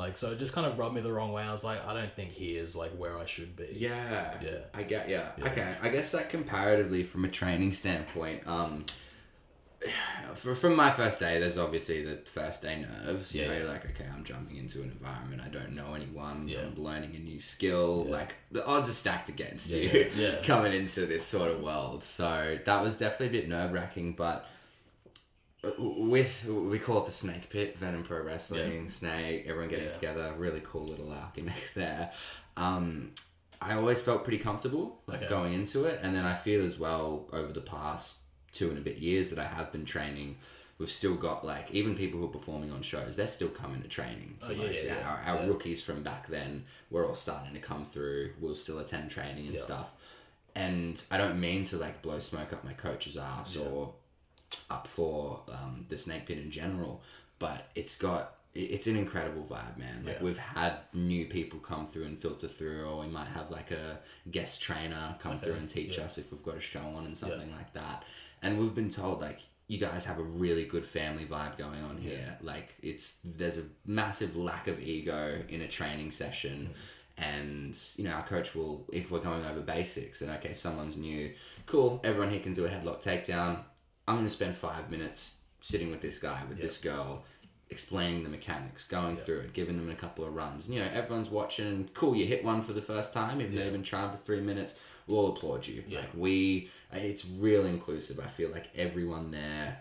[0.00, 1.42] Like so, it just kind of rubbed me the wrong way.
[1.42, 3.68] I was like, I don't think he is like where I should be.
[3.72, 4.34] Yeah.
[4.42, 4.58] Yeah.
[4.74, 5.28] I get yeah.
[5.40, 5.74] Okay.
[5.82, 8.84] I guess that comparatively from a training standpoint, um
[10.34, 13.34] for, from my first day, there's obviously the first day nerves.
[13.34, 13.64] You Yeah, know, yeah.
[13.72, 16.48] like okay, I'm jumping into an environment I don't know anyone.
[16.48, 16.60] Yeah.
[16.62, 18.04] I'm learning a new skill.
[18.06, 18.16] Yeah.
[18.16, 20.42] Like the odds are stacked against Yeah, you yeah, yeah.
[20.44, 22.02] coming into this sort of world.
[22.04, 24.46] So that was definitely a bit nerve wracking, but
[25.78, 29.92] with we call it the snake pit venom pro wrestling snake everyone getting Yeah.
[29.92, 32.10] together really cool little gimmick there
[32.56, 33.10] um
[33.60, 35.28] i always felt pretty comfortable like Okay.
[35.28, 38.18] going into it and then i feel as well over the past
[38.52, 40.36] two and a bit years that i have been training
[40.78, 43.88] we've still got like even people who are performing on shows they're still coming to
[43.88, 45.08] training so Oh, yeah, like, yeah, yeah.
[45.08, 45.48] our, our Yeah.
[45.48, 49.54] rookies from back then we're all starting to come through we'll still attend training and
[49.56, 49.60] Yeah.
[49.60, 49.90] stuff
[50.56, 53.92] and I don't mean to like blow smoke up my coach's ass or
[54.70, 57.02] up for um, the snake pit in general,
[57.38, 60.02] but it's got it's an incredible vibe, man.
[60.04, 60.24] Like Yeah.
[60.24, 64.00] we've had new people come through and filter through, or we might have like a
[64.30, 66.04] guest trainer come through and teach yeah.
[66.04, 68.04] us if we've got a show on and something like that.
[68.42, 71.96] And we've been told like you guys have a really good family vibe going on
[71.98, 72.38] here.
[72.42, 76.70] Like it's there's a massive lack of ego in a training session.
[77.16, 81.32] And you know our coach will, if we're going over basics, and okay, someone's new,
[81.66, 82.00] cool.
[82.02, 83.58] Everyone here can do a headlock takedown.
[84.10, 87.24] I'm going to spend five minutes sitting with this guy, with this girl,
[87.68, 90.66] explaining the mechanics, going through it, giving them a couple of runs.
[90.66, 91.88] And, you know, everyone's watching.
[91.94, 94.40] Cool, you hit one for the first time, even though you've been trying for three
[94.40, 94.74] minutes.
[95.06, 95.82] We'll applaud you.
[95.86, 96.00] Yeah.
[96.00, 98.20] Like we, it's real inclusive.
[98.20, 99.78] I feel like everyone there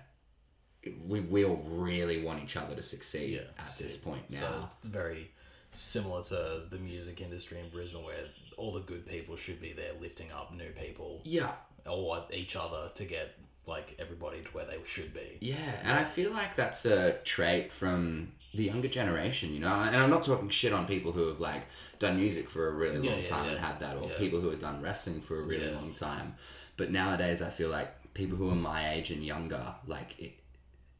[1.05, 3.87] we we all really want each other to succeed Yeah, at sick.
[3.87, 4.69] this point So now.
[4.79, 5.29] it's very
[5.71, 8.25] similar to the music industry in Brisbane, where
[8.57, 11.51] all the good people should be there lifting up new people yeah,
[11.85, 13.37] or each other to get
[13.69, 15.37] like everybody to where they should be.
[15.39, 19.71] Yeah, and I feel like that's a trait from the younger generation, you know.
[19.73, 21.63] And I'm not talking shit on people who have like
[21.99, 24.17] done music for a really long Yeah, yeah, time and had that, or Yeah.
[24.17, 25.75] people who have done wrestling for a really Yeah.
[25.75, 26.35] long time.
[26.77, 30.33] But nowadays, I feel like people who are my age and younger, like it,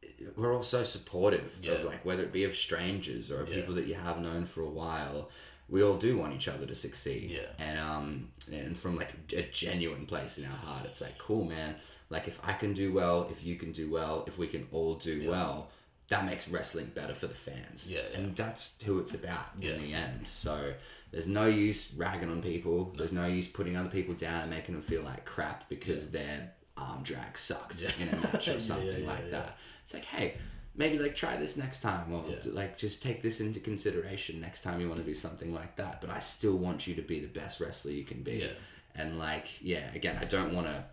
[0.02, 1.72] it- we're all so supportive Yeah.
[1.72, 3.56] of like whether it be of strangers or of Yeah.
[3.56, 5.30] people that you have known for a while.
[5.68, 7.46] We all do want each other to succeed, Yeah.
[7.58, 11.76] and um, and from like a genuine place in our heart, it's like cool, man.
[12.10, 14.96] Like if I can do well, if you can do well, if we can all
[14.96, 15.70] do well,
[16.08, 17.88] that makes wrestling better for the fans.
[17.90, 18.18] Yeah, yeah.
[18.18, 19.74] and that's who it's about Yeah.
[19.74, 20.26] in the end.
[20.26, 20.74] So
[21.12, 22.92] there's no use ragging on people.
[22.98, 26.50] There's no use putting other people down and making them feel like crap because their
[26.76, 29.30] arm drag sucked in a match or something yeah, like yeah.
[29.30, 29.56] that.
[29.84, 30.34] It's like, hey,
[30.74, 32.38] maybe like try this next time, or Yeah.
[32.52, 36.00] like just take this into consideration next time you want to do something like that.
[36.00, 38.38] But I still want you to be the best wrestler you can be.
[38.38, 38.52] Yeah.
[38.96, 40.84] And like, yeah, again, I don't want to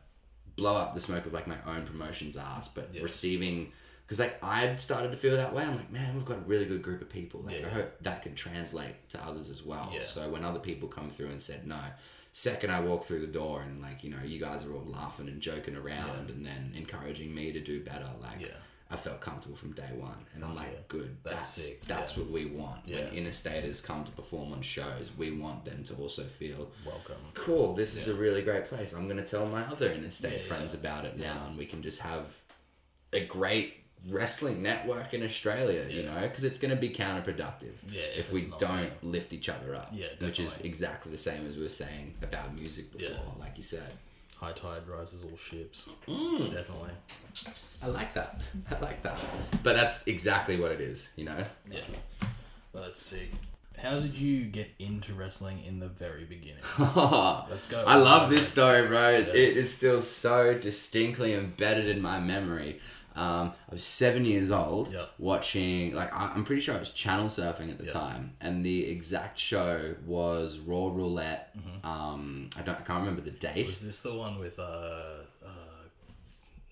[0.57, 3.03] blow up the smoke of like my own promotion's ass, but Yeah.
[3.03, 3.71] receiving
[4.05, 5.63] because like I'd started to feel that way.
[5.63, 7.41] I'm like, man, we've got a really good group of people.
[7.41, 7.67] Like Yeah.
[7.67, 9.89] I hope that could translate to others as well.
[9.93, 10.01] Yeah.
[10.03, 11.79] So when other people come through and said no,
[12.31, 15.27] second I walk through the door and like you know you guys are all laughing
[15.27, 18.09] and joking around and then encouraging me to do better.
[18.21, 18.47] Like Yeah.
[18.89, 20.80] I felt comfortable from day one, and I'm like, yeah.
[20.88, 21.18] good.
[21.23, 22.23] That's That's that's yeah.
[22.23, 22.80] what we want.
[22.85, 22.97] Yeah.
[22.97, 27.18] When interstaters come to perform on shows, we want them to also feel Welcome.
[27.34, 28.93] cool, this is a really great place.
[28.93, 32.01] I'm going to tell my other interstate friends about it now, and we can just
[32.01, 32.38] have
[33.11, 38.03] a great wrestling network in Australia, you know, because it's going to be counterproductive Yeah,
[38.15, 38.89] if, if we don't yeah.
[39.01, 39.89] lift each other up.
[39.91, 43.64] Yeah, which is exactly the same as we were saying about music before, like you
[43.64, 43.91] said.
[44.39, 45.89] High tide rises all ships.
[46.07, 46.51] Mm.
[46.51, 46.91] Definitely.
[47.81, 48.41] I like that.
[48.72, 49.19] I like that.
[49.64, 51.43] But that's exactly what it is, you know?
[51.72, 51.80] Yeah.
[52.73, 53.31] That's sick.
[53.77, 56.64] How did you get into wrestling in the very beginning?
[56.80, 57.84] Let's go.
[57.85, 59.11] I love this story, bro.
[59.11, 62.80] It is still so distinctly embedded in my memory.
[63.18, 65.95] Um, I was seven years old, watching.
[65.95, 69.39] Like I- I'm pretty sure I was channel surfing at the time, and the exact
[69.39, 71.56] show was Raw Roulette.
[71.84, 72.76] Um, I don't.
[72.76, 73.65] I can't remember the date.
[73.65, 74.61] Was this the one with uh,
[75.44, 75.49] uh,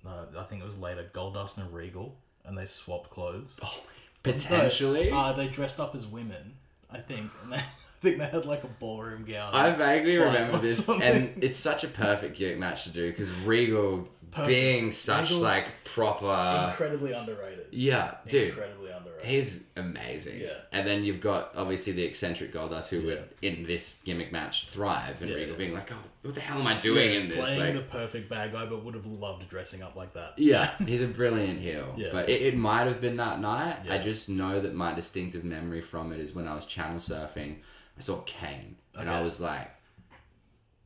[0.04, 2.16] no, I think it was later Goldust and Regal,
[2.46, 3.60] and they swapped clothes.
[3.64, 3.82] Oh,
[4.24, 5.10] potentially.
[5.12, 6.54] Uh, they dressed up as women,
[6.92, 7.58] I think, and they,
[8.06, 9.54] I think they had like a ballroom gown.
[9.56, 11.02] I vaguely remember this, something.
[11.08, 14.48] and it's such a perfect gimmick match to do because Regal Perfect.
[14.48, 16.68] being such like proper.
[16.70, 17.68] incredibly underrated.
[17.72, 18.50] yeah, dude.
[18.50, 19.26] Incredibly underrated.
[19.26, 20.42] He's amazing.
[20.42, 20.50] Yeah.
[20.72, 25.22] And then you've got obviously the eccentric Goldust who would in this gimmick match thrive
[25.22, 25.58] and Yeah, Regal yeah.
[25.58, 27.38] being like, Oh, what the hell am I doing Yeah, in this?
[27.56, 30.34] Playing Like the perfect bad guy, but would have loved dressing up like that.
[30.38, 31.96] Yeah, he's a brilliant heel.
[31.98, 32.10] Yeah.
[32.12, 33.78] But it, it might have been that night.
[33.90, 37.58] I just know that my distinctive memory from it is when I was channel surfing,
[37.98, 38.76] I saw Kane.
[38.98, 39.70] And I was like,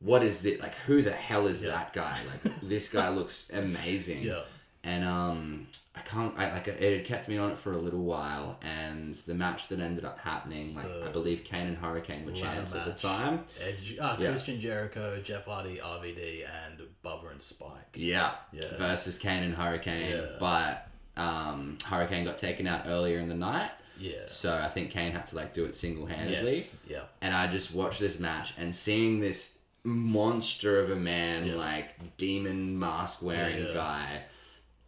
[0.00, 0.60] what is this?
[0.60, 1.70] Like, who the hell is Yeah.
[1.70, 2.18] that guy?
[2.44, 4.22] Like, this guy looks amazing.
[4.22, 4.40] Yeah.
[4.82, 6.36] And um, I can't.
[6.38, 9.68] I like it had kept me on it for a little while, and the match
[9.68, 12.92] that ended up happening, like The I believe Kane and Hurricane were champs at the
[12.94, 13.40] time.
[13.62, 14.30] Edge, ah, Yeah.
[14.30, 17.94] Christian Jericho, Jeff Hardy, RVD, and Bubba and Spike.
[17.94, 18.30] Yeah.
[18.52, 18.74] Yeah.
[18.78, 20.26] Versus Kane and Hurricane, Yeah.
[20.40, 24.28] but um, Hurricane got taken out earlier in the night, Yeah.
[24.28, 26.54] so I think Kane had to like do it single handedly.
[26.54, 26.76] Yes.
[26.88, 27.02] Yeah.
[27.20, 31.54] And I just watched this match and seeing this monster of a man, Yeah.
[31.54, 34.22] like demon mask wearing Yeah, guy.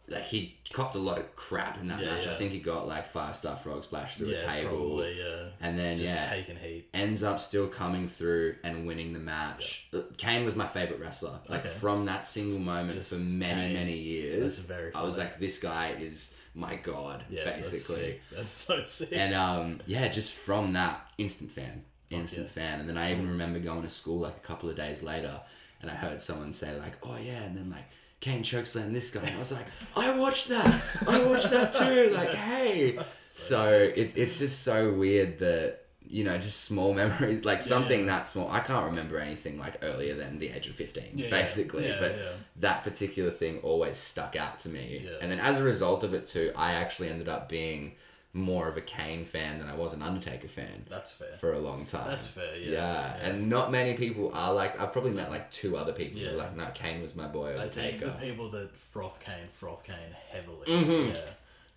[0.09, 2.27] Like he copped a lot of crap in that Yeah, match.
[2.27, 4.69] I think he got like five star frog splash through a table.
[4.69, 5.17] probably.
[5.17, 5.47] Yeah.
[5.61, 6.89] And then Just yeah, taking heat.
[6.93, 9.87] ends up still coming through and winning the match.
[10.17, 11.39] Kane was my favorite wrestler.
[11.47, 11.69] Like Okay.
[11.69, 13.73] from that single moment Just for many Kane.
[13.73, 17.45] many years, That's very I was like, this guy is my god, Yeah.
[17.45, 17.95] That's, basically.
[18.03, 18.21] sick.
[18.35, 19.09] that's so sick.
[19.13, 22.79] And um, yeah, just from that, instant fan, instant fan.
[22.79, 23.31] And then I even mm.
[23.31, 25.41] remember going to school like a couple of days later,
[25.81, 27.85] and I heard someone say like, "Oh yeah," and then like
[28.19, 29.21] Kane chokeslam this guy.
[29.21, 29.65] And I was like,
[29.95, 30.81] "I watched that.
[31.07, 32.99] I watched that too." Like, hey.
[33.25, 38.05] So it, it's just so weird that you know just small memories like something yeah.
[38.05, 38.49] that small.
[38.49, 41.31] I can't remember anything like earlier than the age of fifteen, Yeah, yeah.
[41.31, 41.87] basically.
[41.87, 42.31] Yeah, but yeah.
[42.57, 45.01] that particular thing always stuck out to me.
[45.03, 45.17] Yeah.
[45.21, 47.95] And then as a result of it too, I actually ended up being
[48.35, 51.37] more of a Kane fan than I was an Undertaker fan that's fair.
[51.39, 52.07] for a long time.
[52.09, 53.25] That's fair, yeah, Yeah, yeah.
[53.29, 54.79] and not many people are like.
[54.79, 57.55] I've probably met like two other people who are like, no, Kane was my boy
[57.59, 58.05] I think Undertaker.
[58.19, 59.95] the people that froth Kane, froth Kane
[60.29, 60.65] heavily.
[60.67, 61.13] Mhm.
[61.13, 61.21] Yeah.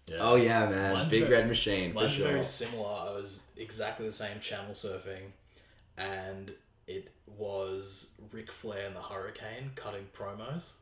[0.06, 0.16] Yeah.
[0.20, 2.28] Oh yeah, man, Mine's big very- red machine for Mine's sure.
[2.28, 2.88] very similar.
[2.88, 5.32] I was exactly the same channel surfing,
[5.98, 6.54] and
[6.86, 10.74] it was Ric Flair and the Hurricane cutting promos.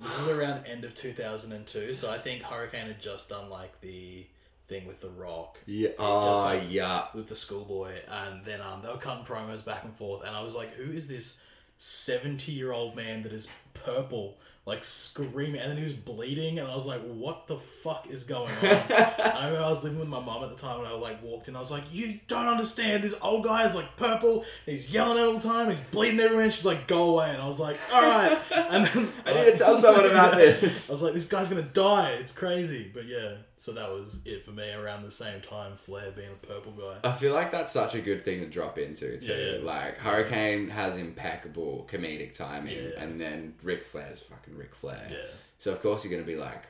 [0.00, 4.26] This is around end of 2002, so I think Hurricane had just done like the
[4.72, 5.58] thing with The Rock.
[5.66, 5.90] Yeah.
[5.98, 7.04] Oh yeah.
[7.14, 10.42] with the schoolboy, and then um, they were cutting promos back and forth, and I
[10.42, 11.38] was like, "Who is this
[11.78, 16.86] seventy-year-old man that is purple, like screaming?" And then he was bleeding, and I was
[16.86, 20.42] like, "What the fuck is going on?" I remember I was living with my mom
[20.42, 21.56] at the time, and I like walked in.
[21.56, 23.04] I was like, "You don't understand.
[23.04, 24.44] This old guy is like purple.
[24.64, 25.68] He's yelling all the time.
[25.68, 28.38] He's bleeding everywhere." And she's like, "Go away!" And I was like, "All right."
[28.72, 30.88] And then I need to tell someone about this.
[30.88, 32.12] I was like, "This guy's gonna die.
[32.20, 33.32] It's crazy." But yeah,
[33.62, 34.72] so that was it for me.
[34.72, 36.96] Around the same time, Flair being a purple guy.
[37.08, 39.32] I feel like that's such a good thing to drop into too.
[39.32, 39.64] Yeah, yeah.
[39.64, 42.90] Like Hurricane has impeccable comedic timing, Yeah.
[43.02, 45.06] and then Ric Flair's fucking Ric Flair.
[45.08, 45.16] Yeah.
[45.60, 46.64] So of course you're gonna be like,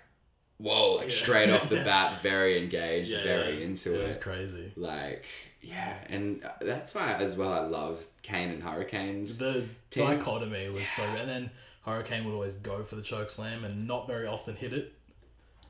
[0.59, 4.07] whoa, like straight off the bat, very engaged, very into it.
[4.09, 4.21] was it.
[4.21, 4.73] crazy.
[4.77, 5.25] Like,
[5.63, 9.39] yeah, and that's why as well I love Kane and Hurricanes.
[9.39, 11.51] The Team- dichotomy was so, and then
[11.87, 14.93] Hurricane would always go for the choke slam and not very often hit it.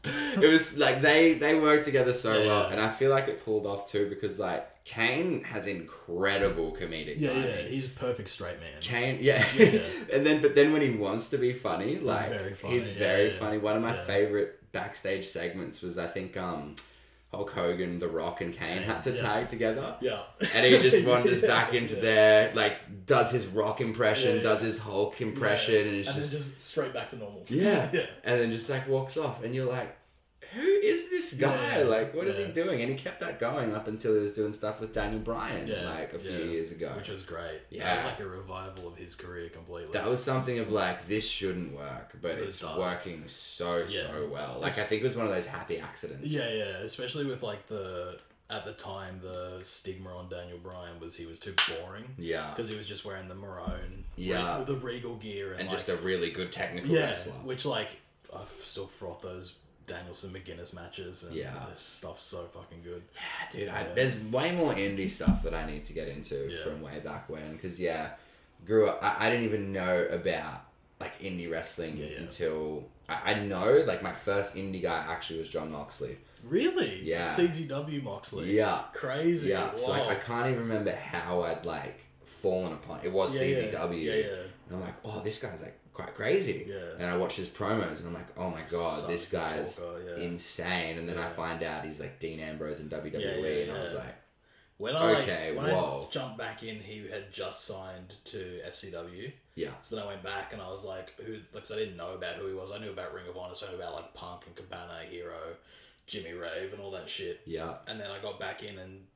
[0.04, 2.46] It was like they they work together so Yeah.
[2.46, 7.14] well, and I feel like it pulled off too because like Kane has incredible comedic
[7.20, 7.44] Yeah, timing.
[7.48, 8.80] yeah, he's a perfect straight man.
[8.80, 9.44] Kane, yeah.
[10.12, 13.30] And then but then when he wants to be funny, like very funny, he's very
[13.30, 13.58] funny.
[13.58, 16.74] One of my favorite backstage segments was I think um
[17.32, 19.22] Hulk Hogan, The Rock, and Kane had to yeah.
[19.22, 19.96] tag together.
[20.00, 20.20] Yeah,
[20.54, 22.00] And he just wanders Yeah, back into yeah.
[22.02, 26.40] there, like does his rock impression, does his Hulk impression, and it's and just then
[26.40, 27.44] just straight back to normal.
[27.48, 27.88] yeah.
[27.92, 28.06] yeah.
[28.24, 29.96] And then just like walks off, and you're like,
[30.54, 31.78] who is this guy?
[31.78, 32.46] Yeah, Like, what is yeah.
[32.46, 32.80] he doing?
[32.82, 35.88] And he kept that going up until he was doing stuff with Daniel Bryan, Yeah,
[35.90, 36.92] like a few years ago.
[36.96, 37.60] which was great.
[37.70, 37.92] Yeah.
[37.92, 39.92] it was like a revival of his career completely.
[39.92, 42.78] That was something of like this shouldn't work, but But it's does.
[42.78, 44.58] working so so well.
[44.60, 46.32] Like I think it was one of those happy accidents.
[46.32, 48.18] Yeah, yeah, especially with like the
[48.50, 52.50] at the time the stigma on Daniel Bryan was he was too boring Yeah.
[52.50, 54.58] because he was just wearing the maroon, Yeah.
[54.58, 57.32] with the regal gear and, And like, just a really good technical yeah, wrestler.
[57.44, 57.88] which like
[58.34, 59.54] I still froth those
[59.92, 61.52] Danielson McGuinness matches and Yeah.
[61.68, 63.02] this stuff's so fucking good.
[63.14, 63.20] Yeah,
[63.60, 66.62] dude, I, there's way more indie stuff that I need to get into Yeah.
[66.64, 67.52] from way back when.
[67.52, 68.10] Because yeah,
[68.66, 68.98] grew up.
[69.02, 70.64] I, I didn't even know about
[71.00, 72.18] like indie wrestling Yeah, yeah.
[72.20, 76.16] until I, I know like my first indie guy actually was Jon Moxley.
[76.44, 77.00] Really?
[77.04, 77.22] Yeah.
[77.22, 78.56] CZW Moxley.
[78.56, 78.82] Yeah.
[78.92, 79.50] Crazy.
[79.50, 83.00] Yeah, so like I can't even remember how I'd like fallen upon.
[83.04, 83.56] It was yeah.
[83.58, 84.02] CZW.
[84.02, 84.26] Yeah, yeah.
[84.68, 86.66] And I'm like, oh, this guy's like quite crazy.
[86.68, 86.76] Yeah.
[86.98, 90.00] And I watch his promos and I'm like, oh my god, Such this guy's talker,
[90.18, 90.24] yeah.
[90.24, 90.98] insane.
[90.98, 93.82] And then I find out he's like Dean Ambrose in WWE, Yeah, yeah, and I
[93.82, 94.14] was like,
[94.78, 96.06] When I Okay, like, when whoa.
[96.08, 99.32] I jumped back in, he had just signed to FCW.
[99.54, 101.34] yeah, So then I went back and I was like, who?
[101.52, 102.72] Like, 'cause I didn't know about who he was.
[102.72, 105.56] I knew about Ring of Honor, so I knew about like Punk and Cabana, Hero,
[106.06, 107.40] Jimmy Rave, and all that shit.
[107.46, 109.06] yeah, And then I got back in and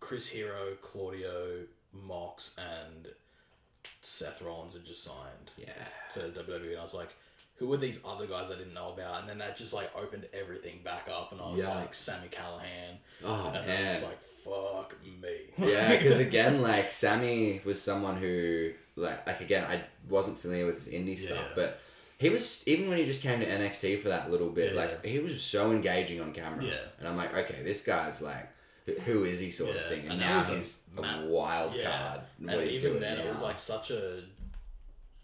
[0.00, 3.08] Chris Hero, Claudio, Mox, and
[4.00, 5.72] Seth Rollins had just signed yeah.
[6.14, 7.08] to WWE, and I was like,
[7.56, 9.20] who were these other guys I didn't know about?
[9.20, 11.74] And then that just like opened everything back up, and I was Yeah.
[11.76, 13.86] like, Sami Callihan, Oh and I man.
[13.86, 15.36] was like, fuck me.
[15.58, 20.84] yeah, because again, like Sami was someone who, like, like again, I wasn't familiar with
[20.84, 21.80] his indie stuff, but
[22.18, 24.80] he was even when he just came to NXT for that little bit, Yeah.
[24.80, 26.62] like he was so engaging on camera.
[26.64, 26.74] Yeah.
[26.98, 28.48] and I'm like, okay, this guy's like,
[29.04, 31.90] who is he, sort of thing, and, and now a he's a, ma- wild Yeah.
[31.90, 32.20] card.
[32.48, 34.22] And even doing then, it was like such a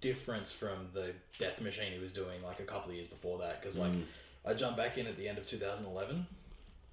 [0.01, 3.61] difference from the Death Machine he was doing like a couple of years before that.
[3.61, 4.05] Because like Mm.
[4.47, 6.27] I jumped back in at the end of 2011.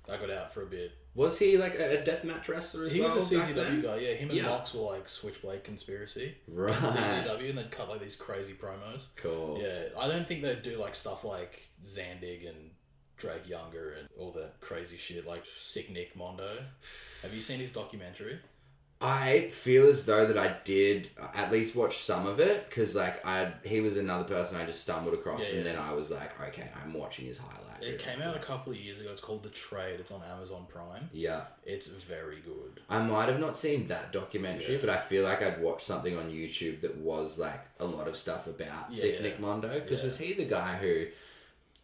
[0.10, 0.92] I got out for a bit.
[1.16, 3.16] was he like a, a deathmatch wrestler as He well?
[3.16, 3.96] was a CZW guy.
[3.98, 4.46] Yeah, him and Yeah.
[4.48, 6.36] Mox were like Switchblade Conspiracy.
[6.48, 6.74] Right.
[6.76, 9.08] CZW, and they'd cut like these crazy promos.
[9.18, 9.60] Cool.
[9.62, 12.72] Yeah, I don't think they'd do like stuff like Zandig and
[13.18, 16.50] Drake Younger and all that crazy shit like Sick Nick Mondo.
[17.24, 18.40] Have you seen his documentary?
[19.00, 23.24] I feel as though that I did at least watch some of it because like
[23.26, 25.74] I he was another person I just stumbled across Yeah, and yeah.
[25.74, 27.64] then I was like okay I'm watching his highlight.
[27.80, 29.12] It came out a couple of years ago.
[29.12, 30.00] It's called The Trade.
[30.00, 31.08] It's on Amazon Prime.
[31.14, 32.82] Yeah, It's very good.
[32.90, 34.80] I might have not seen that documentary, Yeah.
[34.82, 38.16] but I feel like I'd watched something on YouTube that was like a lot of
[38.16, 39.22] stuff about Sick.
[39.22, 41.06] Nick Mondo because was he the guy who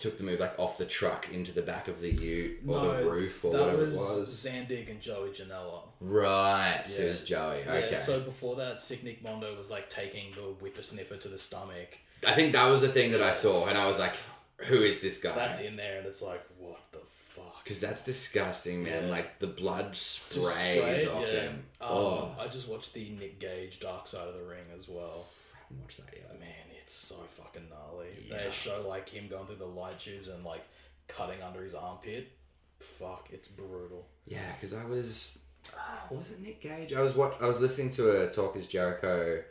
[0.03, 3.09] took the move like off the truck into the back of the Ute or the
[3.09, 4.45] roof or whatever was, it was?
[4.45, 5.83] Zandig and Joey Janela.
[6.01, 7.05] Right, Yeah.
[7.05, 7.59] it was Joey.
[7.65, 11.37] Yeah, Okay, so before that, Sick Nick Mondo was like taking the whippersnipper to the
[11.37, 11.97] stomach.
[12.27, 14.13] I think that was the thing that I saw, and I was like,
[14.57, 16.99] "Who is this guy?" That's in there, and it's like, what the
[17.35, 17.63] fuck?
[17.63, 19.05] Because that's disgusting, man.
[19.05, 19.09] Yeah.
[19.09, 21.41] Like the blood sprays sprayed, off yeah.
[21.41, 21.53] him.
[21.79, 25.27] Um, oh, I just watched the Nick Gage Dark Side of the Ring as well.
[25.53, 26.39] I haven't watched that yet.
[26.39, 26.49] Man,
[26.81, 27.92] it's so fucking gnarly.
[28.33, 28.45] Yeah.
[28.45, 30.63] They show like him going through the light tubes and like
[31.07, 32.31] cutting under his armpit.
[32.79, 34.07] Fuck, it's brutal.
[34.25, 35.37] Yeah, because I was,
[36.09, 36.93] was it Nick Gage?
[36.93, 37.35] I was watch.
[37.41, 39.43] I was listening to a Talk Is Jericho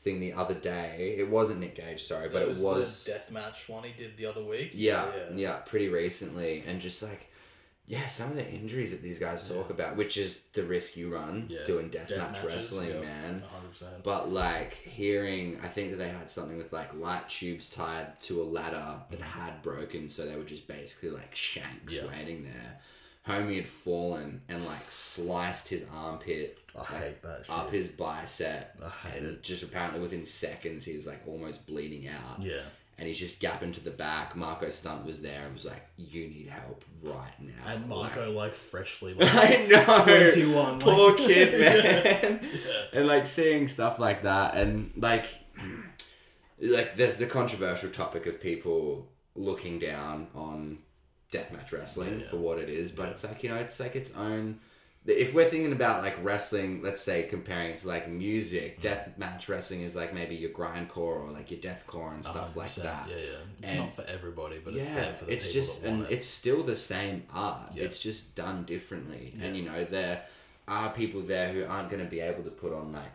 [0.00, 1.16] thing the other day.
[1.18, 4.44] It wasn't Nick Gage, sorry, but it was, the deathmatch one he did the other
[4.44, 4.70] week.
[4.74, 7.30] yeah, yeah, pretty recently, and just like.
[7.88, 11.12] Yeah, some of the injuries that these guys talk about, which is the risk you
[11.12, 11.64] run Yeah.
[11.64, 13.42] doing deathmatch Death wrestling, yeah, man.
[13.42, 14.02] 100%.
[14.02, 18.42] But like hearing, I think that they had something with like light tubes tied to
[18.42, 19.40] a ladder that mm-hmm.
[19.40, 22.06] had broken, so they were just basically like shanks Yeah.
[22.06, 22.78] waiting there.
[23.26, 27.54] Homie had fallen and like sliced his armpit like, hate that shit.
[27.54, 28.76] up his bicep.
[28.84, 29.42] I hate and it.
[29.42, 32.42] Just apparently within seconds, he was like almost bleeding out.
[32.42, 32.62] Yeah.
[32.98, 34.34] And he's just gapping to the back.
[34.34, 38.54] Marco Stunt was there and was like, "You need help right now." And Marco, like,
[38.54, 40.30] freshly, like, I know.
[40.30, 41.60] 21, Poor like- kid,
[42.40, 42.48] man.
[42.92, 45.26] And like seeing stuff like that, and like,
[46.60, 49.06] like there's the controversial topic of people
[49.36, 50.78] looking down on
[51.32, 52.30] deathmatch wrestling Yeah, yeah.
[52.30, 53.10] for what it is, but Yeah.
[53.10, 54.58] it's like you know, it's like its own.
[55.10, 59.48] If we're thinking about like wrestling, let's say comparing it to like music, death match
[59.48, 63.16] wrestling is like maybe your grindcore or like your deathcore and stuff like that Yeah,
[63.16, 63.22] yeah.
[63.62, 66.10] It's And- not for everybody, but it's yeah, there for the it's just and it.
[66.12, 67.70] it's still the same art.
[67.74, 67.84] Yeah.
[67.84, 70.22] It's just done differently, and you know there
[70.68, 73.12] are people there who aren't going to be able to put on like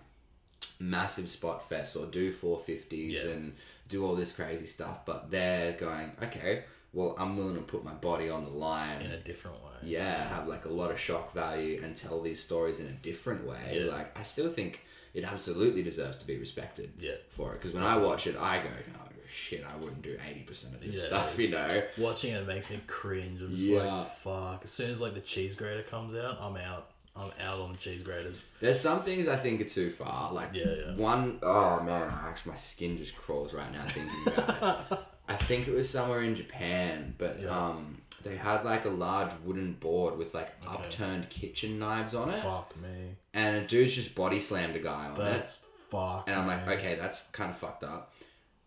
[0.79, 3.31] massive spot fests or do four fifties Yeah.
[3.31, 3.53] and
[3.87, 6.63] do all this crazy stuff, but they're going okay.
[6.93, 9.01] Well, I'm willing to put my body on the line.
[9.01, 9.71] in a different way.
[9.81, 13.45] yeah, have like a lot of shock value and tell these stories in a different
[13.45, 13.81] way.
[13.85, 13.91] Yeah.
[13.91, 14.81] Like I still think
[15.13, 17.15] it absolutely deserves to be respected Yeah.
[17.29, 20.43] for it because when I watch it, I go, oh shit, I wouldn't do eighty
[20.43, 21.83] percent of this Yeah, stuff, you know.
[21.97, 23.41] Watching it makes me cringe.
[23.41, 23.83] I'm just Yeah.
[23.93, 24.61] like, fuck.
[24.63, 26.89] As soon as like the cheese grater comes out, I'm out.
[27.15, 28.45] I'm out on the cheese graters.
[28.59, 30.31] There's some things I think are too far.
[30.33, 30.95] Like Yeah, yeah.
[30.95, 34.99] one, oh man, actually my skin just crawls right now thinking about it.
[35.27, 37.49] I think it was somewhere in Japan, but Yeah.
[37.69, 42.41] um, they had like a large wooden board with like upturned kitchen knives on it,
[42.43, 43.15] Fuck me.
[43.33, 45.17] and a dude's just body slammed a guy on it.
[45.17, 45.59] That's
[45.89, 46.25] fuck.
[46.27, 46.73] And I'm like, me.
[46.75, 48.13] okay, that's kind of fucked up.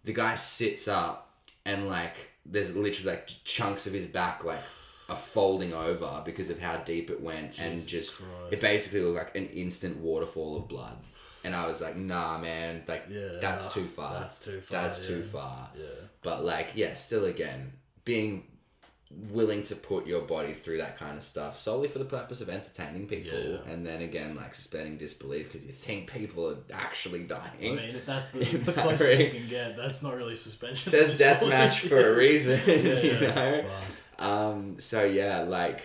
[0.04, 1.30] The guy sits up,
[1.64, 4.62] and like, there's literally like chunks of his back like
[5.08, 8.52] are folding over because of how deep it went, and just Christ.
[8.52, 10.96] it basically looked like an instant waterfall of blood.
[11.46, 14.20] And I was like, nah, man, like Yeah, that's too far.
[14.20, 15.32] that's too far, That's too yeah.
[15.32, 15.70] far.
[15.78, 15.84] Yeah.
[16.22, 17.72] But like, yeah, still again,
[18.04, 18.42] being
[19.30, 22.48] willing to put your body through that kind of stuff solely for the purpose of
[22.48, 23.72] entertaining people, Yeah.
[23.72, 27.72] and then again, like suspending disbelief because you think people are actually dying.
[27.78, 29.76] I mean, that's the, it's the closest you can get.
[29.76, 30.90] That's not really suspension.
[30.90, 33.64] says death match for a reason, Yeah, you know.
[34.18, 34.26] fuck.
[34.26, 35.82] Um, so yeah, like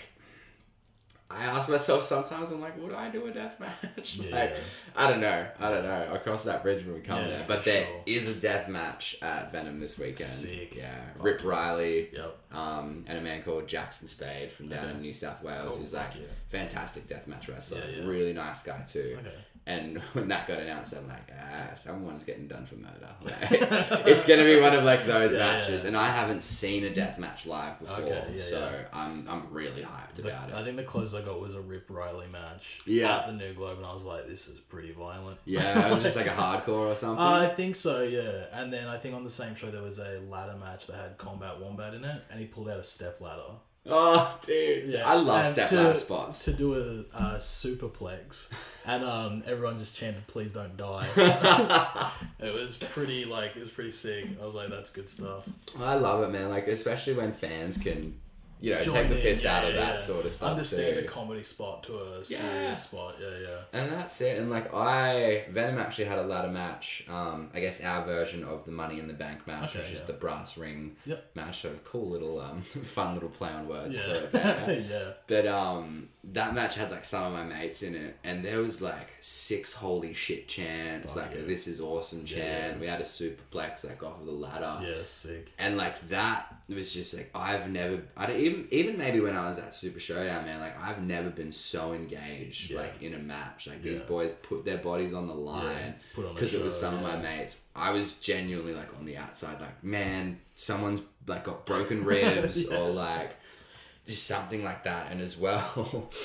[1.33, 4.19] I ask myself sometimes, I'm like, would I do a death match?
[4.21, 4.35] Yeah.
[4.35, 4.55] like,
[4.95, 6.09] I don't know, I don't know.
[6.11, 7.45] I'll cross that bridge when we come Yeah, there.
[7.47, 8.01] But there sure.
[8.05, 10.29] is a death match at Venom this weekend.
[10.29, 10.75] Sick.
[10.75, 12.09] Yeah, Rip Riley.
[12.13, 12.37] Yep.
[12.51, 14.95] Um, and a man called Jackson Spade from down Okay.
[14.95, 16.27] in New South Wales Cool, who's like fuck yeah.
[16.49, 18.05] fantastic deathmatch wrestler, Yeah, yeah.
[18.09, 19.17] really nice guy too.
[19.19, 19.35] Okay.
[19.67, 23.09] And when that got announced, I'm like, ah, someone's getting done for murder.
[23.21, 25.89] Like, it's gonna be one of like those Yeah, matches, yeah.
[25.89, 28.85] and I haven't seen a death match live before, Okay, yeah, so.
[28.91, 30.55] I'm I'm really hyped about it.
[30.55, 33.19] I think the closest I got was a Rip Riley match Yeah.
[33.19, 35.37] at the New Globe, and I was like, this is pretty violent.
[35.45, 37.23] Yeah, it was just like a hardcore or something.
[37.23, 38.45] Uh, I think so, yeah.
[38.53, 41.17] And then I think on the same show there was a ladder match that had
[41.19, 43.41] Combat Wombat in it, and he pulled out a step ladder.
[43.87, 46.45] Oh, dude, Yeah, I love and step to- spots.
[46.45, 48.49] to do a uh, superplex,
[48.85, 51.07] and um, everyone just chanted, "Please don't die."
[52.39, 54.25] it was pretty like it was pretty sick.
[54.41, 55.47] I was like, "That's good stuff."
[55.79, 56.49] I love it, man.
[56.49, 58.19] Like especially when fans can,
[58.61, 59.99] you know, Join take the in, piss yeah, out of yeah, that yeah.
[59.99, 61.05] sort of stuff Understand too.
[61.05, 62.37] a comedy spot to a Yeah.
[62.37, 63.15] serious spot.
[63.19, 63.57] Yeah, yeah.
[63.81, 64.37] And that's it.
[64.37, 67.03] And like I, Venom actually had a ladder match.
[67.09, 70.03] Um, I guess our version of the Money in the Bank match, Okay, which is
[70.03, 71.31] the brass ring Yep.
[71.35, 71.61] match.
[71.63, 74.15] So a cool little, um, fun little play on words for Yeah.
[74.15, 74.85] it there.
[74.89, 75.11] yeah.
[75.27, 78.79] But um, that match had like some of my mates in it, and there was
[78.79, 81.41] like six holy shit chants, like yeah.
[81.47, 82.75] this is awesome chant.
[82.75, 82.79] Yeah.
[82.79, 84.85] We had a superplex like off of the ladder.
[84.85, 85.51] Yeah, sick.
[85.57, 89.47] And like that was just like I've never I don't even even maybe when I
[89.47, 92.81] was at Super Showdown, man, like I've never been so engaged Yeah.
[92.81, 93.65] like in a match.
[93.67, 97.17] Like these boys put their bodies on the line because it was some of my
[97.17, 97.63] mates.
[97.75, 102.89] I was genuinely like on the outside, like man, someone's like got broken ribs or
[102.89, 103.35] like
[104.11, 105.11] just something like that.
[105.11, 106.09] And as well.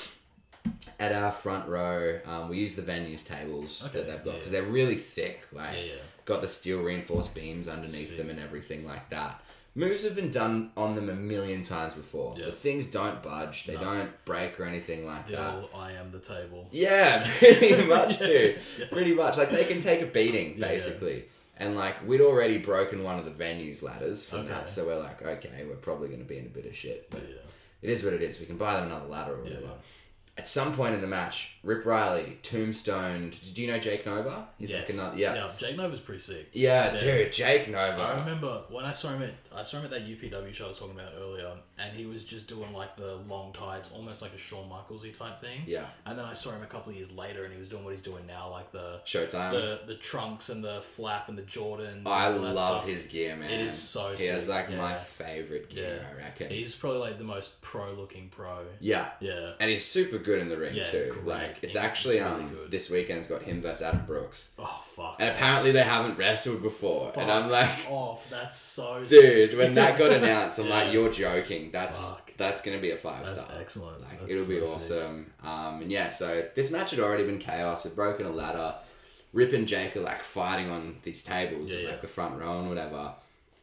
[0.99, 4.37] At our front row, um, we use the venues tables Okay, that they've got yeah.
[4.37, 5.45] because they're really thick.
[5.53, 6.01] Like, Yeah, yeah.
[6.25, 8.17] got the steel reinforced beams underneath Sick.
[8.17, 9.41] them and everything like that.
[9.75, 12.35] Moves have been done on them a million times before.
[12.37, 12.45] Yeah.
[12.47, 13.81] The things don't budge, they No.
[13.81, 15.55] don't break or anything like The that.
[15.55, 16.67] old I am the table.
[16.71, 18.59] Yeah, pretty much, Yeah, dude.
[18.79, 18.85] yeah.
[18.91, 19.37] Pretty much.
[19.37, 20.67] Like they can take a beating, Yeah, yeah.
[20.73, 21.25] basically.
[21.57, 24.49] And like we'd already broken one of the venues ladders from Okay.
[24.49, 27.07] that, so we're like, okay, we're probably going to be in a bit of shit,
[27.11, 27.35] but Yeah.
[27.81, 28.39] It is what it is.
[28.39, 29.59] We can buy them another ladder or Yeah.
[30.37, 33.37] At some point in the match, Rip Riley tombstoned.
[33.53, 34.47] Do you know Jake Nova?
[34.57, 35.35] He's like another, yeah.
[35.35, 35.47] Yeah.
[35.57, 36.49] Jake Nova's pretty sick.
[36.53, 36.97] Yeah, Yeah.
[36.97, 38.01] dude, Jake Nova.
[38.01, 40.67] I remember when I saw him at I saw him at that UPW show I
[40.67, 44.31] was talking about earlier, and he was just doing like the long tights, almost like
[44.33, 45.61] a Shawn Michaelsy type thing.
[45.65, 45.85] Yeah.
[46.05, 47.89] And then I saw him a couple of years later, and he was doing what
[47.91, 49.51] he's doing now, like the Showtime.
[49.53, 52.03] the the trunks and the flap and the Jordans.
[52.05, 52.87] Oh, I love stuff.
[52.87, 53.49] his gear, man.
[53.49, 54.19] It is so sick.
[54.19, 56.07] He has sick, like my favorite gear, Yeah.
[56.07, 56.49] I reckon.
[56.51, 58.59] He's probably like the most pro looking pro.
[58.79, 59.09] yeah.
[59.21, 59.53] Yeah.
[59.59, 61.09] And he's super good in the ring Yeah, too.
[61.11, 61.25] great.
[61.25, 62.69] Like it's actually really um good.
[62.71, 64.51] this weekend's got him versus Adam Brooks.
[64.59, 65.15] Oh fuck.
[65.19, 67.11] And apparently they haven't wrestled before.
[67.17, 68.29] And I'm like, off.
[68.29, 70.75] That's so dude, when that got announced, I'm Yeah.
[70.83, 71.71] like, you're joking.
[71.71, 72.33] That's Fuck.
[72.37, 73.57] that's gonna be a five That's star.
[73.59, 74.01] excellent.
[74.01, 74.97] Like That's it'll be so sick.
[75.03, 75.25] awesome.
[75.43, 77.83] Um, and yeah, so this match had already been chaos.
[77.85, 78.75] We'd broken a ladder.
[79.33, 82.69] Rip and Jake are like fighting on these tables, Yeah, like the front row and
[82.69, 83.13] whatever,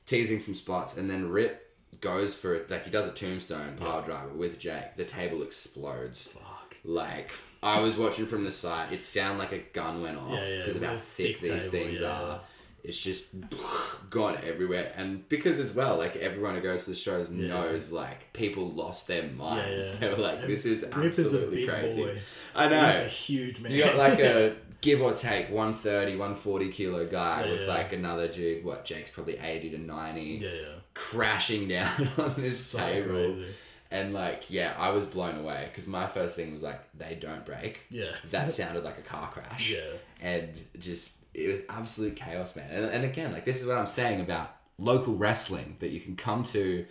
[0.07, 1.61] teasing some spots, and then Rip
[2.01, 2.71] goes for it.
[2.71, 4.97] Like he does a tombstone power driver with Jake.
[4.97, 6.27] The table explodes.
[6.27, 6.43] Fuck.
[6.85, 7.31] Like
[7.63, 10.59] I was watching from the side, it sounded like a gun went off Yeah, yeah,
[10.59, 12.09] because of how thick, thick these table, things yeah.
[12.11, 12.41] are.
[12.83, 13.25] It's just
[14.11, 17.49] gone everywhere, and because as well, like everyone who goes to the shows Yeah.
[17.49, 19.93] knows, like people lost their minds.
[19.93, 19.99] yeah.
[20.01, 22.19] They were like, "This is Rip is a absolutely crazy." boy.
[22.55, 22.87] I know.
[22.87, 23.73] He's a huge man.
[23.73, 27.67] You got like a give or take 130, 140 kilo guy Yeah, with yeah.
[27.69, 28.63] like another dude.
[28.63, 30.67] What Jake's probably eighty to ninety, yeah, yeah.
[30.93, 33.09] crashing down on this So table.
[33.09, 33.47] crazy.
[33.95, 37.47] And like, yeah, I was blown away because my first thing was like, they don't
[37.47, 37.83] break.
[37.91, 38.11] Yeah.
[38.33, 39.71] That sounded like a car crash.
[39.71, 39.79] Yeah.
[40.21, 42.69] And just, it was absolute chaos, man.
[42.73, 46.17] And, and again, like, this is what I'm saying about local wrestling that you can
[46.17, 46.85] come to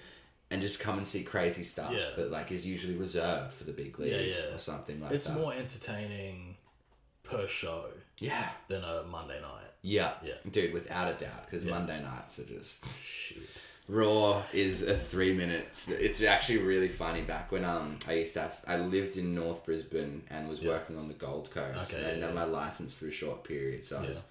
[0.49, 2.15] and just come and see crazy stuff Yeah.
[2.15, 4.55] that, like, is usually reserved for the big leagues yeah.
[4.55, 5.33] or something like It's that.
[5.33, 6.55] It's more entertaining
[7.23, 7.87] per show
[8.19, 8.47] Yeah.
[8.69, 9.71] than a Monday night.
[9.81, 10.13] Yeah.
[10.23, 10.35] Yeah.
[10.49, 12.85] Dude, without a doubt, because Monday nights are just.
[13.03, 13.39] Shit.
[13.89, 15.89] Raw is a three minutes.
[15.89, 17.21] It's actually really funny.
[17.21, 20.97] Back when um I used to have, I lived in North Brisbane and was working
[20.97, 21.93] on the Gold Coast.
[21.93, 24.23] Okay, and I yeah, have my license for a short period, so I was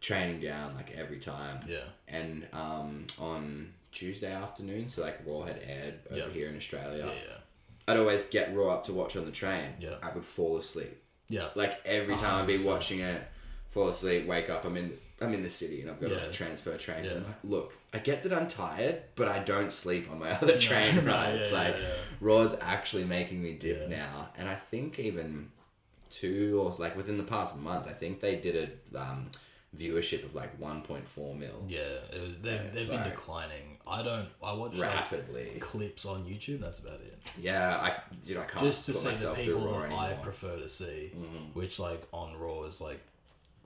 [0.00, 1.60] training down like every time.
[1.68, 1.84] Yeah.
[2.08, 6.28] And um on Tuesday afternoon, so like Raw had aired over Yeah.
[6.30, 7.04] here in Australia.
[7.06, 7.36] Yeah, yeah.
[7.88, 9.74] I'd always get Raw up to watch on the train.
[9.78, 9.94] Yeah.
[10.02, 11.02] I would fall asleep.
[11.28, 11.48] Yeah.
[11.54, 13.22] Like every time I'd be watching it,
[13.68, 16.20] fall asleep, wake up, I'm in I'm in the city and I've got to Yeah.
[16.22, 17.10] like, transfer trains.
[17.10, 17.18] Yeah.
[17.18, 20.58] I'm like, look, I get that I'm tired, but I don't sleep on my other
[20.58, 21.50] train no, rides.
[21.50, 21.88] yeah, like yeah.
[22.20, 25.50] Raw's actually making me dip now, and I think even
[26.10, 29.28] two or like within the past month, I think they did a um,
[29.76, 31.80] viewership of like 1.4 mil Yeah,
[32.12, 33.76] it was, they've, Yeah, they've been declining.
[33.86, 34.26] I don't.
[34.42, 35.58] I watch like, rapidly.
[35.60, 36.60] clips on YouTube.
[36.60, 37.16] That's about it.
[37.40, 37.94] Yeah, I
[38.26, 39.82] dude, I can't Just to see the people that anymore.
[39.88, 39.94] Mm-hmm.
[39.94, 41.12] I prefer to see,
[41.54, 43.00] which like on Raw is like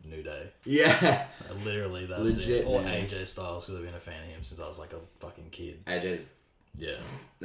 [0.05, 0.49] New Day.
[0.65, 2.67] yeah, Uh, Literally, that's Legit, it.
[2.67, 3.07] Or man.
[3.07, 5.51] AJ Styles because I've been a fan of him since I was like a fucking
[5.51, 5.85] kid.
[5.87, 6.29] AJ's
[6.79, 6.97] Yeah,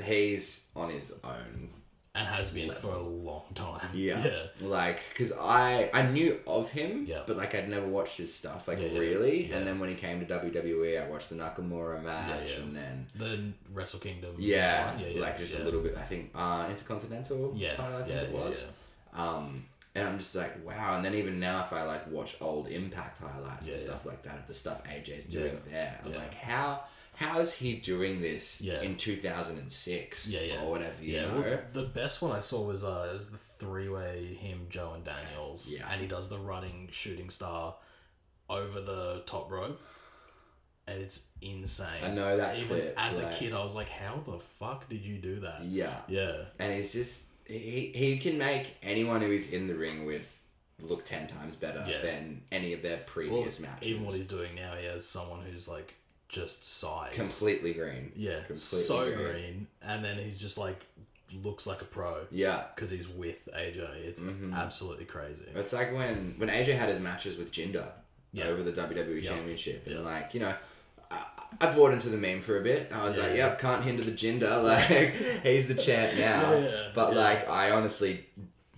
[0.04, 1.70] he's on his own
[2.18, 3.90] and has been for a long time.
[3.94, 4.24] Yeah.
[4.62, 7.24] yeah, Like, because I I knew of him, Yeah.
[7.28, 9.48] but like I'd never watched his stuff, like Yeah, really.
[9.50, 9.58] yeah.
[9.58, 13.52] And then when he came to WWE, I watched the Nakamura match, and then the
[13.74, 14.36] Wrestle Kingdom.
[14.38, 15.98] yeah, yeah, yeah like just a little bit.
[15.98, 18.68] I think uh, Intercontinental Yeah, title, I think yeah, it yeah, was.
[19.14, 19.66] Um,
[19.96, 20.96] and I'm just like, wow.
[20.98, 23.88] And then even now, if I like watch old Impact highlights Yeah, and yeah.
[23.88, 26.18] stuff like that of the stuff AJ's doing Yeah, there, I'm yeah.
[26.18, 26.84] like, how
[27.16, 28.82] how is he doing this Yeah.
[28.82, 30.62] in 2006 Yeah, yeah.
[30.64, 31.02] or whatever?
[31.02, 31.40] You Yeah, know.
[31.42, 34.92] well, the best one I saw was uh, it was the three way him, Joe,
[34.96, 35.70] and Daniels.
[35.72, 35.88] Yeah.
[35.90, 37.76] and he does the running shooting star
[38.50, 39.82] over the top rope,
[40.88, 42.04] and it's insane.
[42.04, 44.88] I know that Even clip, as like- a kid, I was like, "How the fuck
[44.90, 46.02] did you do that?" yeah.
[46.08, 50.44] Yeah, and it's just he he can make anyone who is in the ring with
[50.82, 52.02] look ten times better Yeah.
[52.02, 53.88] than any of their well, previous matches.
[53.88, 55.96] even what he's doing now, he has someone who's like
[56.28, 57.14] just size.
[57.14, 58.12] completely green.
[58.16, 59.18] yeah, completely so green.
[59.32, 59.68] green.
[59.82, 60.86] and then he's just like
[61.44, 63.78] looks like a pro Yeah, because he's with AJ.
[64.06, 64.54] It's Mm-hmm.
[64.54, 65.46] absolutely crazy.
[65.56, 67.88] it's like when when AJ had his matches with Jinder
[68.34, 68.46] Yeah.
[68.46, 69.30] over the WWE Yeah.
[69.30, 70.56] Championship, and like you know.
[71.62, 72.92] I, bought into the meme for a bit.
[72.94, 73.24] I was Yeah.
[73.24, 74.64] like, "Yep, can't hinder the Jinder.
[74.64, 77.20] Like, he's the champ now." Yeah, But yeah.
[77.20, 78.26] like, I honestly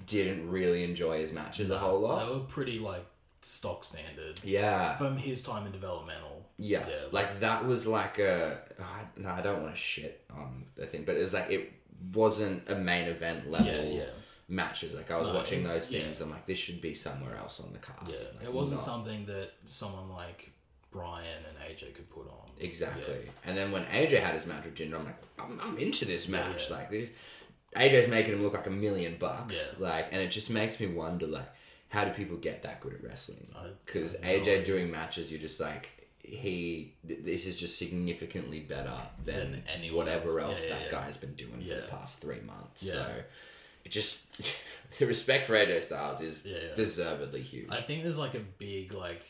[0.06, 2.26] didn't really enjoy his matches a whole lot.
[2.26, 3.06] They were pretty like
[3.42, 6.46] stock standard Yeah, from his time in developmental.
[6.58, 10.66] Yeah, Yeah, like that was like a I- no, I don't want to shit on
[10.76, 11.72] the thing, but it was like it
[12.14, 14.04] wasn't a main event level Yeah, yeah.
[14.48, 14.96] matches.
[14.96, 16.02] Like I was No, watching those yeah.
[16.02, 18.08] things, I'm like, this should be somewhere else on the card.
[18.10, 20.50] Yeah, Like, it wasn't not- something that someone like
[20.92, 22.47] Bryan and AJ could put on.
[22.60, 23.18] Exactly.
[23.46, 26.28] And then when AJ had his match with Jinder, I'm like, I'm, I'm into this
[26.28, 26.68] match.
[26.70, 26.76] yeah.
[26.78, 27.10] Like this,
[27.76, 29.76] AJ's making him look like a million bucks.
[29.80, 29.88] Yeah.
[29.88, 31.48] Like, and it just makes me wonder, like,
[31.90, 33.48] how do people get that good at wrestling?
[33.86, 35.90] Because AJ doing matches, you're just like.
[36.24, 38.92] He, th- this is just significantly better
[39.24, 40.60] than, Than anyone whatever else.
[40.60, 42.84] else Yeah, that yeah, guy's been doing for the past three months.
[42.84, 42.92] Yeah.
[42.96, 43.08] So
[43.88, 44.26] just
[45.00, 46.74] the respect for AJ Styles is Yeah, yeah.
[46.74, 47.70] deservedly huge.
[47.70, 49.24] I think there's like a big like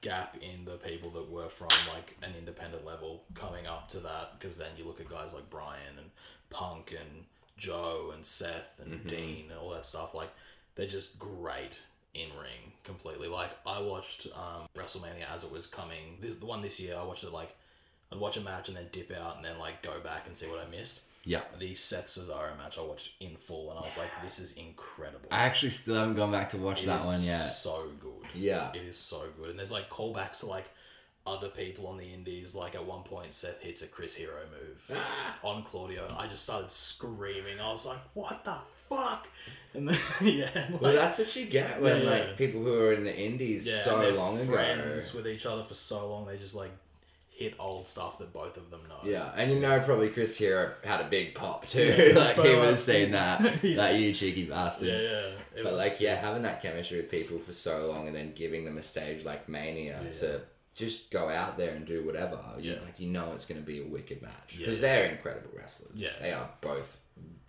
[0.00, 4.38] gap in the people that were from like an independent level coming up to that
[4.38, 6.10] because then you look at guys like Bryan and
[6.50, 7.24] Punk and
[7.56, 9.08] Joe and Seth and Mm-hmm.
[9.08, 10.30] Dean and all that stuff like
[10.74, 11.80] they're just great
[12.14, 16.62] in ring completely like I watched um, WrestleMania as it was coming this, the one
[16.62, 17.54] this year I watched it like
[18.12, 20.46] I'd watch a match and then dip out and then like go back and see
[20.46, 21.42] what I missed yeah.
[21.58, 25.28] the Seth Cesaro match I watched in full and I was like this is incredible
[25.30, 27.36] I actually still haven't gone back to watch it that one yet.
[27.40, 28.12] So good.
[28.34, 28.70] Yeah.
[28.72, 29.50] It is so good.
[29.50, 30.66] And there's like callbacks to like
[31.26, 32.54] other people on the indies.
[32.54, 35.38] Like at one point, Seth hits a Chris Hero move Ah.
[35.42, 36.06] on Claudio.
[36.06, 37.60] And I just started screaming.
[37.60, 38.54] I was like, what the
[38.88, 39.26] fuck?
[39.74, 40.48] And then, yeah.
[40.70, 42.36] Like, Well, that's what you get when Yeah, like yeah.
[42.36, 44.52] people who are in the indies yeah, so long ago.
[44.52, 46.26] friends with each other for so long.
[46.26, 46.70] They just like
[47.36, 48.98] hit old stuff that both of them know.
[49.04, 51.84] Yeah, and you know probably Chris Hero had a big pop too.
[52.14, 53.40] Yeah, like he would have seen that.
[53.62, 53.76] Yeah.
[53.76, 55.02] That you cheeky Yeah, bastards.
[55.02, 55.30] yeah.
[55.54, 58.32] It But was, like yeah, having that chemistry with people for so long and then
[58.34, 60.10] giving them a stage like Mania Yeah.
[60.12, 60.40] to
[60.74, 62.38] just go out there and do whatever.
[62.58, 62.80] You, Yeah.
[62.84, 64.58] like you know it's going to be a wicked match Yeah.
[64.60, 65.92] because they're incredible wrestlers.
[65.94, 66.10] Yeah.
[66.20, 67.00] they are both.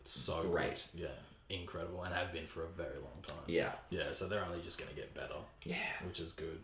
[0.05, 0.85] so great.
[0.95, 1.03] good.
[1.03, 1.07] Yeah.
[1.49, 2.03] Incredible.
[2.03, 3.37] And have been for a very long time.
[3.47, 5.35] Yeah, Yeah, so they're only just going to get better.
[5.63, 6.59] yeah, which is good.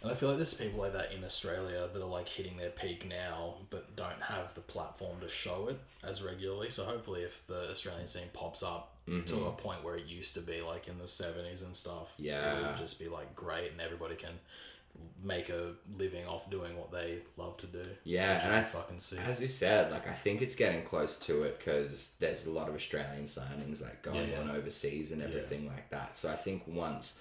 [0.00, 2.70] And I feel like there's people like that in Australia that are like hitting their
[2.70, 6.70] peak now, but don't have the platform to show it as regularly.
[6.70, 9.46] So hopefully, if the Australian scene pops up to mm-hmm.
[9.46, 12.58] a point where it used to be, like in the seventies and stuff, Yeah.
[12.58, 14.34] it'll just be like great, and everybody can
[15.22, 17.84] make a living off doing what they love to do.
[18.04, 19.18] Yeah, and I fucking see.
[19.18, 22.68] As you said, like I think it's getting close to it because there's a lot
[22.68, 24.50] of Australian signings like going Yeah, yeah.
[24.50, 26.16] on overseas and everything like that.
[26.16, 27.18] So I think once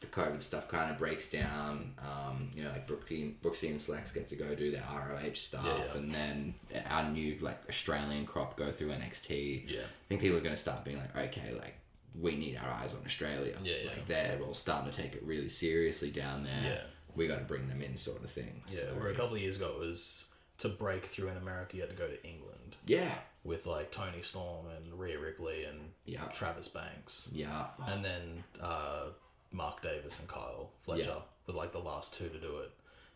[0.00, 4.12] the COVID stuff kind of breaks down, um, you know, like Brooksy, Brooksy and Slacks
[4.12, 5.98] get to go do their ROH stuff, Yeah, yeah.
[6.00, 6.54] and then
[6.88, 9.64] our new like Australian crop go through NXT.
[9.68, 9.80] Yeah.
[9.82, 11.74] I think people are going to start being like, okay, like
[12.20, 13.54] we need our eyes on Australia.
[13.62, 13.88] Yeah, yeah.
[13.90, 16.60] Like they're all starting to take it really seriously down there.
[16.64, 16.80] Yeah.
[17.14, 18.62] We got to bring them in, sort of thing.
[18.70, 20.28] yeah, So, where a couple of years ago it was
[20.58, 23.14] to break through in America, you had to go to England Yeah.
[23.44, 26.24] with like Toni Storm and Rhea Ripley and Yeah.
[26.32, 27.28] Travis Banks.
[27.32, 27.66] Yeah.
[27.86, 29.06] and then uh,
[29.52, 31.14] Mark Davis and Kyle Fletcher Yeah.
[31.46, 32.70] were like the last two to do it.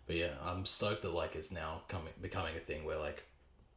[0.07, 3.23] But yeah, I'm stoked that like it's now coming becoming a thing where like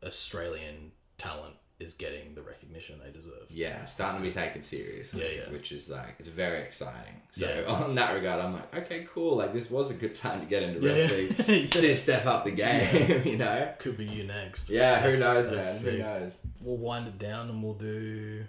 [0.04, 3.46] Australian talent is getting the recognition they deserve.
[3.50, 5.22] Yeah, starting to be taken seriously.
[5.22, 5.52] Yeah, yeah.
[5.52, 7.22] Which is like it's very exciting.
[7.32, 7.72] So Yeah.
[7.72, 9.36] on that regard, I'm like, okay, cool.
[9.38, 10.94] Like this was a good time to get into Yeah.
[10.94, 11.68] wrestling Yeah.
[11.68, 13.22] to step up the game.
[13.26, 13.74] You know.
[13.78, 14.70] Could be you next.
[14.72, 15.56] Yeah, who knows, man?
[15.56, 16.40] that's Who knows?
[16.62, 18.44] We'll wind it down and we'll do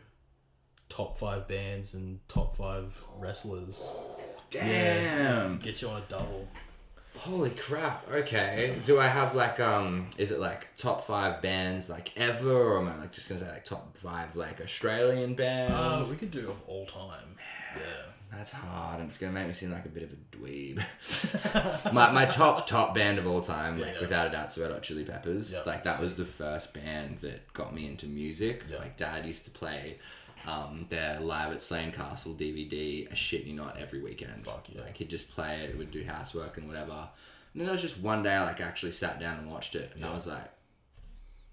[0.88, 3.96] top five bands and top five wrestlers.
[4.50, 5.58] Damn.
[5.58, 6.48] Get you on a double.
[7.18, 8.08] Holy crap.
[8.10, 8.76] Okay.
[8.84, 10.06] Do I have like um?
[10.18, 13.48] Is it like top five bands like ever, or am I like just gonna say
[13.48, 16.10] like top five like Australian Uh, bands?
[16.10, 17.36] we could do of all time.
[17.76, 17.82] Yeah.
[18.30, 21.92] That's hard, and it's gonna make me seem like a bit of a dweeb.
[21.92, 24.00] my, my top top band of all time, like Yeah.
[24.00, 25.52] without a doubt, Red Hot Chili Peppers.
[25.54, 28.64] Yeah, like that was the first band that got me into music.
[28.70, 28.78] Yeah.
[28.78, 29.98] Like Dad used to play
[30.46, 33.10] um, their live at Slane Castle DVD.
[33.10, 34.44] a shit you not, every weekend.
[34.44, 34.82] Fuck yeah.
[34.82, 36.92] Like he'd just play it, would do housework and whatever.
[36.92, 39.92] And then there was just one day I like actually sat down and watched it,
[39.94, 40.50] and I was like,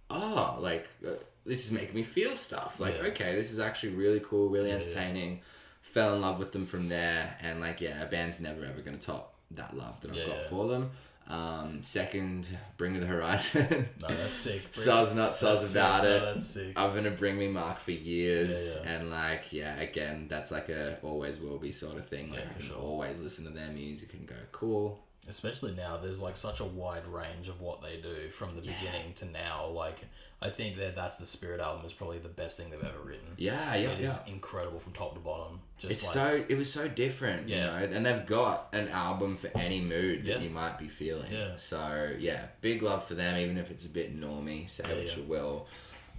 [0.10, 1.12] oh, like uh,
[1.46, 2.80] this is making me feel stuff.
[2.80, 3.08] Like Yeah.
[3.10, 4.82] okay, this is actually really cool, really Yeah, yeah.
[4.84, 5.42] entertaining
[5.82, 8.98] fell in love with them from there and like yeah a band's never ever to
[8.98, 10.48] top that love that i've Yeah, got yeah.
[10.50, 10.92] for them
[11.28, 12.46] um second
[12.78, 14.62] bring me the horizon No, that's sick.
[14.72, 15.42] Sus not That's
[15.74, 16.12] about sick.
[16.12, 16.20] it.
[16.20, 16.74] No, that's sick.
[16.80, 18.92] i've been a bring me mark for years Yeah, yeah.
[19.00, 22.50] and like yeah again that's like a always will be sort of thing like Yeah,
[22.54, 22.78] for sure.
[22.78, 27.08] always listen to their music and go cool especially now there's like such a wide
[27.08, 29.98] range of what they do from the beginning to now like
[30.46, 33.28] i think that that's the spirit album is probably the best thing they've ever written
[33.38, 36.56] yeah yeah It is yeah incredible from top to bottom just it's like so it
[36.58, 37.80] was so different Yeah.
[37.82, 40.40] you know and they've got an album for any mood that Yeah.
[40.40, 41.56] you might be feeling Yeah.
[41.58, 45.06] so yeah big love for them even if it's a bit normy say Yeah, what
[45.06, 45.16] yeah.
[45.18, 45.68] you will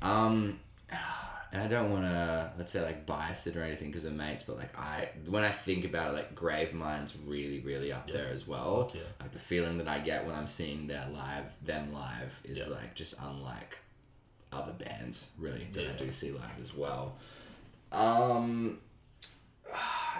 [0.03, 0.59] um
[1.53, 4.43] and I don't want to let's say like bias it or anything because of mates
[4.43, 8.47] but like I when I think about it like Gravemind's really really up there as
[8.47, 9.01] well yeah.
[9.21, 12.75] like the feeling that I get when I'm seeing their live them live is Yeah.
[12.75, 13.79] like just unlike
[14.57, 17.17] other bands really that I do see live as well.
[17.93, 18.79] Um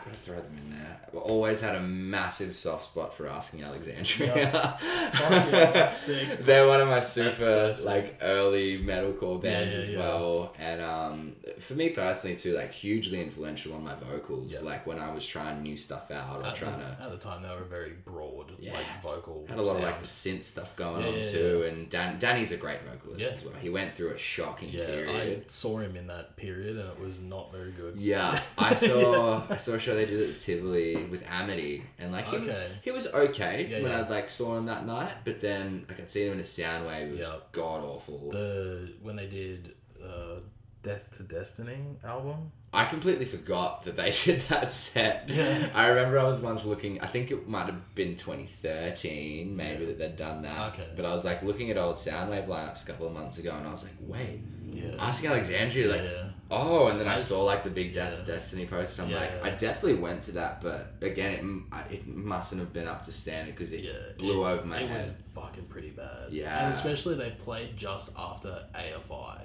[0.07, 1.01] gotta throw them in there.
[1.09, 4.35] I've always had a massive soft spot for asking Alexandria.
[4.37, 6.41] Yeah, sick.
[6.41, 9.99] They're one of my super so like early metalcore bands Yeah, as yeah.
[9.99, 14.53] well, and um, for me personally too, like hugely influential on my vocals.
[14.53, 14.61] Yeah.
[14.61, 17.19] Like when I was trying new stuff out or At trying the, to at the
[17.19, 18.75] time, they were very broad, Yeah.
[18.75, 19.47] like vocal.
[19.49, 22.19] had a lot of like the synth stuff going Yeah, on yeah, too, and Dan,
[22.19, 23.37] Danny's a great vocalist Yeah.
[23.37, 23.55] as well.
[23.61, 25.41] He went through a shocking Yeah, period.
[25.41, 27.97] I saw him in that period, and it was not very good.
[27.97, 32.13] Yeah, I saw I saw a show they did it at Tivoli with Amity, and
[32.13, 32.67] like he, Okay.
[32.83, 34.03] he was okay Yeah, when yeah.
[34.03, 37.09] I like saw him that night, but then like I'd seen him in a Soundwave,
[37.09, 37.35] it was Yeah.
[37.53, 38.31] god awful.
[38.31, 40.41] The when they did uh,
[40.83, 42.53] Death to Destiny album.
[42.73, 45.29] I completely forgot that they did that set.
[45.29, 45.71] Yeah.
[45.75, 47.01] I remember I was once looking.
[47.01, 50.75] I think it might have been 2013, maybe that they'd done that.
[50.75, 50.87] Okay.
[50.95, 53.67] But I was like looking at old Soundwave lineups a couple of months ago, and
[53.67, 54.41] I was like, wait,
[54.71, 54.95] Yeah.
[54.99, 56.29] asking Alexandria, like, yeah.
[56.51, 58.25] Oh, and then I That's- saw like the big Death yeah.
[58.25, 58.99] to Destiny post.
[59.01, 59.45] I'm Yeah, like.
[59.45, 63.55] I definitely went to that, but again, it it mustn't have been up to standard
[63.55, 64.99] because it Yeah, blew it, over my it head.
[64.99, 66.31] was fucking pretty bad.
[66.31, 66.65] Yeah.
[66.65, 69.41] and especially they played just after AFI,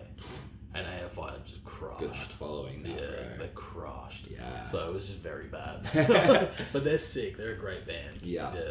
[0.73, 1.99] and AFI just crushed.
[1.99, 3.37] Good following that, Yeah, bro.
[3.39, 4.27] they crushed.
[4.29, 4.63] Yeah.
[4.63, 5.81] So it was just very bad.
[6.73, 7.37] but they're sick.
[7.37, 8.19] They're a great band.
[8.21, 8.53] Yeah.
[8.53, 8.61] Yeah.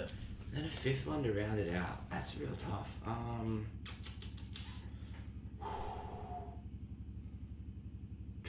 [0.53, 2.09] Then a fifth one to round it out.
[2.11, 2.93] That's real tough.
[3.07, 3.67] Um,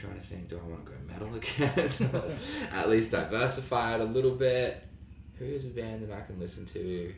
[0.02, 1.34] trying to think, do I want to go metal
[2.14, 2.38] again?
[2.72, 4.82] At least diversify it a little bit.
[5.38, 7.12] Who is a band that I can listen to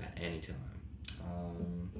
[0.00, 0.56] at any time?
[1.22, 1.90] Um,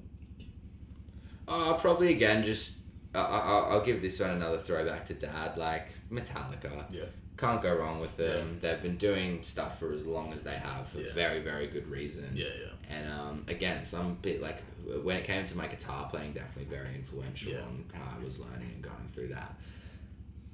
[1.49, 2.79] oh, probably again, just
[3.15, 6.85] I I- I'll give this one another throwback to Dad, like Metallica.
[6.91, 7.05] Yeah.
[7.37, 8.59] Can't go wrong with them.
[8.63, 11.13] They've been doing stuff for as long as they have for Yeah.
[11.13, 12.31] very, very good reason.
[12.35, 12.95] Yeah, yeah.
[12.97, 14.63] And um, again, some bit like
[15.03, 17.61] when it came to my guitar playing, definitely very influential Yeah.
[17.61, 19.55] on how I was learning and going through that.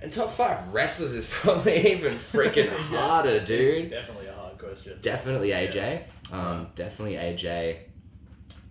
[0.02, 3.84] And top five wrestlers is probably even freaking harder, dude.
[3.84, 4.98] It's definitely a hard question.
[5.00, 6.02] Definitely AJ.
[6.32, 7.78] Um, definitely AJ.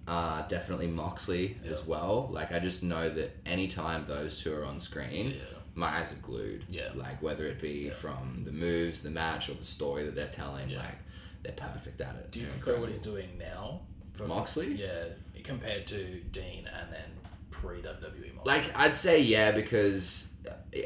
[0.08, 2.28] Uh, definitely Moxley as well.
[2.32, 5.36] Like I just know that anytime those two are on screen, Yeah.
[5.76, 6.66] my eyes are glued.
[6.70, 6.90] Yeah.
[6.96, 7.94] Like whether it be Yeah.
[7.94, 10.80] from the moves, the match, or the story that they're telling, Yeah.
[10.80, 10.98] like
[11.44, 12.32] they're perfect at it.
[12.32, 13.82] Do you prefer what he's doing now?
[14.28, 14.74] Moxley?
[14.74, 15.06] Yeah,
[15.44, 17.10] compared to Dean and then
[17.50, 18.54] pre WWE Moxley.
[18.54, 20.31] Like I'd say yeah because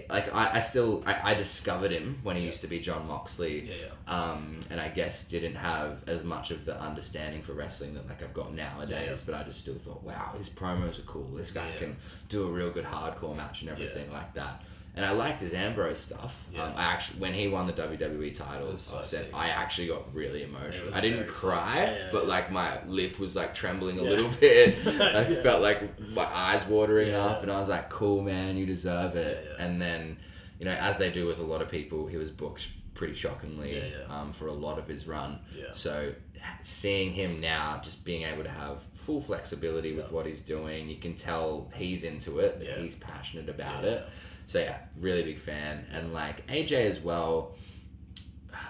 [0.10, 2.48] like I, I still I, I discovered him when he Yeah.
[2.48, 3.66] used to be Jon Moxley.
[3.70, 3.76] Yeah,
[4.08, 8.24] Um, and I guess didn't have as much of the understanding for wrestling that like
[8.24, 8.90] I've got nowadays.
[9.04, 9.18] Yeah, yeah.
[9.26, 11.26] But I just still thought, wow, his promos are cool.
[11.36, 11.80] This guy Yeah.
[11.80, 11.98] can
[12.30, 14.64] do a real good hardcore match and everything like that.
[14.98, 16.46] And I liked his Ambrose stuff.
[16.54, 16.64] Yeah.
[16.64, 19.28] Um, I actually when he won the WWE title, It I said.
[19.34, 20.94] I actually got really emotional.
[20.94, 24.88] I didn't cry, Yeah, yeah, but like my lip was like trembling a little bit.
[24.88, 29.16] I felt like my eyes watering up, and I was like, "Cool, man, you deserve
[29.18, 30.18] it." And then,
[30.60, 33.84] you know, as they do with a lot of people, he was booked pretty shockingly.
[34.10, 35.40] Um, for a lot of his run.
[35.54, 35.66] Yeah.
[35.74, 36.14] So
[36.62, 40.96] seeing him now, just being able to have full flexibility with what he's doing, you
[40.98, 42.78] can tell he's into it, that Yeah.
[42.78, 44.06] he's passionate about it.
[44.48, 47.56] So yeah, really big fan, and like AJ as well.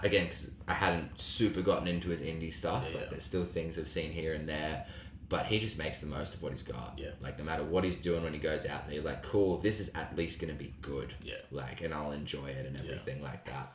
[0.04, 2.90] Again, because I hadn't super gotten into his indie stuff.
[2.92, 4.86] Yeah, like there's still things I've seen here and there,
[5.30, 6.94] but he just makes the most of what he's got.
[6.98, 7.10] Yeah.
[7.22, 9.80] Like no matter what he's doing when he goes out there, you're like, cool, this
[9.80, 11.14] is at least gonna be good.
[11.24, 11.36] Yeah.
[11.52, 13.74] Like, and I'll enjoy it and everything like that.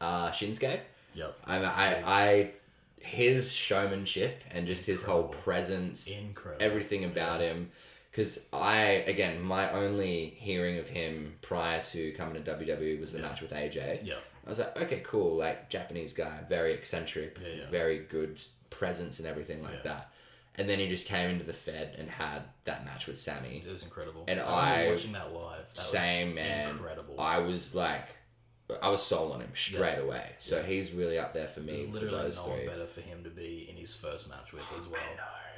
[0.00, 0.80] Uh, Shinsuke.
[1.14, 1.34] Yep.
[1.46, 2.50] I, I, I,
[2.98, 6.64] his showmanship and just his whole presence, Incredible.
[6.64, 7.70] everything about him.
[8.16, 13.18] Because I, again, my only hearing of him prior to coming to WWE was the
[13.18, 14.06] match with AJ.
[14.06, 14.14] Yeah.
[14.46, 15.36] I was like, okay, cool.
[15.36, 17.70] Like Japanese guy, very eccentric, Yeah, yeah.
[17.70, 18.40] very good
[18.70, 19.92] presence and everything like Yeah.
[19.92, 20.10] that.
[20.54, 23.62] And then he just came into the Fed and had that match with Sami.
[23.66, 24.24] It was incredible.
[24.28, 25.74] And remember I- watching that live.
[25.74, 26.70] That Same was man.
[26.70, 27.20] Incredible.
[27.20, 28.16] I was like,
[28.82, 30.30] I was sold on him straight away.
[30.38, 33.30] So he's really up there for me There's literally no one better for him to
[33.30, 35.00] be in his first match with as oh, well.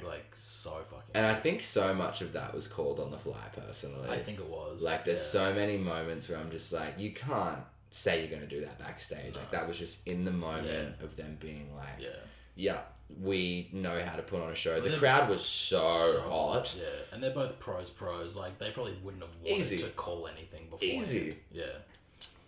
[0.03, 1.11] Like so fucking.
[1.13, 4.09] And I think so much of that was called on the fly, personally.
[4.09, 5.41] I think it was like, there's yeah.
[5.41, 7.59] so many moments where I'm just like, you can't
[7.91, 9.35] say you're gonna do that backstage.
[9.35, 12.09] Like that was just in the moment of them being like, Yeah.
[12.55, 12.81] yeah,
[13.21, 14.79] we know how to put on a show.
[14.79, 16.75] The crowd was so, So hot.
[16.77, 17.89] Yeah, and they're both pros.
[17.89, 18.35] Pros.
[18.35, 19.77] Like they probably wouldn't have wanted Easy.
[19.79, 20.87] to call anything before.
[20.87, 21.37] Easy.
[21.51, 21.65] Yeah.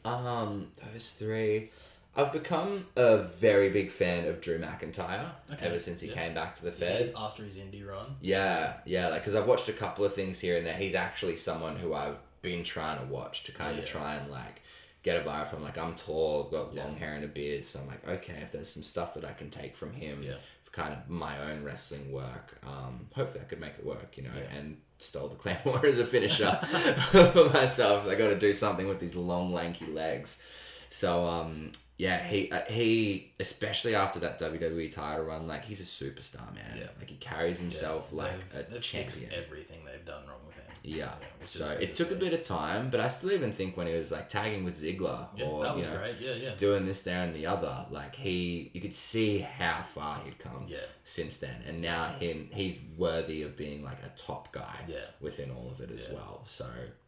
[0.05, 1.71] Um, those three.
[2.15, 6.13] I've become a very big fan of Drew McIntyre Okay, ever since he yeah.
[6.15, 7.13] came back to the Fed.
[7.17, 8.15] After his indie run.
[8.19, 10.75] Yeah, yeah, like because I've watched a couple of things here and there.
[10.75, 14.61] He's actually someone who I've been trying to watch to kind of try and like
[15.03, 15.63] get a vibe from.
[15.63, 16.83] Like I'm tall, got Yeah.
[16.83, 19.31] long hair and a beard, so I'm like, okay, if there's some stuff that I
[19.31, 20.35] can take from him Yeah.
[20.65, 24.23] for kind of my own wrestling work, um, hopefully I could make it work, you
[24.23, 24.57] know, Yeah.
[24.57, 26.51] and stole the Claymore as a finisher
[27.31, 28.05] for myself.
[28.07, 30.43] I got to do something with these long, lanky legs.
[30.89, 31.71] So, um,
[32.01, 36.75] yeah, he uh, he especially after that WWE title run, like he's a superstar, man.
[36.77, 36.87] Yeah.
[36.99, 39.43] like he carries himself like they've, a they've fixed champion.
[39.45, 40.63] everything they've done wrong with him.
[40.83, 41.11] Yeah.
[41.39, 43.85] which So it to took a bit of time, but I still even think when
[43.85, 46.15] he was like tagging with Ziggler Yeah, or that was you know great.
[46.19, 46.55] Yeah, yeah.
[46.57, 50.65] doing this there and the other, like he you could see how far he'd come
[50.67, 50.79] Yeah.
[51.03, 51.57] since then.
[51.67, 55.05] And now him he's worthy of being like a top guy Yeah.
[55.19, 56.15] within all of it as Yeah.
[56.15, 56.41] well.
[56.47, 56.65] So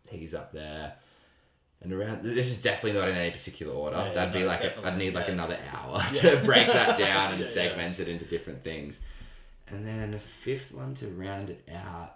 [0.07, 0.97] he's up there.
[1.83, 3.97] And around this is definitely not in any particular order.
[3.97, 5.33] Yeah, That'd be like a, I'd need like yeah.
[5.33, 9.01] another hour to break that down and segment it into different things.
[9.67, 12.15] And then a fifth one to round it out.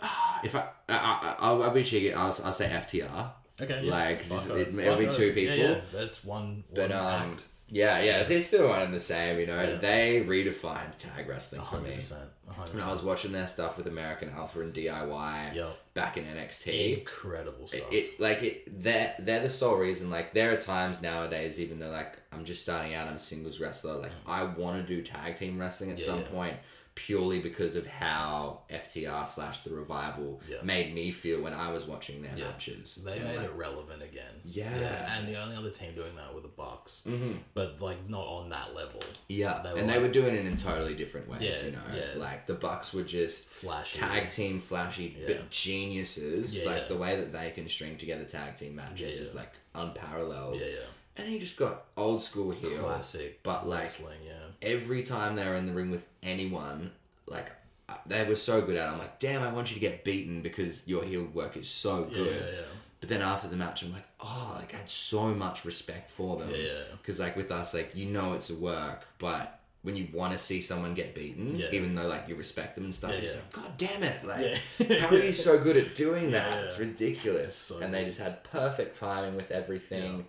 [0.44, 2.14] If I, I, I I'll, I'll be cheeky.
[2.14, 3.30] I'll, I'll say FTR.
[3.60, 3.82] Okay.
[3.82, 5.80] Like, just- it- it'll be two people.
[5.92, 6.62] That's one.
[6.72, 7.44] But one um, act.
[7.70, 9.38] Yeah, yeah, it's, it's still one and the same.
[9.38, 9.74] You know, Yeah.
[9.76, 11.96] they redefined tag wrestling for me.
[11.96, 12.28] percent.
[12.72, 15.78] When I was watching their stuff with American Alpha and DIY Yep.
[15.94, 17.92] back in NXT, Incredible it, stuff.
[17.92, 20.10] it like it they're they're the sole reason.
[20.10, 23.60] Like there are times nowadays, even though like I'm just starting out, I'm a singles
[23.60, 23.96] wrestler.
[23.98, 26.26] Like I want to do tag team wrestling at Yeah, some yeah.
[26.28, 26.56] point.
[26.98, 30.56] Purely because of how FTR slash the revival Yeah.
[30.62, 32.48] made me feel when I was watching their Yeah.
[32.50, 32.96] matches.
[32.96, 34.34] They made like- it relevant again.
[34.44, 35.16] Yeah.
[35.16, 37.02] And the only other team doing that were the Bucks.
[37.06, 37.38] Mhm.
[37.54, 39.00] But like not on that level.
[39.28, 41.40] Yeah, They and they were doing it in totally different ways.
[41.42, 43.98] Yeah, you know, like the Bucks were just Flashy.
[44.00, 46.64] tag team flashy, but geniuses.
[46.64, 50.60] Like the way that they can string together tag team matches is like unparalleled.
[50.60, 50.78] Yeah, yeah.
[51.18, 52.70] And then you just got old school heel.
[52.78, 53.42] Classic.
[53.42, 54.18] but like wrestling.
[54.24, 54.32] Yeah.
[54.62, 56.92] every time they were in the ring with anyone,
[57.26, 57.50] like
[57.88, 58.88] uh, they were so good at.
[58.88, 58.92] it.
[58.92, 62.04] I'm like, damn, I want you to get beaten because your heel work is so
[62.04, 62.26] good.
[62.26, 62.64] yeah, yeah.
[63.00, 66.36] But then after the match, I'm like, oh, like I had so much respect for
[66.38, 66.50] them.
[66.50, 66.82] Yeah.
[67.00, 70.38] Because like with us, like you know it's a work, but when you want to
[70.38, 71.68] see someone get beaten, Yeah.
[71.72, 73.36] even though like you respect them and stuff, Yeah, you're yeah.
[73.36, 74.24] like, God damn it!
[74.24, 76.64] Like, how are you so good at doing that?
[76.64, 77.46] It's ridiculous.
[77.46, 80.26] It's so and they just had perfect timing with everything.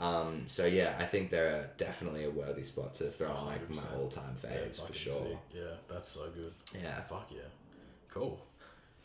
[0.00, 3.76] Um, so yeah, I think they're definitely a worthy spot to throw on like my
[3.76, 3.98] 100%.
[3.98, 5.12] all-time Yeah, faves for sure.
[5.12, 5.38] sick.
[5.54, 6.52] Yeah, that's so good.
[6.82, 7.40] Yeah, Fuck yeah.
[8.10, 8.40] Cool.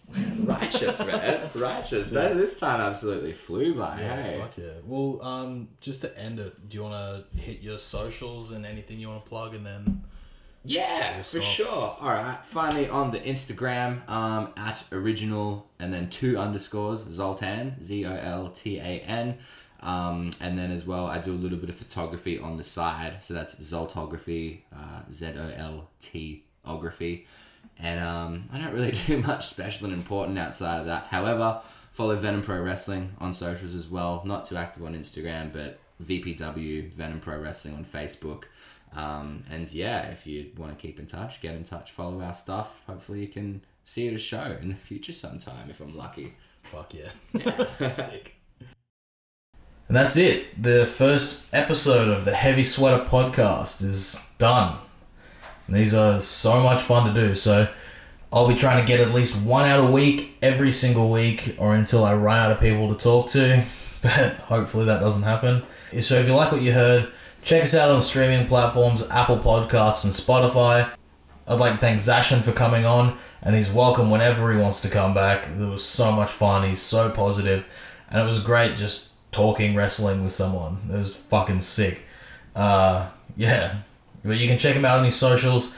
[0.46, 2.12] righteous man, righteous.
[2.12, 3.98] That, this time absolutely flew by.
[3.98, 4.38] hey.
[4.40, 4.66] Fuck yeah.
[4.86, 6.94] Well, um, just to end it, do you want
[7.34, 10.04] to hit your socials and anything you want to plug, and then
[10.64, 11.68] Yeah, for sure.
[11.68, 12.40] All right.
[12.44, 18.50] Finally, on the Instagram um, at original and then two underscores Zoltan Z O L
[18.50, 19.38] T A N.
[19.82, 23.22] Um, and then as well, I do a little bit of photography on the side.
[23.22, 27.28] So that's Zoltography, uh, Z O L T ography.
[27.80, 31.06] And um, I don't really do much special and important outside of that.
[31.10, 34.24] However, follow Venom Pro Wrestling on socials as well.
[34.26, 38.44] Not too active on Instagram, but VPW Venom Pro Wrestling on Facebook.
[38.96, 42.34] Um, and yeah, if you want to keep in touch, get in touch, follow our
[42.34, 42.82] stuff.
[42.88, 46.34] Hopefully, you can see it a show in the future sometime if I'm lucky.
[46.64, 47.10] fuck yeah.
[47.88, 48.37] Sick.
[49.88, 50.62] And that's it.
[50.62, 54.78] The first episode of the Heavy Sweater podcast is done.
[55.66, 57.36] And these are so much fun to do.
[57.36, 57.70] So
[58.34, 61.74] I'll be trying to get at least one out a week every single week or
[61.74, 63.64] until I run out of people to talk to.
[64.00, 65.64] But hopefully that doesn't happen.
[66.02, 67.12] So if you like what you heard,
[67.42, 70.88] check us out on streaming platforms Apple Podcasts and Spotify.
[71.48, 74.90] I'd like to thank Zashan for coming on, and he's welcome whenever he wants to
[74.90, 75.48] come back.
[75.48, 76.70] It was so much fun.
[76.70, 77.66] He's so positive,
[78.12, 79.07] and it was great just
[79.38, 80.80] talking wrestling with someone.
[80.90, 82.02] It was fucking sick.
[82.56, 83.82] Uh, yeah,
[84.26, 85.76] but you can check him out on his socials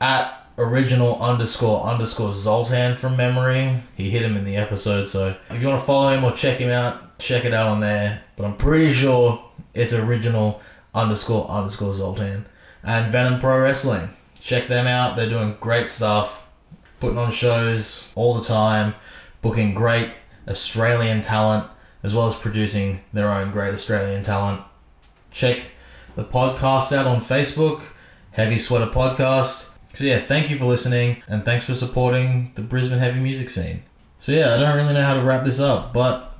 [0.00, 3.82] at original underscore underscore Zoltan from memory.
[3.96, 6.58] He hit him in the episode, so if you want to follow him or check
[6.58, 8.22] him out, check it out on there.
[8.36, 9.44] But I'm pretty sure
[9.74, 10.62] it's original
[10.94, 12.46] underscore underscore Zoltan.
[12.84, 14.10] And Venom Pro Wrestling.
[14.40, 15.16] Check them out.
[15.16, 16.48] They're doing great stuff,
[17.00, 18.94] putting on shows all the time,
[19.42, 20.10] booking great
[20.46, 21.68] Australian talent,
[22.02, 24.62] as well as producing their own great Australian talent.
[25.30, 25.70] Check
[26.14, 27.82] the podcast out on Facebook,
[28.32, 29.76] Heavy Sweater Podcast.
[29.92, 33.82] So yeah, thank you for listening and thanks for supporting the Brisbane heavy music scene.
[34.18, 36.36] So yeah, I don't really know how to wrap this up, but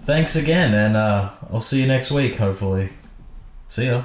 [0.00, 2.90] thanks again and uh, I'll see you next week, hopefully.
[3.68, 4.04] See ya.